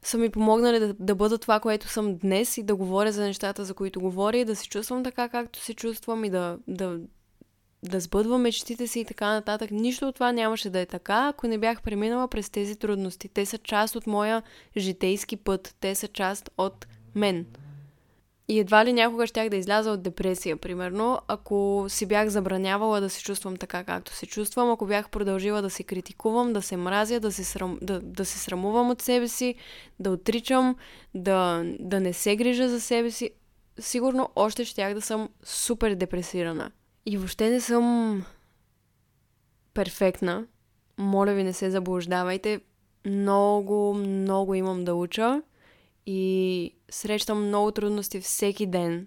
са 0.03 0.19
ми 0.19 0.31
помогнали 0.31 0.79
да, 0.79 0.95
да 0.95 1.15
бъда 1.15 1.39
това, 1.39 1.61
което 1.61 1.89
съм 1.89 2.17
днес 2.17 2.59
и 2.59 2.63
да 2.63 2.77
говоря 2.77 3.13
за 3.13 3.23
нещата, 3.23 3.65
за 3.65 3.75
които 3.75 4.01
говоря 4.01 4.37
и 4.37 4.45
да 4.45 4.57
се 4.57 4.69
чувствам 4.69 5.05
така, 5.05 5.29
както 5.29 5.59
се 5.59 5.75
чувствам 5.75 6.25
и 6.25 6.31
да, 6.31 6.59
да, 6.69 6.99
да 7.83 8.01
сбъдвам 8.01 8.43
мечтите 8.43 8.87
си 8.87 9.01
и 9.01 9.05
така 9.05 9.29
нататък. 9.29 9.71
Нищо 9.71 10.09
от 10.09 10.15
това 10.15 10.33
нямаше 10.33 10.71
да 10.71 10.81
е 10.81 10.87
така, 10.87 11.29
ако 11.29 11.47
не 11.47 11.59
бях 11.59 11.83
преминала 11.83 12.29
през 12.29 12.51
тези 12.51 12.77
трудности. 12.77 13.29
Те 13.29 13.47
са 13.47 13.59
част 13.59 13.97
от 13.97 14.07
моя 14.07 14.43
житейски 14.77 15.37
път. 15.37 15.77
Те 15.81 15.95
са 15.95 16.09
част 16.09 16.51
от 16.59 16.87
мен. 17.15 17.47
И 18.51 18.59
едва 18.59 18.85
ли 18.85 18.93
някога 18.93 19.27
щях 19.27 19.49
да 19.49 19.57
изляза 19.57 19.91
от 19.91 20.03
депресия, 20.03 20.57
примерно, 20.57 21.19
ако 21.29 21.87
си 21.89 22.07
бях 22.07 22.29
забранявала 22.29 23.01
да 23.01 23.11
се 23.11 23.23
чувствам 23.23 23.57
така, 23.57 23.85
както 23.85 24.15
се 24.15 24.27
чувствам, 24.27 24.71
ако 24.71 24.87
бях 24.87 25.11
продължила 25.11 25.63
да 25.63 25.71
се 25.71 25.83
критикувам, 25.83 26.53
да 26.53 26.63
се 26.63 26.77
мразя, 26.77 27.21
да 27.21 27.33
се, 27.33 27.45
срам, 27.45 27.79
да, 27.83 28.01
да 28.01 28.25
се 28.25 28.39
срамувам 28.39 28.91
от 28.91 29.03
себе 29.03 29.29
си, 29.29 29.55
да 30.01 30.11
отричам, 30.11 30.77
да, 31.15 31.65
да 31.81 32.01
не 32.01 32.13
се 32.13 32.37
грижа 32.37 32.69
за 32.69 32.81
себе 32.81 33.11
си, 33.11 33.31
сигурно 33.79 34.29
още 34.37 34.65
щях 34.65 34.95
да 34.95 35.01
съм 35.01 35.29
супер 35.45 35.95
депресирана. 35.95 36.71
И 37.07 37.17
въобще 37.17 37.51
не 37.51 37.61
съм 37.61 38.25
перфектна. 39.75 40.45
Моля 40.99 41.33
ви, 41.35 41.45
не 41.45 41.53
се 41.53 41.71
заблуждавайте. 41.71 42.61
Много, 43.07 43.95
много 43.95 44.55
имам 44.55 44.85
да 44.85 44.95
уча 44.95 45.43
и 46.13 46.75
срещам 46.91 47.47
много 47.47 47.71
трудности 47.73 48.21
всеки 48.21 48.67
ден 48.67 49.07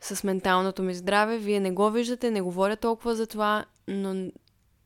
с 0.00 0.24
менталното 0.24 0.82
ми 0.82 0.94
здраве. 0.94 1.38
Вие 1.38 1.60
не 1.60 1.70
го 1.70 1.90
виждате, 1.90 2.30
не 2.30 2.40
говоря 2.40 2.76
толкова 2.76 3.14
за 3.14 3.26
това, 3.26 3.64
но 3.88 4.30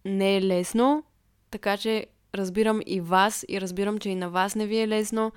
не 0.05 0.37
е 0.37 0.43
лесно, 0.43 1.05
така 1.51 1.77
че 1.77 2.07
разбирам 2.35 2.81
и 2.87 3.01
вас 3.01 3.45
и 3.49 3.61
разбирам, 3.61 3.99
че 3.99 4.11
и 4.11 4.15
на 4.15 4.31
вас 4.31 4.55
не 4.55 4.67
ви 4.67 4.79
е 4.79 4.89
лесно 4.89 5.33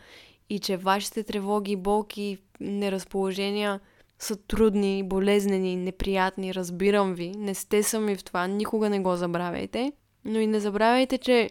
и 0.50 0.60
че 0.60 0.78
вашите 0.78 1.24
тревоги, 1.24 1.76
болки, 1.76 2.38
неразположения 2.60 3.80
са 4.20 4.36
трудни, 4.36 5.04
болезнени, 5.04 5.76
неприятни, 5.76 6.56
разбирам 6.56 7.14
ви. 7.14 7.32
Не 7.38 7.56
сте 7.56 7.84
сами 7.84 8.16
в 8.16 8.24
това, 8.24 8.48
никога 8.48 8.90
не 8.90 9.00
го 9.00 9.16
забравяйте. 9.16 9.94
Но 10.26 10.40
и 10.40 10.48
не 10.48 10.60
забравяйте, 10.60 11.18
че 11.18 11.50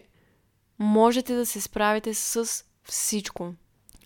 можете 0.79 1.35
да 1.35 1.45
се 1.45 1.61
справите 1.61 2.13
с 2.13 2.65
всичко. 2.83 3.53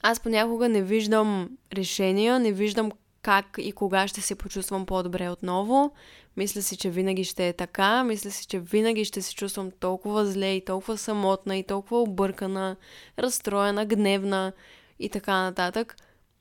Аз 0.02 0.20
понякога 0.20 0.70
не 0.70 0.82
виждам 0.82 1.50
решения, 1.74 2.39
не 2.39 2.52
виждам 2.52 2.91
как 3.22 3.56
и 3.58 3.72
кога 3.72 4.08
ще 4.08 4.22
се 4.22 4.36
почувствам 4.36 4.86
по-добре 4.86 5.30
отново. 5.30 5.91
Мисля 6.38 6.62
си, 6.62 6.78
че 6.78 6.89
винаги 6.89 7.24
ще 7.24 7.47
е 7.47 7.54
така. 7.54 8.04
Мисля 8.04 8.32
си, 8.32 8.47
че 8.47 8.60
винаги 8.60 9.06
ще 9.06 9.22
се 9.22 9.36
чувствам 9.36 9.72
толкова 9.80 10.26
зле 10.26 10.52
и 10.52 10.66
толкова 10.66 10.97
самотна 10.97 11.58
и 11.58 11.64
толкова 11.64 12.02
объркана, 12.02 12.76
разстроена, 13.20 13.86
гневна 13.86 14.54
и 15.00 15.10
така 15.10 15.34
нататък. 15.34 15.95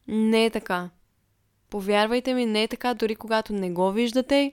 Не 0.09 0.45
е 0.45 0.51
така. 0.51 0.91
Повярвайте 1.71 2.35
ми, 2.35 2.47
не 2.47 2.63
е 2.63 2.69
така, 2.69 2.95
дори 2.95 3.17
когато 3.17 3.53
не 3.53 3.71
го 3.71 3.93
виждате, 3.93 4.53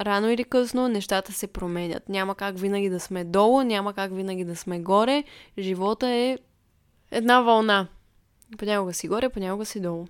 рано 0.00 0.30
или 0.30 0.44
късно 0.44 0.88
нещата 0.88 1.32
се 1.32 1.46
променят. 1.46 2.08
Няма 2.08 2.34
как 2.34 2.58
винаги 2.58 2.90
да 2.90 3.00
сме 3.00 3.24
долу, 3.24 3.62
няма 3.62 3.92
как 3.92 4.14
винаги 4.14 4.44
да 4.44 4.56
сме 4.56 4.80
горе. 4.80 5.24
Живота 5.58 6.08
е 6.08 6.38
една 7.10 7.40
вълна. 7.40 7.88
Понякога 8.58 8.94
си 8.94 9.08
горе, 9.08 9.28
понякога 9.28 9.64
си 9.64 9.80
долу. 9.80 10.06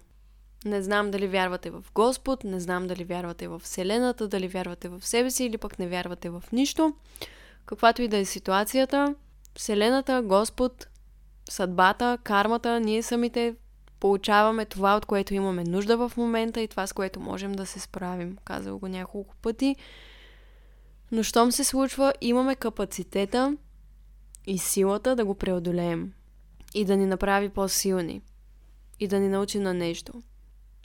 Не 0.64 0.82
знам 0.82 1.10
дали 1.10 1.28
вярвате 1.28 1.70
в 1.70 1.84
Господ, 1.94 2.44
не 2.44 2.60
знам 2.60 2.86
дали 2.86 3.04
вярвате 3.04 3.48
в 3.48 3.58
Вселената, 3.58 4.28
дали 4.28 4.48
вярвате 4.48 4.88
в 4.88 5.06
себе 5.06 5.30
си 5.30 5.44
или 5.44 5.58
пък 5.58 5.78
не 5.78 5.88
вярвате 5.88 6.30
в 6.30 6.44
нищо. 6.52 6.94
Каквато 7.66 8.02
и 8.02 8.08
да 8.08 8.16
е 8.16 8.24
ситуацията, 8.24 9.14
Вселената, 9.54 10.22
Господ, 10.22 10.88
съдбата, 11.50 12.18
кармата, 12.22 12.80
ние 12.80 13.02
самите 13.02 13.54
получаваме 14.00 14.64
това, 14.64 14.96
от 14.96 15.06
което 15.06 15.34
имаме 15.34 15.64
нужда 15.64 15.96
в 15.96 16.12
момента 16.16 16.60
и 16.60 16.68
това, 16.68 16.86
с 16.86 16.92
което 16.92 17.20
можем 17.20 17.52
да 17.52 17.66
се 17.66 17.80
справим. 17.80 18.36
Казал 18.44 18.78
го 18.78 18.88
няколко 18.88 19.34
пъти. 19.36 19.76
Но 21.12 21.22
щом 21.22 21.52
се 21.52 21.64
случва, 21.64 22.12
имаме 22.20 22.54
капацитета 22.54 23.56
и 24.46 24.58
силата 24.58 25.16
да 25.16 25.24
го 25.24 25.34
преодолеем 25.34 26.12
и 26.76 26.84
да 26.84 26.96
ни 26.96 27.06
направи 27.06 27.48
по-силни 27.48 28.20
и 29.00 29.08
да 29.08 29.20
ни 29.20 29.28
научи 29.28 29.58
на 29.58 29.74
нещо. 29.74 30.12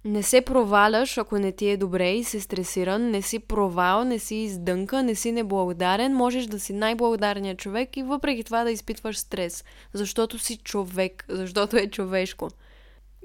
Не 0.06 0.24
се 0.24 0.42
проваляш, 0.42 1.18
ако 1.18 1.40
не 1.40 1.52
ти 1.52 1.70
е 1.70 1.78
добре 1.78 2.12
и 2.12 2.24
се 2.24 2.40
стресиран, 2.40 3.10
не 3.10 3.22
си 3.22 3.40
провал, 3.40 4.04
не 4.04 4.20
си 4.20 4.36
издънка, 4.36 5.04
не 5.04 5.16
си 5.16 5.32
неблагодарен, 5.32 6.16
можеш 6.16 6.46
да 6.46 6.60
си 6.60 6.74
най-благодарният 6.74 7.60
човек 7.60 7.98
и 7.98 8.04
въпреки 8.04 8.44
това 8.44 8.64
да 8.64 8.72
изпитваш 8.72 9.18
стрес, 9.18 9.64
защото 9.94 10.40
си 10.40 10.58
човек, 10.58 11.26
защото 11.30 11.78
е 11.78 11.88
човешко. 11.88 12.50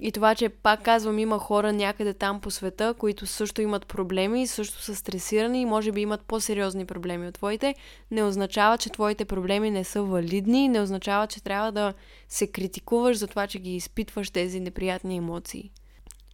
И 0.00 0.12
това, 0.12 0.34
че 0.34 0.48
пак 0.48 0.82
казвам, 0.82 1.18
има 1.18 1.38
хора 1.38 1.72
някъде 1.72 2.14
там 2.14 2.40
по 2.40 2.50
света, 2.50 2.94
които 2.98 3.26
също 3.26 3.62
имат 3.62 3.86
проблеми 3.86 4.46
също 4.46 4.82
са 4.82 4.94
стресирани 4.94 5.60
и 5.60 5.66
може 5.66 5.92
би 5.92 6.00
имат 6.00 6.22
по-сериозни 6.22 6.84
проблеми 6.84 7.28
от 7.28 7.34
твоите, 7.34 7.74
не 8.10 8.22
означава, 8.22 8.78
че 8.78 8.90
твоите 8.90 9.24
проблеми 9.24 9.70
не 9.70 9.84
са 9.84 10.02
валидни, 10.02 10.68
не 10.68 10.80
означава, 10.80 11.26
че 11.26 11.42
трябва 11.42 11.72
да 11.72 11.94
се 12.28 12.46
критикуваш 12.46 13.16
за 13.16 13.26
това, 13.26 13.46
че 13.46 13.58
ги 13.58 13.76
изпитваш 13.76 14.30
тези 14.30 14.60
неприятни 14.60 15.16
емоции. 15.16 15.70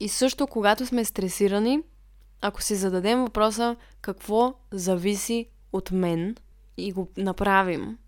И 0.01 0.09
също, 0.09 0.47
когато 0.47 0.87
сме 0.87 1.05
стресирани, 1.05 1.81
ако 2.41 2.63
си 2.63 2.75
зададем 2.75 3.21
въпроса 3.21 3.77
какво 4.01 4.55
зависи 4.71 5.47
от 5.73 5.91
мен 5.91 6.37
и 6.77 6.93
го 6.93 7.09
направим, 7.17 7.99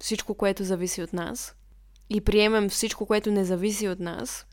всичко, 0.00 0.34
което 0.34 0.64
зависи 0.64 1.02
от 1.02 1.12
нас, 1.12 1.54
и 2.10 2.20
приемем 2.20 2.68
всичко, 2.68 3.06
което 3.06 3.30
не 3.30 3.44
зависи 3.44 3.88
от 3.88 4.00
нас, 4.00 4.46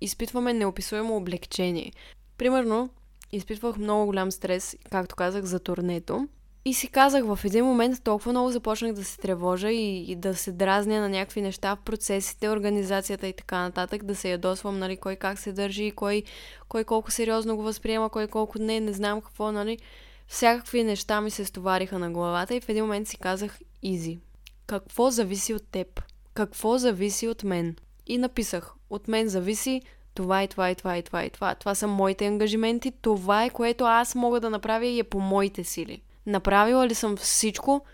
изпитваме 0.00 0.52
неописуемо 0.52 1.16
облегчение. 1.16 1.92
Примерно, 2.38 2.90
изпитвах 3.32 3.76
много 3.76 4.06
голям 4.06 4.32
стрес, 4.32 4.76
както 4.90 5.16
казах, 5.16 5.44
за 5.44 5.60
турнето. 5.60 6.28
И 6.64 6.74
си 6.74 6.88
казах, 6.88 7.24
в 7.24 7.38
един 7.44 7.64
момент 7.64 8.04
толкова 8.04 8.32
много 8.32 8.50
започнах 8.50 8.92
да 8.92 9.04
се 9.04 9.18
тревожа 9.18 9.70
и, 9.70 10.12
и 10.12 10.16
да 10.16 10.34
се 10.34 10.52
дразня 10.52 11.00
на 11.00 11.08
някакви 11.08 11.40
неща 11.42 11.76
в 11.76 11.80
процесите, 11.84 12.48
организацията 12.48 13.26
и 13.26 13.32
така 13.32 13.58
нататък, 13.58 14.04
да 14.04 14.14
се 14.14 14.30
ядосвам, 14.30 14.78
нали, 14.78 14.96
кой 14.96 15.16
как 15.16 15.38
се 15.38 15.52
държи, 15.52 15.90
кой, 15.90 16.22
кой 16.68 16.84
колко 16.84 17.10
сериозно 17.10 17.56
го 17.56 17.62
възприема, 17.62 18.10
кой 18.10 18.26
колко 18.26 18.58
не, 18.58 18.80
не 18.80 18.92
знам 18.92 19.20
какво, 19.20 19.52
нали. 19.52 19.78
Всякакви 20.26 20.84
неща 20.84 21.20
ми 21.20 21.30
се 21.30 21.44
стовариха 21.44 21.98
на 21.98 22.10
главата 22.10 22.54
и 22.54 22.60
в 22.60 22.68
един 22.68 22.84
момент 22.84 23.08
си 23.08 23.16
казах, 23.16 23.58
изи. 23.82 24.18
Какво 24.66 25.10
зависи 25.10 25.54
от 25.54 25.66
теб? 25.70 26.02
Какво 26.34 26.78
зависи 26.78 27.28
от 27.28 27.44
мен? 27.44 27.76
И 28.10 28.18
написах, 28.18 28.72
от 28.90 29.08
мен 29.08 29.28
зависи 29.28 29.82
това 30.14 30.42
и 30.42 30.48
това 30.48 30.70
и 30.70 30.74
това 30.74 30.96
и 30.96 31.02
това 31.02 31.24
и 31.24 31.30
това. 31.30 31.54
Това 31.54 31.74
са 31.74 31.86
моите 31.86 32.26
ангажименти, 32.26 32.92
това 33.02 33.44
е 33.44 33.50
което 33.50 33.84
аз 33.84 34.14
мога 34.14 34.40
да 34.40 34.50
направя 34.50 34.86
и 34.86 34.98
е 34.98 35.04
по 35.04 35.20
моите 35.20 35.64
сили. 35.64 36.02
Направила 36.26 36.86
ли 36.86 36.94
съм 36.94 37.16
всичко 37.16 37.84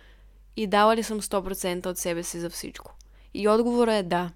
и 0.56 0.66
дала 0.66 0.96
ли 0.96 1.02
съм 1.02 1.20
100% 1.20 1.86
от 1.86 1.98
себе 1.98 2.22
си 2.22 2.40
за 2.40 2.50
всичко? 2.50 2.94
И 3.34 3.48
отговорът 3.48 3.94
е 3.94 4.02
да. 4.02 4.30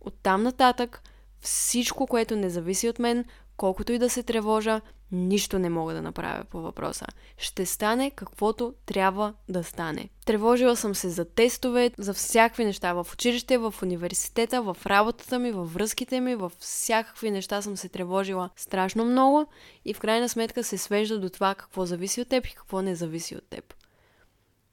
Оттам 0.00 0.42
нататък 0.42 1.02
всичко, 1.40 2.06
което 2.06 2.36
не 2.36 2.50
зависи 2.50 2.88
от 2.88 2.98
мен, 2.98 3.24
колкото 3.56 3.92
и 3.92 3.98
да 3.98 4.10
се 4.10 4.22
тревожа, 4.22 4.80
нищо 5.12 5.58
не 5.58 5.70
мога 5.70 5.94
да 5.94 6.02
направя 6.02 6.44
по 6.44 6.60
въпроса. 6.60 7.06
Ще 7.38 7.66
стане 7.66 8.10
каквото 8.10 8.74
трябва 8.86 9.34
да 9.48 9.64
стане. 9.64 10.08
Тревожила 10.24 10.76
съм 10.76 10.94
се 10.94 11.08
за 11.08 11.24
тестове, 11.24 11.90
за 11.98 12.14
всякакви 12.14 12.64
неща 12.64 12.92
в 12.92 13.06
училище, 13.12 13.58
в 13.58 13.74
университета, 13.82 14.62
в 14.62 14.76
работата 14.86 15.38
ми, 15.38 15.52
във 15.52 15.74
връзките 15.74 16.20
ми, 16.20 16.34
в 16.34 16.52
всякакви 16.58 17.30
неща 17.30 17.62
съм 17.62 17.76
се 17.76 17.88
тревожила 17.88 18.50
страшно 18.56 19.04
много 19.04 19.46
и 19.84 19.94
в 19.94 20.00
крайна 20.00 20.28
сметка 20.28 20.64
се 20.64 20.78
свежда 20.78 21.18
до 21.18 21.28
това 21.28 21.54
какво 21.54 21.86
зависи 21.86 22.20
от 22.20 22.28
теб 22.28 22.46
и 22.46 22.54
какво 22.54 22.82
не 22.82 22.94
зависи 22.94 23.36
от 23.36 23.48
теб. 23.50 23.74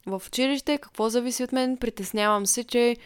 В 0.06 0.22
училище 0.28 0.78
какво 0.78 1.10
зависи 1.10 1.44
от 1.44 1.52
мен? 1.52 1.78
Притеснявам 1.78 2.46
се, 2.46 2.64
че 2.64 2.98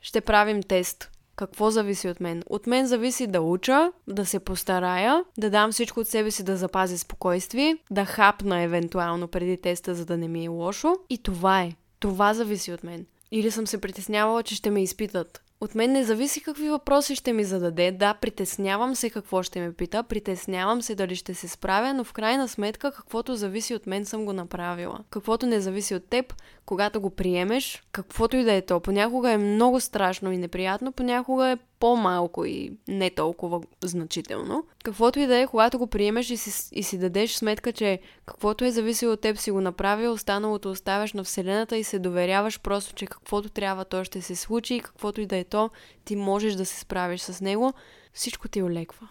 ще 0.00 0.20
правим 0.20 0.62
тест 0.62 1.10
какво 1.36 1.70
зависи 1.70 2.08
от 2.08 2.20
мен? 2.20 2.42
От 2.46 2.66
мен 2.66 2.86
зависи 2.86 3.26
да 3.26 3.40
уча, 3.40 3.92
да 4.08 4.26
се 4.26 4.38
постарая, 4.38 5.24
да 5.38 5.50
дам 5.50 5.72
всичко 5.72 6.00
от 6.00 6.08
себе 6.08 6.30
си 6.30 6.44
да 6.44 6.56
запазя 6.56 6.98
спокойствие, 6.98 7.76
да 7.90 8.04
хапна 8.04 8.60
евентуално 8.60 9.28
преди 9.28 9.56
теста, 9.56 9.94
за 9.94 10.04
да 10.04 10.16
не 10.16 10.28
ми 10.28 10.44
е 10.44 10.48
лошо. 10.48 10.94
И 11.10 11.18
това 11.18 11.62
е. 11.62 11.72
Това 12.00 12.34
зависи 12.34 12.72
от 12.72 12.84
мен. 12.84 13.06
Или 13.30 13.50
съм 13.50 13.66
се 13.66 13.80
притеснявала, 13.80 14.42
че 14.42 14.54
ще 14.54 14.70
ме 14.70 14.82
изпитат. 14.82 15.42
От 15.60 15.74
мен 15.74 15.92
не 15.92 16.04
зависи 16.04 16.40
какви 16.40 16.68
въпроси 16.68 17.14
ще 17.14 17.32
ми 17.32 17.44
зададе. 17.44 17.92
Да, 17.92 18.14
притеснявам 18.14 18.94
се 18.94 19.10
какво 19.10 19.42
ще 19.42 19.60
ме 19.60 19.72
пита, 19.72 20.02
притеснявам 20.02 20.82
се 20.82 20.94
дали 20.94 21.16
ще 21.16 21.34
се 21.34 21.48
справя, 21.48 21.94
но 21.94 22.04
в 22.04 22.12
крайна 22.12 22.48
сметка 22.48 22.92
каквото 22.92 23.36
зависи 23.36 23.74
от 23.74 23.86
мен 23.86 24.04
съм 24.04 24.24
го 24.24 24.32
направила. 24.32 24.98
Каквото 25.10 25.46
не 25.46 25.60
зависи 25.60 25.94
от 25.94 26.08
теб, 26.08 26.34
когато 26.66 27.00
го 27.00 27.10
приемеш, 27.10 27.82
каквото 27.92 28.36
и 28.36 28.44
да 28.44 28.52
е 28.52 28.62
то. 28.62 28.80
Понякога 28.80 29.30
е 29.30 29.38
много 29.38 29.80
страшно 29.80 30.32
и 30.32 30.38
неприятно, 30.38 30.92
понякога 30.92 31.48
е 31.48 31.58
по-малко 31.78 32.44
и 32.44 32.72
не 32.88 33.10
толкова 33.10 33.60
значително. 33.82 34.64
Каквото 34.84 35.18
и 35.18 35.26
да 35.26 35.38
е, 35.38 35.46
когато 35.46 35.78
го 35.78 35.86
приемеш 35.86 36.30
и 36.30 36.36
си, 36.36 36.68
и 36.72 36.82
си 36.82 36.98
дадеш 36.98 37.34
сметка, 37.34 37.72
че 37.72 37.98
каквото 38.26 38.64
е 38.64 38.70
зависело 38.70 39.12
от 39.12 39.20
теб 39.20 39.38
си 39.38 39.50
го 39.50 39.60
направил, 39.60 40.12
останалото 40.12 40.70
оставяш 40.70 41.12
на 41.12 41.24
Вселената 41.24 41.76
и 41.76 41.84
се 41.84 41.98
доверяваш 41.98 42.60
просто, 42.60 42.94
че 42.94 43.06
каквото 43.06 43.48
трябва 43.48 43.84
то 43.84 44.04
ще 44.04 44.22
се 44.22 44.36
случи 44.36 44.74
и 44.74 44.80
каквото 44.80 45.20
и 45.20 45.26
да 45.26 45.36
е 45.36 45.44
то, 45.44 45.70
ти 46.04 46.16
можеш 46.16 46.54
да 46.54 46.66
се 46.66 46.80
справиш 46.80 47.20
с 47.20 47.40
него, 47.40 47.72
всичко 48.12 48.48
ти 48.48 48.62
олеква. 48.62 49.08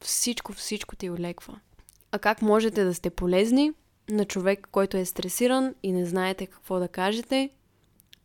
Всичко, 0.00 0.52
всичко 0.52 0.96
ти 0.96 1.10
олеква. 1.10 1.60
А 2.12 2.18
как 2.18 2.42
можете 2.42 2.84
да 2.84 2.94
сте 2.94 3.10
полезни 3.10 3.72
на 4.10 4.24
човек, 4.24 4.68
който 4.72 4.96
е 4.96 5.04
стресиран 5.04 5.74
и 5.82 5.92
не 5.92 6.06
знаете 6.06 6.46
какво 6.46 6.78
да 6.78 6.88
кажете? 6.88 7.50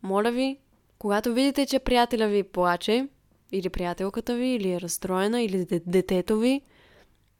Моля 0.02 0.30
ви, 0.30 0.58
когато 0.98 1.34
видите, 1.34 1.66
че 1.66 1.78
приятеля 1.78 2.26
ви 2.26 2.42
плаче, 2.42 3.08
или 3.52 3.68
приятелката 3.68 4.34
ви, 4.34 4.46
или 4.46 4.72
е 4.72 4.80
разстроена, 4.80 5.42
или 5.42 5.66
детето 5.86 6.38
ви, 6.38 6.60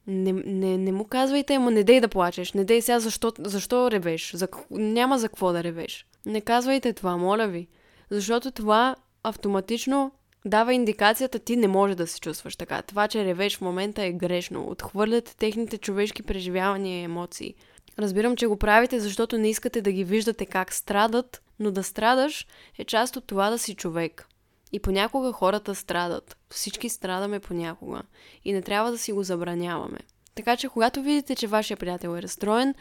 Не, 0.06 0.32
не, 0.32 0.78
не 0.78 0.92
му 0.92 1.04
казвайте, 1.04 1.54
ама 1.54 1.70
не 1.70 1.84
дей 1.84 2.00
да 2.00 2.08
плачеш, 2.08 2.52
не 2.52 2.64
дей 2.64 2.82
сега 2.82 3.00
защо, 3.00 3.32
защо 3.38 3.90
ревеш, 3.90 4.32
за, 4.34 4.48
няма 4.70 5.18
за 5.18 5.28
какво 5.28 5.52
да 5.52 5.64
ревеш. 5.64 6.06
Не 6.26 6.40
казвайте 6.40 6.92
това, 6.92 7.16
моля 7.16 7.46
ви, 7.46 7.68
защото 8.11 8.50
това 8.50 8.96
автоматично 9.22 10.12
дава 10.44 10.74
индикацията 10.74 11.38
ти 11.38 11.56
не 11.56 11.68
може 11.68 11.94
да 11.94 12.06
се 12.06 12.20
чувстваш 12.20 12.56
така. 12.56 12.82
Това, 12.82 13.08
че 13.08 13.24
ревеш 13.24 13.56
в 13.56 13.61
момента 13.61 14.02
е 14.02 14.12
грешно. 14.12 14.68
Отхвърляте 14.68 15.36
техните 15.36 15.78
човешки 15.78 16.22
преживявания 16.22 17.00
и 17.00 17.04
емоции. 17.04 17.54
Разбирам, 17.98 18.36
че 18.36 18.46
го 18.46 18.56
правите, 18.56 19.00
защото 19.00 19.38
не 19.38 19.50
искате 19.50 19.82
да 19.82 19.92
ги 19.92 20.04
виждате 20.04 20.46
как 20.46 20.72
страдат, 20.72 21.42
но 21.58 21.70
да 21.70 21.82
страдаш 21.82 22.46
е 22.78 22.84
част 22.84 23.16
от 23.16 23.26
това 23.26 23.50
да 23.50 23.58
си 23.58 23.74
човек. 23.74 24.26
И 24.73 24.81
понякога 24.81 25.33
хората 25.33 25.75
страдат. 25.75 26.37
Всички 26.51 26.89
страдаме 26.89 27.41
понякога. 27.41 28.03
И 28.45 28.53
не 28.53 28.62
трябва 28.62 28.91
да 28.91 28.99
си 28.99 29.12
го 29.12 29.23
забраняваме. 29.23 29.99
Така 30.35 30.57
че, 30.57 30.68
когато 30.68 31.03
видите, 31.03 31.35
че 31.37 31.47
вашия 31.47 31.77
приятел 31.77 32.16
е 32.16 32.23
разстроен, 32.23 32.75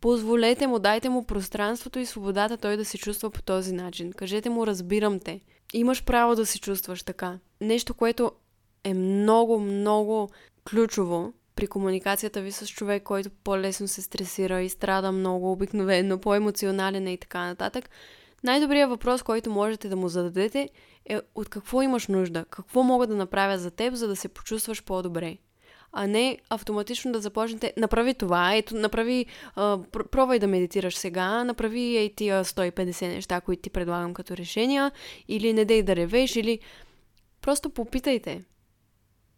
позволете 0.00 0.66
му, 0.66 0.78
дайте 0.78 1.08
му 1.08 1.24
пространството 1.24 1.98
и 1.98 2.06
свободата 2.06 2.56
той 2.56 2.76
да 2.76 2.84
се 2.84 2.98
чувства 2.98 3.30
по 3.30 3.42
този 3.42 3.72
начин. 3.72 4.12
Кажете 4.12 4.50
му, 4.50 4.66
разбирам 4.66 5.20
те. 5.20 5.40
Имаш 5.72 6.04
право 6.04 6.34
да 6.34 6.46
се 6.46 6.58
чувстваш 6.58 7.02
така. 7.02 7.38
Нещо, 7.60 7.94
което 7.94 8.32
е 8.84 8.94
много, 8.94 9.60
много 9.60 10.28
ключово 10.70 11.32
при 11.56 11.66
комуникацията 11.66 12.40
ви 12.40 12.52
с 12.52 12.66
човек, 12.66 13.02
който 13.02 13.30
по-лесно 13.44 13.88
се 13.88 14.02
стресира 14.02 14.62
и 14.62 14.68
страда 14.68 15.12
много 15.12 15.52
обикновено, 15.52 16.18
по-емоционален 16.18 17.06
е 17.06 17.12
и 17.12 17.18
така 17.18 17.46
нататък. 17.46 17.90
Най-добрият 18.44 18.90
въпрос, 18.90 19.22
който 19.22 19.50
можете 19.50 19.88
да 19.88 19.96
му 19.96 20.08
зададете 20.08 20.68
е 21.08 21.20
от 21.34 21.48
какво 21.48 21.82
имаш 21.82 22.08
нужда, 22.08 22.44
какво 22.50 22.82
мога 22.82 23.06
да 23.06 23.16
направя 23.16 23.58
за 23.58 23.70
теб, 23.70 23.94
за 23.94 24.08
да 24.08 24.16
се 24.16 24.28
почувстваш 24.28 24.84
по-добре. 24.84 25.38
А 25.92 26.06
не 26.06 26.38
автоматично 26.50 27.12
да 27.12 27.20
започнете, 27.20 27.72
направи 27.76 28.14
това, 28.14 28.54
ето, 28.54 28.74
направи, 28.74 29.26
а, 29.54 29.78
пробвай 30.10 30.38
да 30.38 30.46
медитираш 30.46 30.96
сега, 30.96 31.44
направи 31.44 31.96
ей 31.96 32.14
тия 32.14 32.44
150 32.44 33.06
неща, 33.06 33.40
които 33.40 33.62
ти 33.62 33.70
предлагам 33.70 34.14
като 34.14 34.36
решения, 34.36 34.92
или 35.28 35.52
не 35.52 35.64
дей 35.64 35.82
да 35.82 35.96
ревеш, 35.96 36.36
или 36.36 36.58
просто 37.42 37.70
попитайте. 37.70 38.44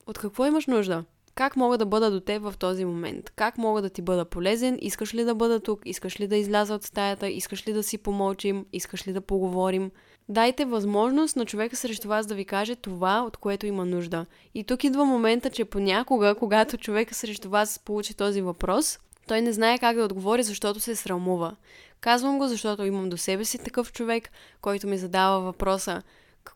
От 0.06 0.18
какво 0.18 0.46
имаш 0.46 0.66
нужда? 0.66 1.04
Как 1.34 1.56
мога 1.56 1.78
да 1.78 1.86
бъда 1.86 2.10
до 2.10 2.20
теб 2.20 2.42
в 2.42 2.54
този 2.58 2.84
момент? 2.84 3.30
Как 3.30 3.58
мога 3.58 3.82
да 3.82 3.90
ти 3.90 4.02
бъда 4.02 4.24
полезен? 4.24 4.78
Искаш 4.80 5.14
ли 5.14 5.24
да 5.24 5.34
бъда 5.34 5.60
тук? 5.60 5.80
Искаш 5.84 6.20
ли 6.20 6.26
да 6.26 6.36
изляза 6.36 6.74
от 6.74 6.82
стаята? 6.82 7.28
Искаш 7.28 7.68
ли 7.68 7.72
да 7.72 7.82
си 7.82 7.98
помълчим? 7.98 8.66
Искаш 8.72 9.06
ли 9.06 9.12
да 9.12 9.20
поговорим? 9.20 9.90
Дайте 10.28 10.64
възможност 10.64 11.36
на 11.36 11.46
човека 11.46 11.76
срещу 11.76 12.08
вас 12.08 12.26
да 12.26 12.34
ви 12.34 12.44
каже 12.44 12.76
това, 12.76 13.22
от 13.22 13.36
което 13.36 13.66
има 13.66 13.84
нужда. 13.84 14.26
И 14.54 14.64
тук 14.64 14.84
идва 14.84 15.04
момента, 15.04 15.50
че 15.50 15.64
понякога, 15.64 16.34
когато 16.34 16.76
човека 16.76 17.14
срещу 17.14 17.50
вас 17.50 17.78
получи 17.78 18.14
този 18.14 18.42
въпрос, 18.42 18.98
той 19.28 19.42
не 19.42 19.52
знае 19.52 19.78
как 19.78 19.96
да 19.96 20.04
отговори, 20.04 20.42
защото 20.42 20.80
се 20.80 20.96
срамува. 20.96 21.56
Казвам 22.00 22.38
го, 22.38 22.48
защото 22.48 22.84
имам 22.84 23.08
до 23.08 23.16
себе 23.16 23.44
си 23.44 23.58
такъв 23.58 23.92
човек, 23.92 24.30
който 24.60 24.86
ми 24.86 24.98
задава 24.98 25.40
въпроса 25.40 26.02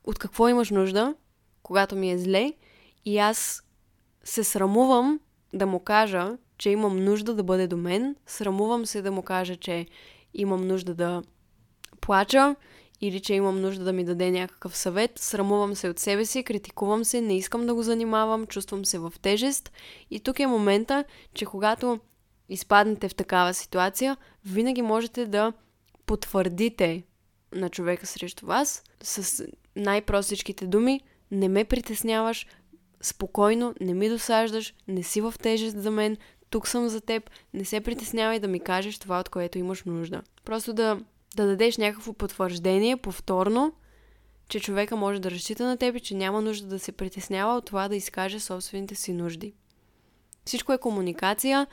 от 0.05 0.19
какво 0.19 0.49
имаш 0.49 0.71
нужда, 0.71 1.15
когато 1.63 1.97
ми 1.97 2.11
е 2.11 2.19
зле, 2.19 2.53
и 3.05 3.19
аз 3.19 3.63
се 4.25 4.45
срамувам 4.45 5.21
да 5.53 5.67
му 5.67 5.81
кажа, 5.81 6.37
че 6.59 6.71
имам 6.71 7.05
нужда 7.05 7.35
да 7.35 7.43
бъде 7.43 7.67
до 7.67 7.77
мен, 7.77 8.17
срамувам 8.27 8.87
се 8.87 9.03
да 9.03 9.13
му 9.13 9.23
кажа, 9.23 9.57
че 9.57 9.87
имам 10.35 10.67
нужда 10.67 10.95
да 10.95 11.23
плача 12.01 12.57
или 13.03 13.21
че 13.21 13.35
имам 13.35 13.61
нужда 13.61 13.85
да 13.85 13.93
ми 13.93 14.05
даде 14.05 14.31
някакъв 14.31 14.77
съвет, 14.77 15.19
срамувам 15.19 15.75
се 15.75 15.89
от 15.89 15.99
себе 15.99 16.25
си, 16.25 16.43
критикувам 16.43 17.05
се, 17.05 17.21
не 17.21 17.37
искам 17.37 17.67
да 17.67 17.75
го 17.75 17.83
занимавам, 17.83 18.47
чувствам 18.47 18.85
се 18.85 18.99
в 18.99 19.13
тежест. 19.23 19.73
И 20.11 20.21
тук 20.21 20.41
е 20.41 20.47
момента, 20.47 21.05
че 21.35 21.45
когато 21.45 22.01
изпаднете 22.49 23.09
в 23.09 23.15
такава 23.15 23.55
ситуация, 23.55 24.17
винаги 24.45 24.83
можете 24.83 25.27
да 25.27 25.53
потвърдите 26.07 27.03
на 27.53 27.69
човека 27.69 28.07
срещу 28.07 28.47
вас 28.47 28.83
с 29.03 29.45
най-простичките 29.77 30.67
думи, 30.67 31.01
не 31.31 31.49
ме 31.49 31.65
притесняваш, 31.65 32.47
спокойно, 33.01 33.75
не 33.81 33.95
ми 33.95 34.09
досаждаш, 34.09 34.75
не 34.89 35.03
си 35.03 35.21
в 35.21 35.35
тежест 35.43 35.83
за 35.83 35.91
мен, 35.91 36.17
тук 36.51 36.69
съм 36.69 36.89
за 36.89 37.01
теб, 37.01 37.31
не 37.55 37.65
се 37.65 37.81
притеснявай 37.81 38.41
да 38.41 38.49
ми 38.49 38.61
кажеш 38.61 38.99
това, 38.99 39.21
от 39.21 39.29
което 39.29 39.59
имаш 39.59 39.85
нужда. 39.85 40.23
Просто 40.45 40.73
да, 40.73 41.01
да 41.37 41.47
дадеш 41.47 41.77
някакво 41.77 42.13
потвърждение 42.13 42.97
повторно, 42.97 43.73
че 44.49 44.61
човека 44.61 44.97
може 44.97 45.21
да 45.21 45.31
разчита 45.31 45.65
на 45.65 45.77
теб 45.77 45.97
и 45.97 46.01
че 46.01 46.15
няма 46.15 46.43
нужда 46.43 46.67
да 46.67 46.79
се 46.79 46.93
притеснява 46.93 47.57
от 47.57 47.65
това 47.65 47.89
да 47.89 47.97
изкаже 47.97 48.41
собствените 48.41 48.95
си 48.95 49.13
нужди. 49.13 49.55
Всичко 50.45 50.73
е 50.73 50.79
комуникация. 50.79 51.67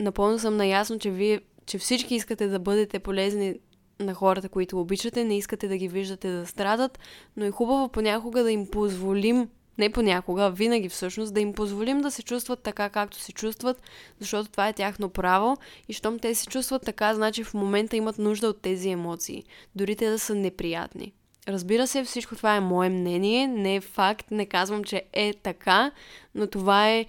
Напълно 0.00 0.38
съм 0.38 0.56
наясно, 0.56 0.98
че 0.98 1.10
вие, 1.10 1.40
че 1.66 1.78
всички 1.78 2.14
искате 2.14 2.46
да 2.46 2.58
бъдете 2.58 2.98
полезни 2.98 3.54
на 4.00 4.14
хората, 4.14 4.48
които 4.48 4.80
обичате, 4.80 5.24
не 5.24 5.36
искате 5.36 5.68
да 5.68 5.76
ги 5.76 5.88
виждате 5.88 6.30
да 6.30 6.46
страдат, 6.46 6.98
но 7.36 7.44
е 7.44 7.50
хубаво 7.50 7.88
понякога 7.88 8.42
да 8.42 8.52
им 8.52 8.70
позволим 8.70 9.48
не 9.78 9.92
понякога, 9.92 10.50
винаги 10.50 10.88
всъщност, 10.88 11.34
да 11.34 11.40
им 11.40 11.52
позволим 11.52 12.00
да 12.00 12.10
се 12.10 12.22
чувстват 12.22 12.62
така, 12.62 12.88
както 12.88 13.20
се 13.20 13.32
чувстват, 13.32 13.82
защото 14.20 14.50
това 14.50 14.68
е 14.68 14.72
тяхно 14.72 15.08
право 15.08 15.56
и 15.88 15.92
щом 15.92 16.18
те 16.18 16.34
се 16.34 16.46
чувстват 16.46 16.82
така, 16.82 17.14
значи 17.14 17.44
в 17.44 17.54
момента 17.54 17.96
имат 17.96 18.18
нужда 18.18 18.48
от 18.48 18.62
тези 18.62 18.88
емоции, 18.88 19.44
дори 19.74 19.96
те 19.96 20.10
да 20.10 20.18
са 20.18 20.34
неприятни. 20.34 21.12
Разбира 21.48 21.86
се, 21.86 22.04
всичко 22.04 22.36
това 22.36 22.56
е 22.56 22.60
мое 22.60 22.88
мнение, 22.88 23.46
не 23.46 23.76
е 23.76 23.80
факт, 23.80 24.30
не 24.30 24.46
казвам, 24.46 24.84
че 24.84 25.02
е 25.12 25.34
така, 25.42 25.90
но 26.34 26.46
това 26.46 26.90
е 26.90 27.06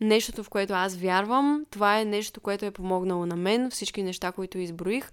нещото, 0.00 0.44
в 0.44 0.48
което 0.48 0.72
аз 0.72 0.96
вярвам, 0.96 1.64
това 1.70 2.00
е 2.00 2.04
нещо, 2.04 2.40
което 2.40 2.64
е 2.64 2.70
помогнало 2.70 3.26
на 3.26 3.36
мен, 3.36 3.70
всички 3.70 4.02
неща, 4.02 4.32
които 4.32 4.58
изброих. 4.58 5.10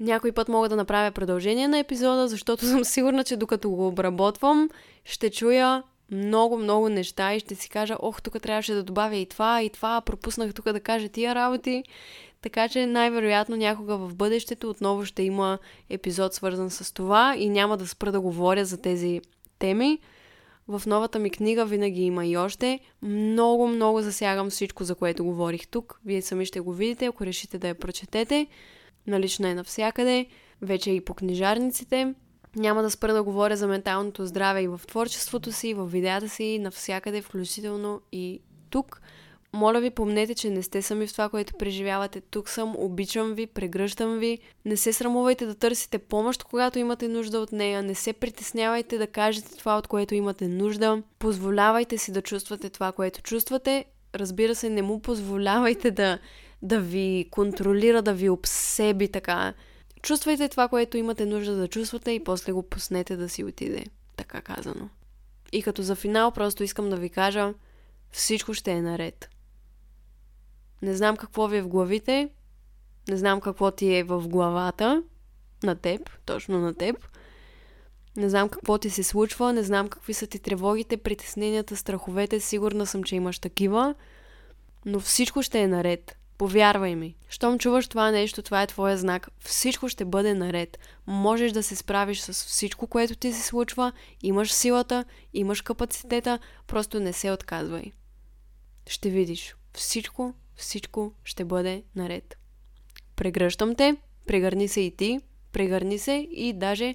Някой 0.00 0.32
път 0.32 0.48
мога 0.48 0.68
да 0.68 0.76
направя 0.76 1.10
продължение 1.10 1.68
на 1.68 1.78
епизода, 1.78 2.28
защото 2.28 2.66
съм 2.66 2.84
сигурна, 2.84 3.24
че 3.24 3.36
докато 3.36 3.70
го 3.70 3.86
обработвам, 3.86 4.70
ще 5.04 5.30
чуя 5.30 5.82
много, 6.10 6.56
много 6.56 6.88
неща 6.88 7.34
и 7.34 7.40
ще 7.40 7.54
си 7.54 7.68
кажа, 7.68 7.96
ох, 8.00 8.22
тук 8.22 8.42
трябваше 8.42 8.74
да 8.74 8.82
добавя 8.82 9.16
и 9.16 9.26
това, 9.26 9.62
и 9.62 9.70
това, 9.70 10.00
пропуснах 10.00 10.54
тук 10.54 10.72
да 10.72 10.80
кажа 10.80 11.08
тия 11.08 11.34
работи. 11.34 11.84
Така 12.42 12.68
че 12.68 12.86
най-вероятно 12.86 13.56
някога 13.56 13.96
в 13.96 14.14
бъдещето 14.14 14.70
отново 14.70 15.04
ще 15.04 15.22
има 15.22 15.58
епизод 15.90 16.34
свързан 16.34 16.70
с 16.70 16.94
това 16.94 17.34
и 17.38 17.48
няма 17.48 17.76
да 17.76 17.86
спра 17.86 18.12
да 18.12 18.20
говоря 18.20 18.64
за 18.64 18.82
тези 18.82 19.20
теми. 19.58 19.98
В 20.68 20.82
новата 20.86 21.18
ми 21.18 21.30
книга 21.30 21.66
винаги 21.66 22.02
има 22.02 22.26
и 22.26 22.36
още. 22.36 22.80
Много, 23.02 23.68
много 23.68 24.02
засягам 24.02 24.50
всичко, 24.50 24.84
за 24.84 24.94
което 24.94 25.24
говорих 25.24 25.68
тук. 25.68 26.00
Вие 26.04 26.22
сами 26.22 26.46
ще 26.46 26.60
го 26.60 26.72
видите, 26.72 27.06
ако 27.06 27.26
решите 27.26 27.58
да 27.58 27.68
я 27.68 27.74
прочетете. 27.74 28.46
Налично 29.06 29.46
е 29.46 29.54
навсякъде. 29.54 30.26
Вече 30.62 30.90
и 30.90 31.00
по 31.00 31.14
книжарниците. 31.14 32.14
Няма 32.56 32.82
да 32.82 32.90
спра 32.90 33.14
да 33.14 33.22
говоря 33.22 33.56
за 33.56 33.66
менталното 33.66 34.26
здраве 34.26 34.62
и 34.62 34.68
в 34.68 34.80
творчеството 34.88 35.52
си, 35.52 35.74
в 35.74 35.86
видеята 35.86 36.28
си, 36.28 36.58
навсякъде, 36.58 37.22
включително 37.22 38.00
и 38.12 38.40
тук. 38.70 39.00
Моля 39.52 39.80
ви, 39.80 39.90
помнете, 39.90 40.34
че 40.34 40.50
не 40.50 40.62
сте 40.62 40.82
сами 40.82 41.06
в 41.06 41.12
това, 41.12 41.28
което 41.28 41.54
преживявате. 41.54 42.20
Тук 42.20 42.48
съм, 42.48 42.74
обичам 42.78 43.34
ви, 43.34 43.46
прегръщам 43.46 44.18
ви. 44.18 44.38
Не 44.64 44.76
се 44.76 44.92
срамувайте 44.92 45.46
да 45.46 45.54
търсите 45.54 45.98
помощ, 45.98 46.42
когато 46.42 46.78
имате 46.78 47.08
нужда 47.08 47.38
от 47.38 47.52
нея. 47.52 47.82
Не 47.82 47.94
се 47.94 48.12
притеснявайте 48.12 48.98
да 48.98 49.06
кажете 49.06 49.56
това, 49.56 49.78
от 49.78 49.86
което 49.86 50.14
имате 50.14 50.48
нужда. 50.48 51.02
Позволявайте 51.18 51.98
си 51.98 52.12
да 52.12 52.22
чувствате 52.22 52.70
това, 52.70 52.92
което 52.92 53.22
чувствате. 53.22 53.84
Разбира 54.14 54.54
се, 54.54 54.68
не 54.68 54.82
му 54.82 55.02
позволявайте 55.02 55.90
да, 55.90 56.18
да 56.62 56.80
ви 56.80 57.28
контролира, 57.30 58.02
да 58.02 58.14
ви 58.14 58.28
обсеби 58.28 59.08
така 59.08 59.54
Чувствайте 60.02 60.48
това, 60.48 60.68
което 60.68 60.96
имате 60.96 61.26
нужда 61.26 61.56
да 61.56 61.68
чувствате 61.68 62.10
и 62.10 62.24
после 62.24 62.52
го 62.52 62.62
пуснете 62.62 63.16
да 63.16 63.28
си 63.28 63.44
отиде. 63.44 63.84
Така 64.16 64.40
казано. 64.40 64.88
И 65.52 65.62
като 65.62 65.82
за 65.82 65.94
финал 65.94 66.30
просто 66.30 66.62
искам 66.62 66.90
да 66.90 66.96
ви 66.96 67.10
кажа, 67.10 67.54
всичко 68.12 68.54
ще 68.54 68.70
е 68.70 68.82
наред. 68.82 69.28
Не 70.82 70.96
знам 70.96 71.16
какво 71.16 71.48
ви 71.48 71.56
е 71.56 71.62
в 71.62 71.68
главите, 71.68 72.28
не 73.08 73.16
знам 73.16 73.40
какво 73.40 73.70
ти 73.70 73.94
е 73.94 74.04
в 74.04 74.28
главата, 74.28 75.02
на 75.62 75.76
теб, 75.76 76.10
точно 76.24 76.58
на 76.58 76.74
теб. 76.74 76.96
Не 78.16 78.30
знам 78.30 78.48
какво 78.48 78.78
ти 78.78 78.90
се 78.90 79.02
случва, 79.02 79.52
не 79.52 79.62
знам 79.62 79.88
какви 79.88 80.14
са 80.14 80.26
ти 80.26 80.38
тревогите, 80.38 80.96
притесненията, 80.96 81.76
страховете, 81.76 82.40
сигурна 82.40 82.86
съм, 82.86 83.04
че 83.04 83.16
имаш 83.16 83.38
такива, 83.38 83.94
но 84.86 85.00
всичко 85.00 85.42
ще 85.42 85.60
е 85.60 85.68
наред. 85.68 86.16
Повярвай 86.40 86.96
ми, 86.96 87.16
щом 87.28 87.58
чуваш 87.58 87.88
това 87.88 88.10
нещо, 88.10 88.42
това 88.42 88.62
е 88.62 88.66
твоя 88.66 88.96
знак, 88.96 89.28
всичко 89.40 89.88
ще 89.88 90.04
бъде 90.04 90.34
наред. 90.34 90.78
Можеш 91.06 91.52
да 91.52 91.62
се 91.62 91.76
справиш 91.76 92.20
с 92.20 92.32
всичко, 92.32 92.86
което 92.86 93.14
ти 93.14 93.32
се 93.32 93.42
случва, 93.42 93.92
имаш 94.22 94.52
силата, 94.52 95.04
имаш 95.34 95.60
капацитета, 95.60 96.38
просто 96.66 97.00
не 97.00 97.12
се 97.12 97.30
отказвай. 97.32 97.92
Ще 98.88 99.10
видиш, 99.10 99.56
всичко, 99.72 100.34
всичко 100.56 101.12
ще 101.24 101.44
бъде 101.44 101.82
наред. 101.96 102.38
Прегръщам 103.16 103.74
те, 103.74 103.96
прегърни 104.26 104.68
се 104.68 104.80
и 104.80 104.96
ти, 104.96 105.20
прегърни 105.52 105.98
се 105.98 106.28
и 106.30 106.52
даже 106.52 106.94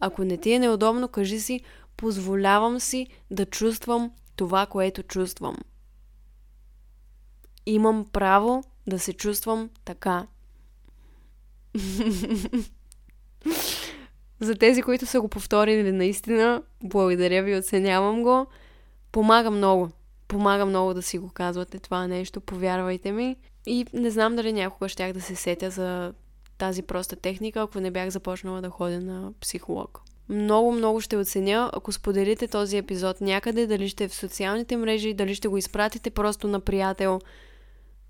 ако 0.00 0.24
не 0.24 0.36
ти 0.36 0.52
е 0.52 0.58
неудобно, 0.58 1.08
кажи 1.08 1.40
си, 1.40 1.60
позволявам 1.96 2.80
си 2.80 3.06
да 3.30 3.46
чувствам 3.46 4.12
това, 4.36 4.66
което 4.66 5.02
чувствам. 5.02 5.56
Имам 7.66 8.06
право 8.12 8.64
да 8.86 8.98
се 8.98 9.12
чувствам 9.12 9.70
така. 9.84 10.26
За 14.40 14.54
тези, 14.54 14.82
които 14.82 15.06
са 15.06 15.20
го 15.20 15.28
повторили 15.28 15.92
наистина, 15.92 16.62
благодаря 16.82 17.42
ви, 17.42 17.56
оценявам 17.56 18.22
го. 18.22 18.46
Помага 19.12 19.50
много. 19.50 19.90
Помага 20.28 20.66
много 20.66 20.94
да 20.94 21.02
си 21.02 21.18
го 21.18 21.30
казвате 21.34 21.78
това 21.78 22.06
нещо, 22.06 22.40
повярвайте 22.40 23.12
ми. 23.12 23.36
И 23.66 23.86
не 23.92 24.10
знам 24.10 24.36
дали 24.36 24.52
някога 24.52 24.88
щях 24.88 25.12
да 25.12 25.20
се 25.20 25.34
сетя 25.34 25.70
за 25.70 26.12
тази 26.58 26.82
проста 26.82 27.16
техника, 27.16 27.60
ако 27.60 27.80
не 27.80 27.90
бях 27.90 28.08
започнала 28.08 28.62
да 28.62 28.70
ходя 28.70 29.00
на 29.00 29.32
психолог. 29.40 30.02
Много, 30.28 30.72
много 30.72 31.00
ще 31.00 31.16
оценя, 31.16 31.70
ако 31.72 31.92
споделите 31.92 32.48
този 32.48 32.76
епизод 32.76 33.20
някъде, 33.20 33.66
дали 33.66 33.88
ще 33.88 34.04
е 34.04 34.08
в 34.08 34.14
социалните 34.14 34.76
мрежи, 34.76 35.14
дали 35.14 35.34
ще 35.34 35.48
го 35.48 35.56
изпратите 35.56 36.10
просто 36.10 36.48
на 36.48 36.60
приятел. 36.60 37.20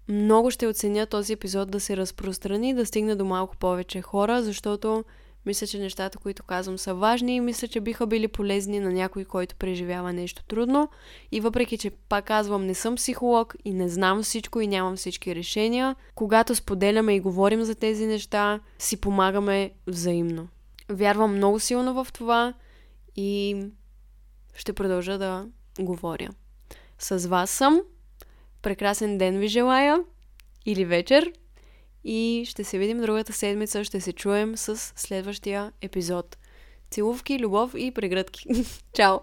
Много 0.09 0.51
ще 0.51 0.67
оценя 0.67 1.07
този 1.07 1.33
епизод 1.33 1.71
да 1.71 1.81
се 1.81 1.97
разпространи, 1.97 2.75
да 2.75 2.87
стигне 2.87 3.15
до 3.15 3.25
малко 3.25 3.57
повече 3.57 4.01
хора, 4.01 4.43
защото 4.43 5.05
мисля, 5.47 5.67
че 5.67 5.79
нещата, 5.79 6.19
които 6.19 6.43
казвам, 6.43 6.79
са 6.79 6.95
важни 6.95 7.37
и 7.37 7.41
мисля, 7.41 7.69
че 7.69 7.81
биха 7.81 8.07
били 8.07 8.29
полезни 8.29 8.81
на 8.81 8.93
някой, 8.93 9.25
който 9.25 9.57
преживява 9.57 10.13
нещо 10.13 10.45
трудно. 10.45 10.89
И 11.33 11.41
въпреки, 11.41 11.79
че 11.79 11.91
пак 11.91 12.25
казвам, 12.25 12.67
не 12.67 12.75
съм 12.75 12.95
психолог 12.95 13.55
и 13.65 13.73
не 13.73 13.89
знам 13.89 14.23
всичко 14.23 14.61
и 14.61 14.67
нямам 14.67 14.97
всички 14.97 15.35
решения, 15.35 15.97
когато 16.15 16.55
споделяме 16.55 17.15
и 17.15 17.21
говорим 17.21 17.65
за 17.65 17.75
тези 17.75 18.07
неща, 18.07 18.61
си 18.79 19.01
помагаме 19.01 19.71
взаимно. 19.87 20.49
Вярвам 20.89 21.37
много 21.37 21.61
силно 21.61 22.05
в 22.05 22.13
това 22.13 22.55
и 23.17 23.63
ще 24.55 24.73
продължа 24.73 25.19
да 25.19 25.47
говоря. 25.81 26.29
С 26.99 27.29
вас 27.29 27.51
съм. 27.51 27.81
Прекрасен 28.67 29.19
ден 29.19 29.39
ви 29.39 29.49
желая 29.49 29.99
или 30.65 30.85
вечер 30.85 31.33
и 32.05 32.45
ще 32.49 32.65
се 32.65 32.79
видим 32.79 33.01
другата 33.01 33.33
седмица, 33.33 33.85
ще 33.85 34.01
се 34.01 34.13
чуем 34.13 34.57
с 34.57 34.77
следващия 34.77 35.73
епизод. 35.83 36.37
Целувки, 36.91 37.39
любов 37.39 37.75
и 37.77 37.91
прегръдки. 37.91 38.45
Чао! 38.97 39.19